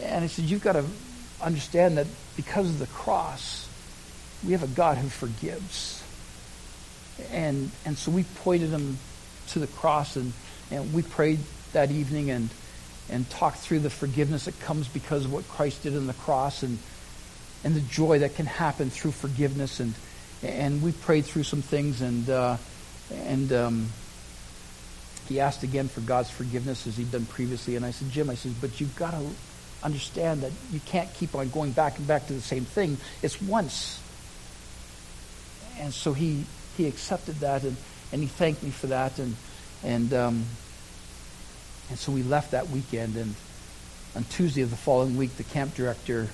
And 0.00 0.24
I 0.24 0.28
said, 0.28 0.46
you've 0.46 0.64
got 0.64 0.72
to 0.72 0.84
understand 1.40 1.98
that 1.98 2.06
because 2.36 2.68
of 2.68 2.78
the 2.78 2.86
cross, 2.86 3.68
we 4.44 4.52
have 4.52 4.62
a 4.62 4.68
God 4.68 4.98
who 4.98 5.08
forgives. 5.08 6.02
And, 7.30 7.70
and 7.84 7.96
so 7.96 8.10
we 8.10 8.24
pointed 8.24 8.70
him 8.70 8.98
to 9.48 9.58
the 9.58 9.66
cross, 9.66 10.16
and, 10.16 10.32
and 10.70 10.92
we 10.92 11.02
prayed 11.02 11.40
that 11.72 11.90
evening, 11.90 12.30
and 12.30 12.48
and 13.12 13.28
talk 13.30 13.56
through 13.56 13.80
the 13.80 13.90
forgiveness 13.90 14.46
that 14.46 14.58
comes 14.60 14.88
because 14.88 15.24
of 15.24 15.32
what 15.32 15.46
Christ 15.48 15.82
did 15.82 15.96
on 15.96 16.06
the 16.06 16.14
cross 16.14 16.62
and 16.62 16.78
and 17.64 17.74
the 17.74 17.80
joy 17.80 18.20
that 18.20 18.34
can 18.34 18.46
happen 18.46 18.90
through 18.90 19.12
forgiveness 19.12 19.80
and 19.80 19.94
and 20.42 20.82
we 20.82 20.92
prayed 20.92 21.24
through 21.24 21.44
some 21.44 21.62
things 21.62 22.00
and 22.00 22.28
uh, 22.28 22.56
and 23.24 23.52
um, 23.52 23.88
he 25.32 25.40
asked 25.40 25.62
again 25.62 25.88
for 25.88 26.00
God's 26.00 26.30
forgiveness 26.30 26.86
as 26.86 26.96
he'd 26.96 27.10
done 27.10 27.26
previously. 27.26 27.76
And 27.76 27.84
I 27.84 27.90
said 27.90 28.10
Jim 28.10 28.30
I 28.30 28.34
said 28.34 28.54
but 28.60 28.80
you've 28.80 28.96
got 28.96 29.12
to 29.12 29.26
understand 29.82 30.42
that 30.42 30.52
you 30.70 30.80
can't 30.80 31.12
keep 31.14 31.34
on 31.34 31.48
going 31.50 31.72
back 31.72 31.98
and 31.98 32.06
back 32.06 32.26
to 32.28 32.32
the 32.32 32.40
same 32.40 32.64
thing. 32.64 32.98
It's 33.22 33.40
once. 33.40 34.00
And 35.78 35.92
so 35.92 36.12
he 36.12 36.44
he 36.76 36.86
accepted 36.86 37.36
that 37.36 37.64
and 37.64 37.76
and 38.12 38.20
he 38.20 38.28
thanked 38.28 38.62
me 38.62 38.70
for 38.70 38.88
that. 38.88 39.18
And 39.18 39.36
and 39.82 40.12
um, 40.12 40.44
and 41.88 41.98
so 41.98 42.12
we 42.12 42.22
left 42.22 42.52
that 42.52 42.68
weekend, 42.68 43.16
and 43.16 43.34
on 44.14 44.24
Tuesday 44.24 44.62
of 44.62 44.70
the 44.70 44.76
following 44.76 45.16
week, 45.16 45.36
the 45.36 45.44
camp 45.44 45.74
director 45.74 46.28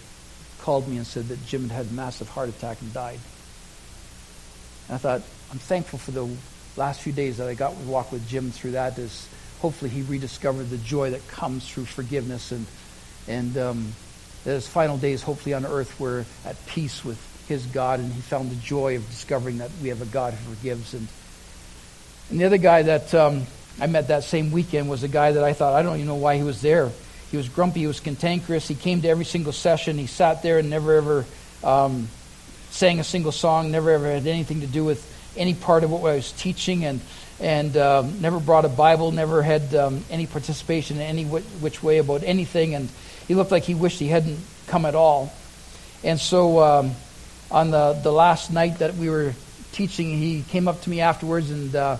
called 0.60 0.86
me 0.88 0.96
and 0.96 1.06
said 1.06 1.28
that 1.28 1.44
Jim 1.46 1.62
had 1.62 1.72
had 1.72 1.86
a 1.86 1.94
massive 1.94 2.28
heart 2.28 2.48
attack 2.48 2.80
and 2.80 2.92
died. 2.92 3.20
And 4.88 4.94
I 4.94 4.98
thought, 4.98 5.22
I'm 5.50 5.58
thankful 5.58 5.98
for 5.98 6.10
the 6.10 6.28
last 6.78 7.00
few 7.00 7.12
days 7.12 7.36
that 7.38 7.48
I 7.48 7.54
got 7.54 7.78
to 7.78 7.86
walk 7.86 8.12
with 8.12 8.26
Jim 8.28 8.50
through 8.50 8.72
that. 8.72 8.98
Is 8.98 9.28
hopefully 9.60 9.90
he 9.90 10.02
rediscovered 10.02 10.70
the 10.70 10.78
joy 10.78 11.10
that 11.10 11.26
comes 11.28 11.68
through 11.68 11.84
forgiveness, 11.84 12.52
and 12.52 12.66
and 13.26 13.58
um, 13.58 13.92
his 14.44 14.66
final 14.66 14.96
days, 14.96 15.22
hopefully 15.22 15.54
on 15.54 15.66
earth, 15.66 15.98
were 16.00 16.24
at 16.46 16.66
peace 16.66 17.04
with 17.04 17.18
his 17.48 17.66
God, 17.66 18.00
and 18.00 18.12
he 18.12 18.20
found 18.20 18.50
the 18.50 18.56
joy 18.56 18.96
of 18.96 19.06
discovering 19.08 19.58
that 19.58 19.70
we 19.82 19.88
have 19.88 20.02
a 20.02 20.06
God 20.06 20.34
who 20.34 20.54
forgives. 20.54 20.94
And 20.94 21.08
and 22.30 22.40
the 22.40 22.44
other 22.44 22.58
guy 22.58 22.82
that 22.82 23.14
um, 23.14 23.46
I 23.80 23.86
met 23.86 24.08
that 24.08 24.24
same 24.24 24.50
weekend 24.52 24.88
was 24.88 25.02
a 25.02 25.08
guy 25.08 25.32
that 25.32 25.44
I 25.44 25.52
thought, 25.52 25.74
I 25.74 25.82
don't 25.82 25.96
even 25.96 26.08
know 26.08 26.14
why 26.14 26.36
he 26.36 26.42
was 26.42 26.60
there. 26.60 26.90
He 27.30 27.36
was 27.36 27.48
grumpy, 27.48 27.80
he 27.80 27.86
was 27.86 28.00
cantankerous. 28.00 28.68
He 28.68 28.74
came 28.74 29.02
to 29.02 29.08
every 29.08 29.24
single 29.24 29.52
session. 29.52 29.98
He 29.98 30.06
sat 30.06 30.42
there 30.42 30.58
and 30.58 30.70
never 30.70 30.94
ever 30.94 31.24
um, 31.62 32.08
sang 32.70 33.00
a 33.00 33.04
single 33.04 33.32
song, 33.32 33.70
never 33.70 33.90
ever 33.90 34.06
had 34.06 34.26
anything 34.26 34.60
to 34.60 34.66
do 34.66 34.84
with 34.84 35.17
any 35.36 35.54
part 35.54 35.84
of 35.84 35.90
what 35.90 36.00
I 36.10 36.16
was 36.16 36.32
teaching, 36.32 36.84
and, 36.84 37.00
and 37.40 37.76
um, 37.76 38.20
never 38.20 38.40
brought 38.40 38.64
a 38.64 38.68
Bible, 38.68 39.12
never 39.12 39.42
had 39.42 39.74
um, 39.74 40.04
any 40.10 40.26
participation 40.26 40.96
in 40.96 41.02
any 41.02 41.24
which 41.24 41.82
way 41.82 41.98
about 41.98 42.22
anything. 42.22 42.74
And 42.74 42.88
he 43.26 43.34
looked 43.34 43.50
like 43.50 43.64
he 43.64 43.74
wished 43.74 43.98
he 43.98 44.08
hadn't 44.08 44.38
come 44.66 44.84
at 44.84 44.94
all. 44.94 45.32
And 46.04 46.18
so 46.18 46.60
um, 46.62 46.92
on 47.50 47.70
the, 47.70 47.98
the 48.02 48.12
last 48.12 48.52
night 48.52 48.78
that 48.78 48.94
we 48.94 49.10
were 49.10 49.34
teaching, 49.72 50.16
he 50.16 50.42
came 50.42 50.68
up 50.68 50.80
to 50.82 50.90
me 50.90 51.00
afterwards 51.00 51.50
and 51.50 51.74
uh, 51.74 51.96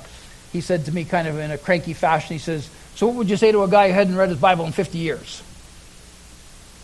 he 0.52 0.60
said 0.60 0.86
to 0.86 0.92
me, 0.92 1.04
kind 1.04 1.28
of 1.28 1.38
in 1.38 1.50
a 1.50 1.58
cranky 1.58 1.94
fashion, 1.94 2.34
he 2.34 2.38
says, 2.38 2.68
So 2.94 3.06
what 3.06 3.16
would 3.16 3.30
you 3.30 3.36
say 3.36 3.52
to 3.52 3.62
a 3.62 3.68
guy 3.68 3.88
who 3.88 3.94
hadn't 3.94 4.16
read 4.16 4.30
his 4.30 4.38
Bible 4.38 4.64
in 4.66 4.72
50 4.72 4.98
years? 4.98 5.42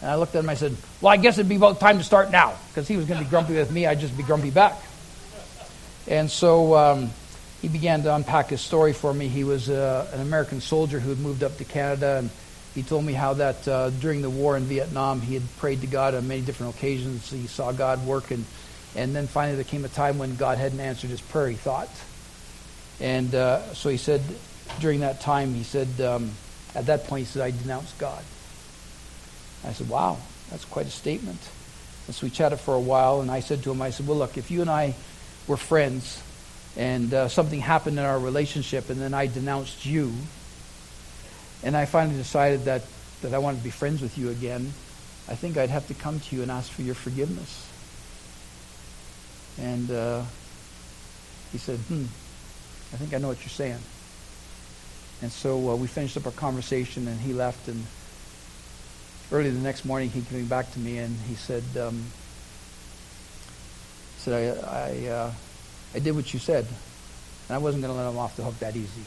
And 0.01 0.11
I 0.11 0.16
looked 0.16 0.34
at 0.34 0.45
him, 0.45 0.51
I 0.51 0.55
said, 0.55 0.76
Well, 1.01 1.12
I 1.12 1.16
guess 1.16 1.38
it'd 1.38 1.49
be 1.49 1.57
about 1.57 1.80
time 1.80 1.99
to 1.99 2.05
start 2.05 2.30
now. 2.30 2.55
Because 2.68 2.86
he 2.86 2.97
was 2.97 3.07
going 3.07 3.18
to 3.18 3.24
be 3.24 3.30
grumpy 3.30 3.55
with 3.55 3.70
me, 3.70 3.86
I'd 3.86 4.01
just 4.01 4.16
be 4.16 4.22
grumpy 4.22 4.51
back. 4.51 4.74
And 6.07 6.30
so 6.30 6.74
um, 6.76 7.11
he 7.62 7.68
began 7.68 8.02
to 8.02 8.14
unpack 8.14 8.50
his 8.50 8.61
story 8.61 8.92
for 8.92 9.12
me. 9.12 9.28
He 9.28 9.44
was 9.44 9.70
uh, 9.70 10.07
an 10.12 10.20
American 10.20 10.61
soldier 10.61 11.00
who 11.00 11.09
had 11.09 11.18
moved 11.18 11.42
up 11.42 11.57
to 11.59 11.64
Canada, 11.64 12.18
and 12.18 12.30
he 12.74 12.82
told 12.82 13.05
me 13.05 13.14
how 13.14 13.34
that 13.34 13.66
uh, 13.66 13.90
during 13.90 14.20
the 14.20 14.28
war 14.28 14.57
in 14.57 14.64
Vietnam, 14.64 15.20
he 15.20 15.34
had 15.34 15.42
prayed 15.57 15.80
to 15.80 15.86
God 15.86 16.14
on 16.14 16.28
many 16.28 16.42
different 16.42 16.74
occasions. 16.74 17.30
He 17.30 17.46
saw 17.46 17.72
God 17.72 18.05
work, 18.07 18.30
and, 18.30 18.44
and 18.94 19.16
then 19.16 19.26
finally 19.26 19.55
there 19.57 19.64
came 19.64 19.84
a 19.84 19.88
time 19.88 20.18
when 20.18 20.36
God 20.36 20.59
hadn't 20.59 20.80
answered 20.80 21.11
his 21.11 21.20
prayer, 21.20 21.48
he 21.48 21.57
thought. 21.57 21.88
And 23.00 23.34
uh, 23.34 23.72
so 23.74 23.88
he 23.88 23.96
said, 23.96 24.22
during 24.80 25.00
that 25.00 25.20
time, 25.20 25.55
he 25.55 25.62
said, 25.62 25.88
um, 26.00 26.32
at 26.74 26.86
that 26.86 27.05
point, 27.05 27.20
he 27.20 27.32
said, 27.32 27.42
I 27.42 27.50
denounced 27.50 27.96
God. 27.98 28.22
I 29.64 29.72
said, 29.72 29.88
wow, 29.88 30.18
that's 30.50 30.64
quite 30.66 30.86
a 30.86 30.90
statement. 30.90 31.40
And 32.07 32.14
so 32.14 32.26
we 32.26 32.30
chatted 32.30 32.61
for 32.61 32.74
a 32.74 32.80
while, 32.80 33.22
and 33.22 33.30
I 33.30 33.40
said 33.40 33.62
to 33.62 33.70
him, 33.70 33.80
I 33.80 33.90
said, 33.90 34.07
well, 34.07 34.18
look, 34.18 34.36
if 34.36 34.50
you 34.50 34.61
and 34.61 34.68
I 34.68 34.94
were 35.47 35.57
friends 35.57 36.22
and 36.76 37.12
uh, 37.14 37.28
something 37.28 37.61
happened 37.61 37.99
in 37.99 38.05
our 38.05 38.18
relationship 38.18 38.90
and 38.90 39.01
then 39.01 39.14
I 39.14 39.26
denounced 39.26 39.86
you, 39.86 40.12
and 41.62 41.76
I 41.76 41.84
finally 41.86 42.16
decided 42.16 42.64
that, 42.64 42.82
that 43.22 43.32
I 43.32 43.38
wanted 43.38 43.59
to 43.59 43.64
be 43.64 43.70
friends 43.70 44.03
with 44.03 44.18
you 44.18 44.30
again, 44.30 44.72
I 45.28 45.34
think 45.34 45.57
I'd 45.57 45.70
have 45.70 45.86
to 45.88 45.95
come 45.95 46.20
to 46.20 46.36
you 46.36 46.42
and 46.42 46.51
ask 46.51 46.70
for 46.70 46.82
your 46.82 46.95
forgiveness. 46.95 47.70
And 49.59 49.90
uh, 49.90 50.22
he 51.53 51.59
said, 51.59 51.78
hmm, 51.78 52.05
I 52.92 52.97
think 52.97 53.14
I 53.14 53.18
know 53.18 53.28
what 53.28 53.40
you're 53.40 53.49
saying. 53.49 53.78
And 55.22 55.32
so 55.32 55.70
uh, 55.70 55.76
we 55.76 55.86
finished 55.86 56.16
up 56.16 56.26
our 56.26 56.32
conversation, 56.32 57.09
and 57.09 57.18
he 57.20 57.32
left. 57.32 57.68
And 57.68 57.86
early 59.32 59.51
the 59.51 59.61
next 59.61 59.84
morning, 59.84 60.11
he 60.11 60.20
came 60.22 60.47
back 60.47 60.70
to 60.72 60.78
me, 60.78 60.99
and 60.99 61.16
he 61.28 61.34
said, 61.34 61.62
um, 61.80 62.05
said 64.25 64.59
I, 64.64 65.07
I, 65.07 65.09
uh, 65.09 65.33
I 65.95 65.99
did 65.99 66.14
what 66.16 66.33
you 66.33 66.41
said. 66.41 66.66
And 67.49 67.55
I 67.55 67.59
wasn't 67.59 67.83
going 67.83 67.95
to 67.95 68.01
let 68.03 68.11
him 68.11 68.18
off 68.18 68.37
the 68.37 68.43
hook 68.43 68.59
that 68.61 68.75
easy 68.75 69.03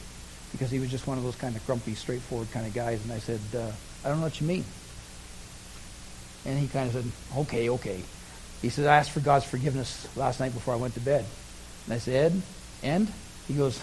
because 0.52 0.70
he 0.70 0.78
was 0.78 0.90
just 0.90 1.06
one 1.06 1.18
of 1.18 1.24
those 1.24 1.36
kind 1.36 1.56
of 1.56 1.66
grumpy, 1.66 1.94
straightforward 1.94 2.50
kind 2.52 2.66
of 2.66 2.72
guys. 2.72 3.02
And 3.02 3.12
I 3.12 3.18
said, 3.18 3.40
uh, 3.54 3.70
I 4.04 4.08
don't 4.08 4.18
know 4.18 4.24
what 4.24 4.40
you 4.40 4.46
mean. 4.46 4.64
And 6.46 6.58
he 6.58 6.68
kind 6.68 6.86
of 6.86 6.92
said, 6.94 7.04
okay, 7.40 7.68
okay. 7.70 8.00
He 8.62 8.70
said, 8.70 8.86
I 8.86 8.96
asked 8.96 9.10
for 9.10 9.20
God's 9.20 9.44
forgiveness 9.44 10.08
last 10.16 10.40
night 10.40 10.54
before 10.54 10.74
I 10.74 10.76
went 10.76 10.94
to 10.94 11.00
bed. 11.00 11.24
And 11.84 11.94
I 11.94 11.98
said, 11.98 12.32
Ed, 12.32 12.42
and? 12.82 13.12
He 13.48 13.54
goes, 13.54 13.82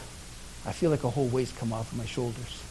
I 0.65 0.71
feel 0.71 0.89
like 0.89 1.03
a 1.03 1.09
whole 1.09 1.27
weight's 1.27 1.51
come 1.51 1.73
off 1.73 1.91
of 1.91 1.97
my 1.97 2.05
shoulders. 2.05 2.63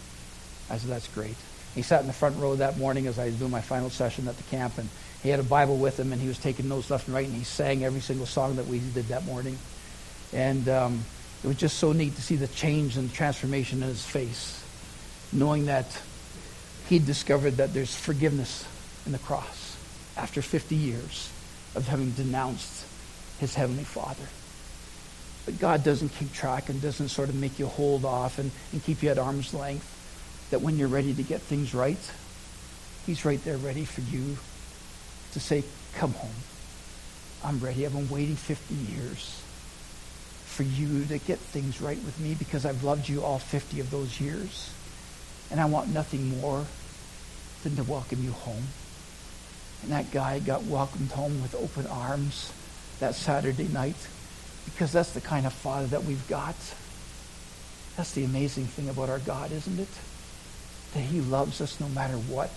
I 0.70 0.78
said, 0.78 0.90
that's 0.90 1.08
great. 1.08 1.36
He 1.74 1.82
sat 1.82 2.00
in 2.00 2.06
the 2.06 2.12
front 2.12 2.38
row 2.38 2.54
that 2.56 2.78
morning 2.78 3.06
as 3.06 3.18
I 3.18 3.26
was 3.26 3.34
doing 3.34 3.50
my 3.50 3.60
final 3.60 3.90
session 3.90 4.26
at 4.28 4.36
the 4.36 4.42
camp, 4.44 4.78
and 4.78 4.88
he 5.24 5.30
had 5.30 5.40
a 5.40 5.44
Bible 5.44 5.78
with 5.78 5.98
him, 5.98 6.12
and 6.12 6.20
he 6.20 6.28
was 6.28 6.38
taking 6.38 6.68
notes 6.68 6.90
left 6.90 7.06
and 7.06 7.14
right, 7.14 7.26
and 7.26 7.34
he 7.34 7.44
sang 7.44 7.82
every 7.82 8.02
single 8.02 8.26
song 8.26 8.56
that 8.56 8.66
we 8.66 8.78
did 8.78 9.08
that 9.08 9.24
morning. 9.24 9.58
And 10.34 10.68
um, 10.68 11.04
it 11.42 11.48
was 11.48 11.56
just 11.56 11.78
so 11.78 11.92
neat 11.92 12.14
to 12.16 12.22
see 12.22 12.36
the 12.36 12.46
change 12.46 12.98
and 12.98 13.10
transformation 13.12 13.82
in 13.82 13.88
his 13.88 14.04
face, 14.04 14.62
knowing 15.32 15.64
that 15.66 15.86
he 16.90 16.98
discovered 16.98 17.52
that 17.52 17.72
there's 17.72 17.96
forgiveness 17.96 18.68
in 19.06 19.12
the 19.12 19.18
cross 19.18 19.78
after 20.14 20.42
50 20.42 20.76
years 20.76 21.32
of 21.74 21.88
having 21.88 22.10
denounced 22.10 22.84
his 23.38 23.54
heavenly 23.54 23.84
Father. 23.84 24.26
But 25.46 25.58
God 25.58 25.82
doesn't 25.82 26.10
keep 26.10 26.34
track 26.34 26.68
and 26.68 26.82
doesn't 26.82 27.08
sort 27.08 27.30
of 27.30 27.34
make 27.34 27.58
you 27.58 27.66
hold 27.66 28.04
off 28.04 28.38
and, 28.38 28.50
and 28.72 28.84
keep 28.84 29.02
you 29.02 29.08
at 29.08 29.18
arm's 29.18 29.54
length. 29.54 29.90
That 30.50 30.60
when 30.60 30.76
you're 30.76 30.88
ready 30.88 31.14
to 31.14 31.22
get 31.22 31.40
things 31.40 31.72
right, 31.72 31.98
He's 33.06 33.24
right 33.24 33.42
there 33.44 33.58
ready 33.58 33.84
for 33.84 34.00
you 34.00 34.38
to 35.34 35.40
say, 35.40 35.62
Come 35.96 36.12
home. 36.12 36.34
I'm 37.44 37.60
ready. 37.60 37.84
I've 37.84 37.92
been 37.92 38.08
waiting 38.08 38.36
50 38.36 38.74
years 38.74 39.40
for 40.46 40.62
you 40.62 41.04
to 41.04 41.18
get 41.18 41.38
things 41.38 41.80
right 41.80 41.98
with 42.04 42.18
me 42.18 42.34
because 42.34 42.64
I've 42.64 42.82
loved 42.82 43.08
you 43.08 43.22
all 43.22 43.38
50 43.38 43.80
of 43.80 43.90
those 43.90 44.20
years. 44.20 44.72
And 45.50 45.60
I 45.60 45.66
want 45.66 45.92
nothing 45.92 46.40
more 46.40 46.64
than 47.62 47.76
to 47.76 47.82
welcome 47.84 48.24
you 48.24 48.32
home. 48.32 48.64
And 49.82 49.92
that 49.92 50.10
guy 50.10 50.38
got 50.38 50.62
welcomed 50.64 51.10
home 51.10 51.42
with 51.42 51.54
open 51.54 51.86
arms 51.86 52.52
that 53.00 53.14
Saturday 53.14 53.68
night 53.68 54.08
because 54.64 54.92
that's 54.92 55.12
the 55.12 55.20
kind 55.20 55.44
of 55.44 55.52
Father 55.52 55.86
that 55.88 56.04
we've 56.04 56.26
got. 56.28 56.56
That's 57.96 58.12
the 58.12 58.24
amazing 58.24 58.64
thing 58.64 58.88
about 58.88 59.10
our 59.10 59.18
God, 59.18 59.52
isn't 59.52 59.78
it? 59.78 59.88
That 60.94 61.00
he 61.00 61.20
loves 61.20 61.60
us 61.60 61.78
no 61.80 61.88
matter 61.88 62.16
what. 62.16 62.50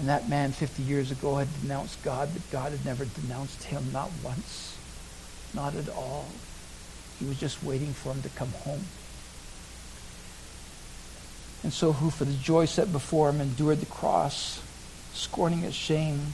And 0.00 0.08
that 0.08 0.30
man 0.30 0.50
50 0.52 0.82
years 0.82 1.10
ago 1.10 1.36
had 1.36 1.48
denounced 1.60 2.02
God, 2.02 2.30
but 2.32 2.50
God 2.50 2.72
had 2.72 2.84
never 2.86 3.04
denounced 3.04 3.62
him, 3.64 3.84
not 3.92 4.10
once, 4.24 4.78
not 5.52 5.74
at 5.74 5.90
all. 5.90 6.26
He 7.18 7.26
was 7.26 7.38
just 7.38 7.62
waiting 7.62 7.92
for 7.92 8.12
him 8.12 8.22
to 8.22 8.30
come 8.30 8.48
home. 8.48 8.80
And 11.62 11.70
so, 11.70 11.92
who 11.92 12.08
for 12.08 12.24
the 12.24 12.32
joy 12.32 12.64
set 12.64 12.90
before 12.90 13.28
him 13.28 13.42
endured 13.42 13.80
the 13.80 13.86
cross, 13.86 14.62
scorning 15.12 15.64
its 15.64 15.76
shame, 15.76 16.32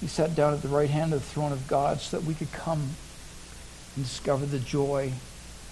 he 0.00 0.08
sat 0.08 0.34
down 0.34 0.52
at 0.52 0.62
the 0.62 0.68
right 0.68 0.90
hand 0.90 1.12
of 1.12 1.20
the 1.20 1.26
throne 1.26 1.52
of 1.52 1.68
God 1.68 2.00
so 2.00 2.18
that 2.18 2.26
we 2.26 2.34
could 2.34 2.50
come 2.50 2.90
and 3.94 4.04
discover 4.04 4.44
the 4.44 4.58
joy 4.58 5.12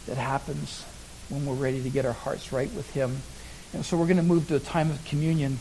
that 0.07 0.17
happens 0.17 0.85
when 1.29 1.45
we're 1.45 1.55
ready 1.55 1.83
to 1.83 1.91
get 1.91 2.07
our 2.07 2.13
hearts 2.13 2.53
right 2.53 2.73
with 2.73 2.89
Him. 2.93 3.17
And 3.73 3.85
so 3.85 3.97
we're 3.97 4.07
going 4.07 4.17
to 4.17 4.23
move 4.23 4.47
to 4.49 4.57
a 4.57 4.61
time 4.61 4.91
of 4.91 5.05
communion. 5.05 5.59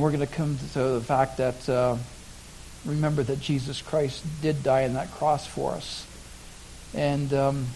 And 0.00 0.04
we're 0.06 0.16
going 0.16 0.26
to 0.26 0.34
come 0.34 0.56
to 0.72 0.78
the 0.78 1.02
fact 1.02 1.36
that, 1.36 1.68
uh, 1.68 1.94
remember 2.86 3.22
that 3.22 3.38
Jesus 3.38 3.82
Christ 3.82 4.24
did 4.40 4.62
die 4.62 4.84
on 4.84 4.94
that 4.94 5.10
cross 5.12 5.46
for 5.46 5.72
us. 5.72 6.06
And 6.94 7.30
um, 7.34 7.66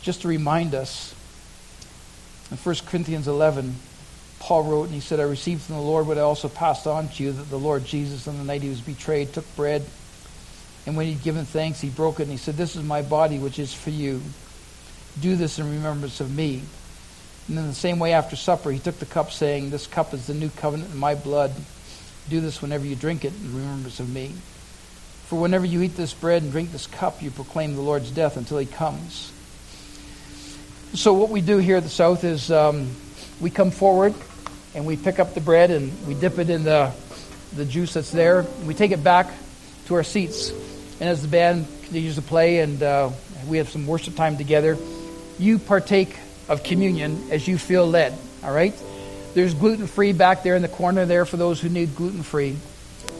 just 0.00 0.22
to 0.22 0.28
remind 0.28 0.74
us, 0.74 1.14
in 2.50 2.56
1 2.56 2.76
Corinthians 2.86 3.28
11, 3.28 3.76
Paul 4.38 4.62
wrote, 4.62 4.84
and 4.84 4.94
he 4.94 5.00
said, 5.00 5.20
I 5.20 5.24
received 5.24 5.60
from 5.64 5.74
the 5.74 5.82
Lord 5.82 6.06
what 6.06 6.16
I 6.16 6.22
also 6.22 6.48
passed 6.48 6.86
on 6.86 7.08
to 7.08 7.22
you, 7.22 7.32
that 7.32 7.50
the 7.50 7.58
Lord 7.58 7.84
Jesus, 7.84 8.26
on 8.26 8.38
the 8.38 8.44
night 8.44 8.62
he 8.62 8.70
was 8.70 8.80
betrayed, 8.80 9.34
took 9.34 9.44
bread. 9.54 9.84
And 10.86 10.96
when 10.96 11.08
he'd 11.08 11.22
given 11.22 11.44
thanks, 11.44 11.82
he 11.82 11.90
broke 11.90 12.20
it 12.20 12.22
and 12.22 12.32
he 12.32 12.38
said, 12.38 12.56
This 12.56 12.74
is 12.74 12.82
my 12.82 13.02
body, 13.02 13.38
which 13.38 13.58
is 13.58 13.74
for 13.74 13.90
you. 13.90 14.22
Do 15.20 15.36
this 15.36 15.58
in 15.58 15.68
remembrance 15.68 16.22
of 16.22 16.34
me. 16.34 16.62
And 17.48 17.58
in 17.58 17.68
the 17.68 17.74
same 17.74 17.98
way, 17.98 18.12
after 18.12 18.34
supper, 18.34 18.70
he 18.70 18.78
took 18.78 18.98
the 18.98 19.06
cup, 19.06 19.30
saying, 19.30 19.70
This 19.70 19.86
cup 19.86 20.12
is 20.14 20.26
the 20.26 20.34
new 20.34 20.50
covenant 20.50 20.92
in 20.92 20.98
my 20.98 21.14
blood. 21.14 21.52
Do 22.28 22.40
this 22.40 22.60
whenever 22.60 22.84
you 22.84 22.96
drink 22.96 23.24
it 23.24 23.32
in 23.32 23.56
remembrance 23.56 24.00
of 24.00 24.12
me. 24.12 24.32
For 25.26 25.40
whenever 25.40 25.64
you 25.64 25.82
eat 25.82 25.96
this 25.96 26.12
bread 26.12 26.42
and 26.42 26.50
drink 26.50 26.72
this 26.72 26.86
cup, 26.86 27.22
you 27.22 27.30
proclaim 27.30 27.74
the 27.74 27.82
Lord's 27.82 28.10
death 28.10 28.36
until 28.36 28.58
he 28.58 28.66
comes. 28.66 29.32
So, 30.94 31.14
what 31.14 31.30
we 31.30 31.40
do 31.40 31.58
here 31.58 31.76
at 31.76 31.82
the 31.82 31.88
South 31.88 32.24
is 32.24 32.50
um, 32.50 32.90
we 33.40 33.50
come 33.50 33.70
forward 33.70 34.14
and 34.74 34.86
we 34.86 34.96
pick 34.96 35.18
up 35.18 35.34
the 35.34 35.40
bread 35.40 35.70
and 35.70 36.06
we 36.06 36.14
dip 36.14 36.38
it 36.38 36.50
in 36.50 36.64
the, 36.64 36.92
the 37.54 37.64
juice 37.64 37.94
that's 37.94 38.10
there. 38.10 38.44
We 38.64 38.74
take 38.74 38.90
it 38.90 39.04
back 39.04 39.28
to 39.86 39.94
our 39.94 40.04
seats. 40.04 40.50
And 41.00 41.08
as 41.08 41.22
the 41.22 41.28
band 41.28 41.66
continues 41.82 42.16
to 42.16 42.22
play 42.22 42.60
and 42.60 42.82
uh, 42.82 43.10
we 43.46 43.58
have 43.58 43.68
some 43.68 43.86
worship 43.86 44.16
time 44.16 44.36
together, 44.36 44.76
you 45.38 45.58
partake 45.58 46.16
of 46.48 46.62
communion 46.62 47.30
as 47.30 47.46
you 47.46 47.58
feel 47.58 47.86
led. 47.86 48.16
All 48.42 48.52
right? 48.52 48.74
There's 49.34 49.54
gluten 49.54 49.86
free 49.86 50.12
back 50.12 50.42
there 50.42 50.56
in 50.56 50.62
the 50.62 50.68
corner 50.68 51.04
there 51.04 51.24
for 51.24 51.36
those 51.36 51.60
who 51.60 51.68
need 51.68 51.94
gluten 51.94 52.22
free. 52.22 52.56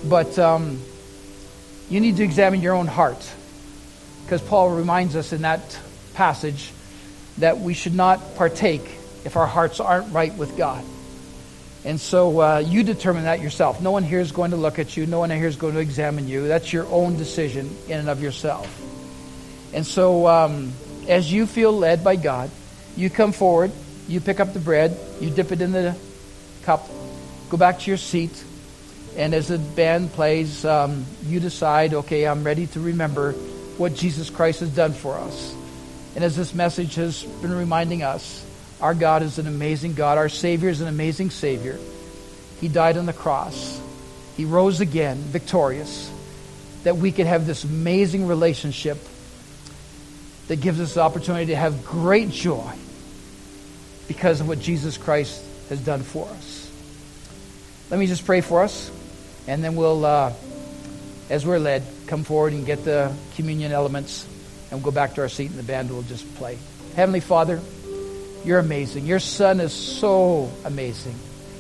But 0.05 0.39
um, 0.39 0.81
you 1.91 2.01
need 2.01 2.17
to 2.17 2.25
examine 2.25 2.61
your 2.61 2.75
own 2.75 2.87
heart. 2.87 3.31
Because 4.25 4.43
Paul 4.43 4.71
reminds 4.71 5.15
us 5.15 5.33
in 5.33 5.43
that 5.43 5.79
passage 6.15 6.73
that 7.39 7.59
we 7.59 7.75
should 7.75 7.95
not 7.95 8.37
partake 8.37 8.83
if 9.25 9.37
our 9.37 9.47
hearts 9.47 9.79
aren't 9.79 10.13
right 10.13 10.35
with 10.35 10.57
God. 10.57 10.85
And 11.85 12.01
so 12.01 12.41
uh, 12.41 12.59
you 12.59 12.83
determine 12.83 13.25
that 13.25 13.41
yourself. 13.41 13.81
No 13.81 13.93
one 13.93 14.03
here 14.03 14.19
is 14.19 14.33
going 14.33 14.51
to 14.51 14.57
look 14.57 14.81
at 14.81 14.97
you. 14.97 15.07
No 15.07 15.21
one 15.21 15.31
here 15.31 15.47
is 15.47 15.55
going 15.55 15.75
to 15.75 15.81
examine 15.81 16.27
you. 16.27 16.49
That's 16.49 16.73
your 16.73 16.87
own 16.87 17.17
decision 17.17 17.71
in 17.87 18.01
and 18.01 18.09
of 18.09 18.21
yourself. 18.21 18.67
And 19.73 19.87
so 19.87 20.27
um, 20.27 20.73
as 21.09 21.33
you 21.33 21.47
feel 21.47 21.73
led 21.73 22.03
by 22.03 22.17
God, 22.17 22.51
you 22.97 23.11
come 23.11 23.33
forward, 23.33 23.71
you 24.09 24.21
pick 24.21 24.41
up 24.41 24.53
the 24.53 24.59
bread, 24.59 24.97
you 25.21 25.31
dip 25.31 25.53
it 25.53 25.61
in 25.61 25.73
the 25.73 25.97
cup, 26.63 26.89
go 27.51 27.57
back 27.57 27.79
to 27.81 27.91
your 27.91 27.99
seat, 27.99 28.45
and 29.17 29.35
as 29.35 29.49
the 29.49 29.59
band 29.59 30.13
plays, 30.13 30.65
um, 30.65 31.05
you 31.25 31.41
decide, 31.41 31.95
okay, 31.95 32.27
I'm 32.27 32.45
ready 32.45 32.67
to 32.69 32.81
remember 32.81 33.33
what 33.79 33.95
Jesus 33.95 34.31
Christ 34.31 34.61
has 34.61 34.71
done 34.71 34.93
for 34.93 35.15
us. 35.15 35.55
And 36.15 36.25
as 36.25 36.37
this 36.37 36.55
message 36.55 36.95
has 36.95 37.23
been 37.23 37.55
reminding 37.55 38.03
us, 38.03 38.45
our 38.81 38.95
God 38.95 39.23
is 39.23 39.39
an 39.39 39.47
amazing 39.47 39.95
God. 39.95 40.19
Our 40.19 40.29
Savior 40.29 40.69
is 40.69 40.81
an 40.81 40.89
amazing 40.89 41.31
Savior. 41.31 41.79
He 42.61 42.69
died 42.69 42.97
on 42.97 43.07
the 43.07 43.13
cross. 43.13 43.81
He 44.37 44.45
rose 44.45 44.81
again, 44.81 45.19
victorious, 45.19 46.11
that 46.85 46.97
we 46.97 47.13
could 47.13 47.27
have 47.27 47.47
this 47.47 47.65
amazing 47.65 48.27
relationship 48.27 48.99
that 50.49 50.61
gives 50.61 50.81
us 50.81 50.95
the 50.95 51.01
opportunity 51.01 51.47
to 51.47 51.57
have 51.57 51.85
great 51.85 52.31
joy 52.31 52.73
because 54.09 54.41
of 54.41 54.49
what 54.49 54.61
Jesus 54.61 54.99
Christ 54.99 55.43
has 55.69 55.81
done 55.81 56.03
for 56.03 56.27
us. 56.29 56.71
Let 57.91 58.01
me 58.01 58.07
just 58.07 58.25
pray 58.25 58.41
for 58.41 58.63
us, 58.63 58.91
and 59.47 59.63
then 59.63 59.77
we'll, 59.77 60.05
uh, 60.05 60.33
as 61.31 61.47
we're 61.47 61.59
led, 61.59 61.85
come 62.07 62.25
forward 62.25 62.53
and 62.53 62.67
get 62.67 62.85
the 62.85 63.13
communion 63.37 63.73
elements, 63.73 64.27
and 64.71 64.73
we'll 64.73 64.93
go 64.93 64.95
back 64.95 65.15
to 65.15 65.21
our 65.23 65.29
seat, 65.29 65.51
and 65.51 65.59
the 65.59 65.65
band 65.65 65.91
will 65.91 66.03
just 66.03 66.33
play. 66.37 66.59
Heavenly 66.95 67.21
Father, 67.21 67.61
you're 68.45 68.59
amazing. 68.59 69.07
Your 69.07 69.21
son 69.21 69.61
is 69.61 69.73
so 69.73 70.51
amazing, 70.65 71.15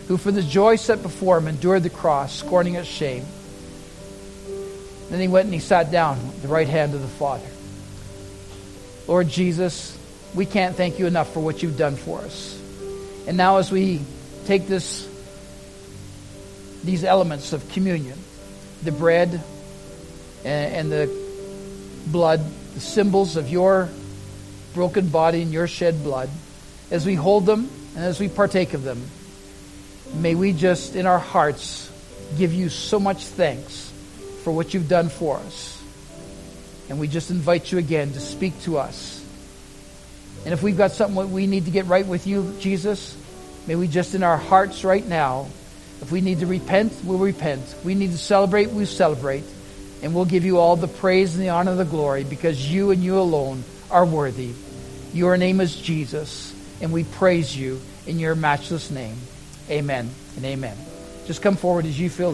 who 0.09 0.16
for 0.16 0.30
the 0.30 0.42
joy 0.42 0.76
set 0.76 1.03
before 1.03 1.38
him 1.38 1.49
endured 1.49 1.82
the 1.82 1.90
cross, 1.90 2.34
scorning 2.34 2.74
its 2.74 2.88
shame. 2.88 3.24
Then 5.11 5.20
he 5.20 5.28
went 5.28 5.44
and 5.44 5.55
he 5.55 5.61
sat 5.61 5.92
down 5.92 6.18
at 6.18 6.42
the 6.42 6.49
right 6.49 6.68
hand 6.68 6.94
of 6.94 7.03
the 7.03 7.09
Father. 7.09 7.47
Lord 9.07 9.28
Jesus, 9.28 9.97
we 10.35 10.47
can't 10.47 10.77
thank 10.77 10.99
you 10.99 11.07
enough 11.07 11.33
for 11.33 11.41
what 11.41 11.62
you've 11.62 11.79
done 11.79 11.97
for 11.97 12.20
us. 12.20 12.61
And 13.27 13.37
now 13.37 13.59
as 13.59 13.70
we 13.70 14.03
take 14.47 14.66
this 14.66 15.09
these 16.85 17.03
elements 17.03 17.53
of 17.53 17.68
communion, 17.70 18.18
the 18.85 18.93
bread 18.93 19.43
and, 20.45 20.93
the 20.93 21.11
blood, 22.07 22.41
the 22.74 22.81
symbols 22.81 23.37
of 23.37 23.49
your 23.49 23.89
broken 24.72 25.09
body 25.09 25.43
and 25.43 25.53
your 25.53 25.66
shed 25.66 26.05
blood, 26.05 26.31
as 26.93 27.05
we 27.05 27.14
hold 27.14 27.45
them 27.45 27.68
and 27.97 28.05
as 28.05 28.20
we 28.20 28.29
partake 28.29 28.72
of 28.72 28.85
them, 28.85 29.03
May 30.14 30.35
we 30.35 30.53
just, 30.53 30.97
in 30.97 31.07
our 31.07 31.18
hearts, 31.18 31.91
give 32.39 32.53
you 32.53 32.68
so 32.68 32.99
much 32.99 33.24
thanks 33.24 33.93
for 34.45 34.53
what 34.53 34.72
you've 34.72 34.89
done 34.89 35.09
for 35.09 35.37
us. 35.39 35.83
And 36.89 37.01
we 37.01 37.09
just 37.09 37.31
invite 37.31 37.72
you 37.72 37.79
again 37.79 38.12
to 38.12 38.20
speak 38.20 38.59
to 38.62 38.79
us. 38.79 39.16
And 40.47 40.53
if 40.53 40.62
we've 40.62 40.76
got 40.76 40.92
something 40.92 41.32
we 41.32 41.49
need 41.49 41.64
to 41.64 41.72
get 41.72 41.86
right 41.86 42.07
with 42.07 42.28
you, 42.28 42.55
Jesus, 42.61 43.16
may 43.66 43.74
we 43.74 43.88
just 43.88 44.14
in 44.14 44.22
our 44.22 44.36
hearts 44.36 44.84
right 44.84 45.05
now, 45.05 45.49
if 46.01 46.12
we 46.12 46.20
need 46.20 46.38
to 46.38 46.47
repent, 46.47 46.92
we'll 47.03 47.18
repent. 47.18 47.74
We 47.82 47.97
need 47.97 48.12
to 48.12 48.18
celebrate, 48.18 48.70
we'll 48.70 48.86
celebrate. 48.86 49.42
And 50.05 50.14
we'll 50.14 50.24
give 50.24 50.44
you 50.44 50.59
all 50.59 50.76
the 50.76 50.86
praise 50.86 51.34
and 51.34 51.42
the 51.42 51.49
honor 51.49 51.72
and 51.72 51.80
the 51.80 51.84
glory 51.84 52.22
because 52.22 52.64
you 52.64 52.92
and 52.92 53.03
you 53.03 53.18
alone 53.18 53.64
are 53.90 54.07
worthy. 54.07 54.53
Your 55.12 55.36
name 55.36 55.61
is 55.61 55.74
Jesus, 55.74 56.55
and 56.80 56.92
we 56.92 57.03
praise 57.03 57.57
you 57.57 57.80
in 58.07 58.20
your 58.20 58.36
matchless 58.36 58.88
name. 58.92 59.16
Amen 59.68 60.09
and 60.36 60.44
amen. 60.44 60.76
Just 61.26 61.42
come 61.42 61.57
forward 61.57 61.86
as 61.86 61.99
you 61.99 62.09
feel. 62.09 62.24